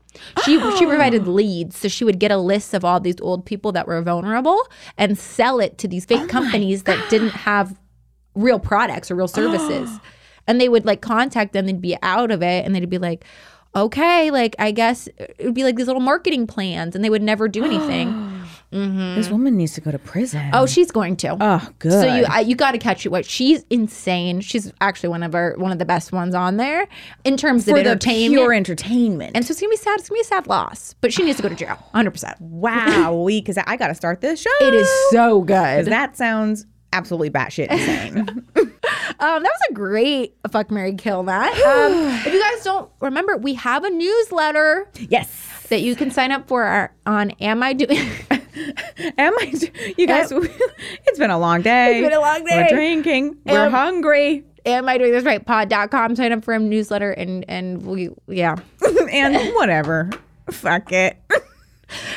She 0.45 0.61
she 0.77 0.87
provided 0.87 1.27
oh. 1.27 1.33
leads 1.33 1.77
so 1.79 1.89
she 1.89 2.05
would 2.05 2.19
get 2.21 2.31
a 2.31 2.37
list 2.37 2.75
of 2.75 2.85
all 2.85 3.01
these 3.01 3.21
old 3.21 3.45
people 3.45 3.73
that 3.73 3.87
were 3.89 4.01
vulnerable 4.03 4.63
and 4.99 5.19
sell 5.19 5.59
it 5.59 5.79
to 5.79 5.89
these 5.89 6.05
fake 6.05 6.21
oh 6.23 6.27
companies 6.29 6.85
that 6.85 7.11
didn't 7.11 7.31
have 7.31 7.77
real 8.35 8.59
products 8.61 9.11
or 9.11 9.17
real 9.17 9.29
services. 9.41 9.91
And 10.47 10.61
they 10.61 10.69
would 10.69 10.85
like 10.85 11.01
contact 11.01 11.53
them 11.55 11.67
they'd 11.67 11.81
be 11.81 11.97
out 12.03 12.31
of 12.31 12.43
it 12.43 12.65
and 12.65 12.75
they'd 12.75 12.89
be 12.89 12.99
like 12.99 13.25
okay 13.75 14.31
like 14.31 14.55
i 14.59 14.71
guess 14.71 15.09
it 15.17 15.35
would 15.41 15.55
be 15.55 15.65
like 15.65 15.77
these 15.77 15.87
little 15.87 16.03
marketing 16.03 16.47
plans 16.47 16.95
and 16.95 17.03
they 17.03 17.09
would 17.11 17.23
never 17.23 17.49
do 17.49 17.65
anything 17.65 18.11
This 18.73 19.29
woman 19.29 19.57
needs 19.57 19.75
to 19.75 19.81
go 19.81 19.91
to 19.91 19.99
prison. 19.99 20.51
oh 20.53 20.67
she's 20.67 20.91
going 20.91 21.17
to 21.19 21.37
oh, 21.41 21.69
good. 21.79 21.93
so 21.93 22.15
you 22.15 22.25
I, 22.29 22.41
you 22.41 22.57
got 22.57 22.73
to 22.73 22.79
catch 22.79 23.05
it. 23.05 23.11
What 23.11 23.25
she's 23.25 23.65
insane. 23.71 24.41
She's 24.41 24.73
actually 24.81 25.11
one 25.11 25.23
of 25.23 25.35
our 25.35 25.55
one 25.57 25.73
of 25.73 25.79
the 25.79 25.85
best 25.85 26.13
ones 26.13 26.35
on 26.35 26.57
there 26.57 26.89
in 27.25 27.37
terms 27.37 27.69
of 27.69 27.77
for 27.77 27.83
the 27.83 27.91
entertainment. 27.91 28.41
pure 28.41 28.53
entertainment. 28.53 29.33
and 29.37 29.45
so 29.45 29.53
it's 29.53 29.61
gonna 29.61 29.71
be 29.71 29.77
sad. 29.77 30.01
It's 30.01 30.09
gonna 30.09 30.19
be 30.19 30.23
a 30.23 30.25
sad 30.25 30.47
loss, 30.47 30.95
but 31.01 31.13
she 31.13 31.23
needs 31.23 31.37
to 31.37 31.43
go 31.43 31.49
to 31.49 31.55
jail. 31.55 31.77
100. 31.93 32.11
percent 32.11 32.41
wow, 32.41 33.25
because 33.29 33.59
I 33.59 33.77
got 33.77 33.89
to 33.89 33.95
start 33.95 34.21
this 34.21 34.41
show. 34.41 34.51
It 34.61 34.75
is 34.75 34.89
so 35.11 35.43
good. 35.43 35.87
that 35.87 36.17
sounds 36.17 36.67
absolutely 36.93 37.31
batshit 37.31 37.71
insane. 37.71 38.47
Um, 39.21 39.43
that 39.43 39.53
was 39.53 39.61
a 39.71 39.75
great 39.75 40.37
fuck 40.51 40.71
Mary 40.71 40.95
kill 40.95 41.23
that. 41.25 41.53
Um, 41.53 41.93
if 42.27 42.33
you 42.33 42.41
guys 42.41 42.65
don't 42.65 42.91
remember, 43.01 43.37
we 43.37 43.55
have 43.55 43.85
a 43.85 43.91
newsletter 43.91 44.91
yes. 45.09 45.67
that 45.69 45.81
you 45.81 45.95
can 45.95 46.11
sign 46.11 46.33
up 46.33 46.49
for 46.49 46.65
our, 46.65 46.93
on 47.07 47.31
Am 47.33 47.63
I 47.63 47.73
Doing? 47.73 48.09
Am 49.19 49.33
I? 49.39 49.53
You 49.97 50.07
guys, 50.07 50.31
it's 51.07 51.19
been 51.19 51.31
a 51.31 51.39
long 51.39 51.63
day. 51.63 51.99
It's 52.01 52.09
been 52.09 52.17
a 52.19 52.21
long 52.21 52.45
day. 52.45 52.67
We're 52.71 52.77
drinking. 52.77 53.37
We're 53.47 53.67
Um, 53.67 53.73
hungry. 53.73 54.45
Am 54.65 54.89
I 54.89 54.99
doing 54.99 55.11
this 55.13 55.25
right? 55.25 55.45
Pod.com. 55.45 56.15
Sign 56.17 56.33
up 56.33 56.45
for 56.45 56.55
a 56.55 56.59
newsletter 56.59 57.11
and 57.11 57.45
and 57.49 57.85
we 57.85 58.11
yeah. 58.29 58.57
and 59.13 59.55
whatever. 59.55 60.11
Fuck 60.51 60.93
it. 60.93 61.17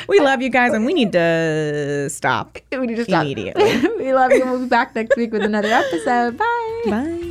we 0.08 0.20
love 0.20 0.40
you 0.42 0.48
guys, 0.48 0.72
and 0.72 0.86
we 0.86 0.94
need 0.94 1.12
to 1.12 2.08
stop 2.10 2.58
We 2.72 2.86
need 2.86 2.96
to 2.96 3.04
stop 3.04 3.22
immediately. 3.24 3.80
we 3.98 4.12
love 4.14 4.32
you. 4.32 4.44
We'll 4.44 4.60
be 4.60 4.66
back 4.68 4.94
next 4.94 5.16
week 5.16 5.32
with 5.32 5.42
another 5.42 5.68
episode. 5.68 6.36
Bye. 6.38 6.82
Bye. 6.86 7.22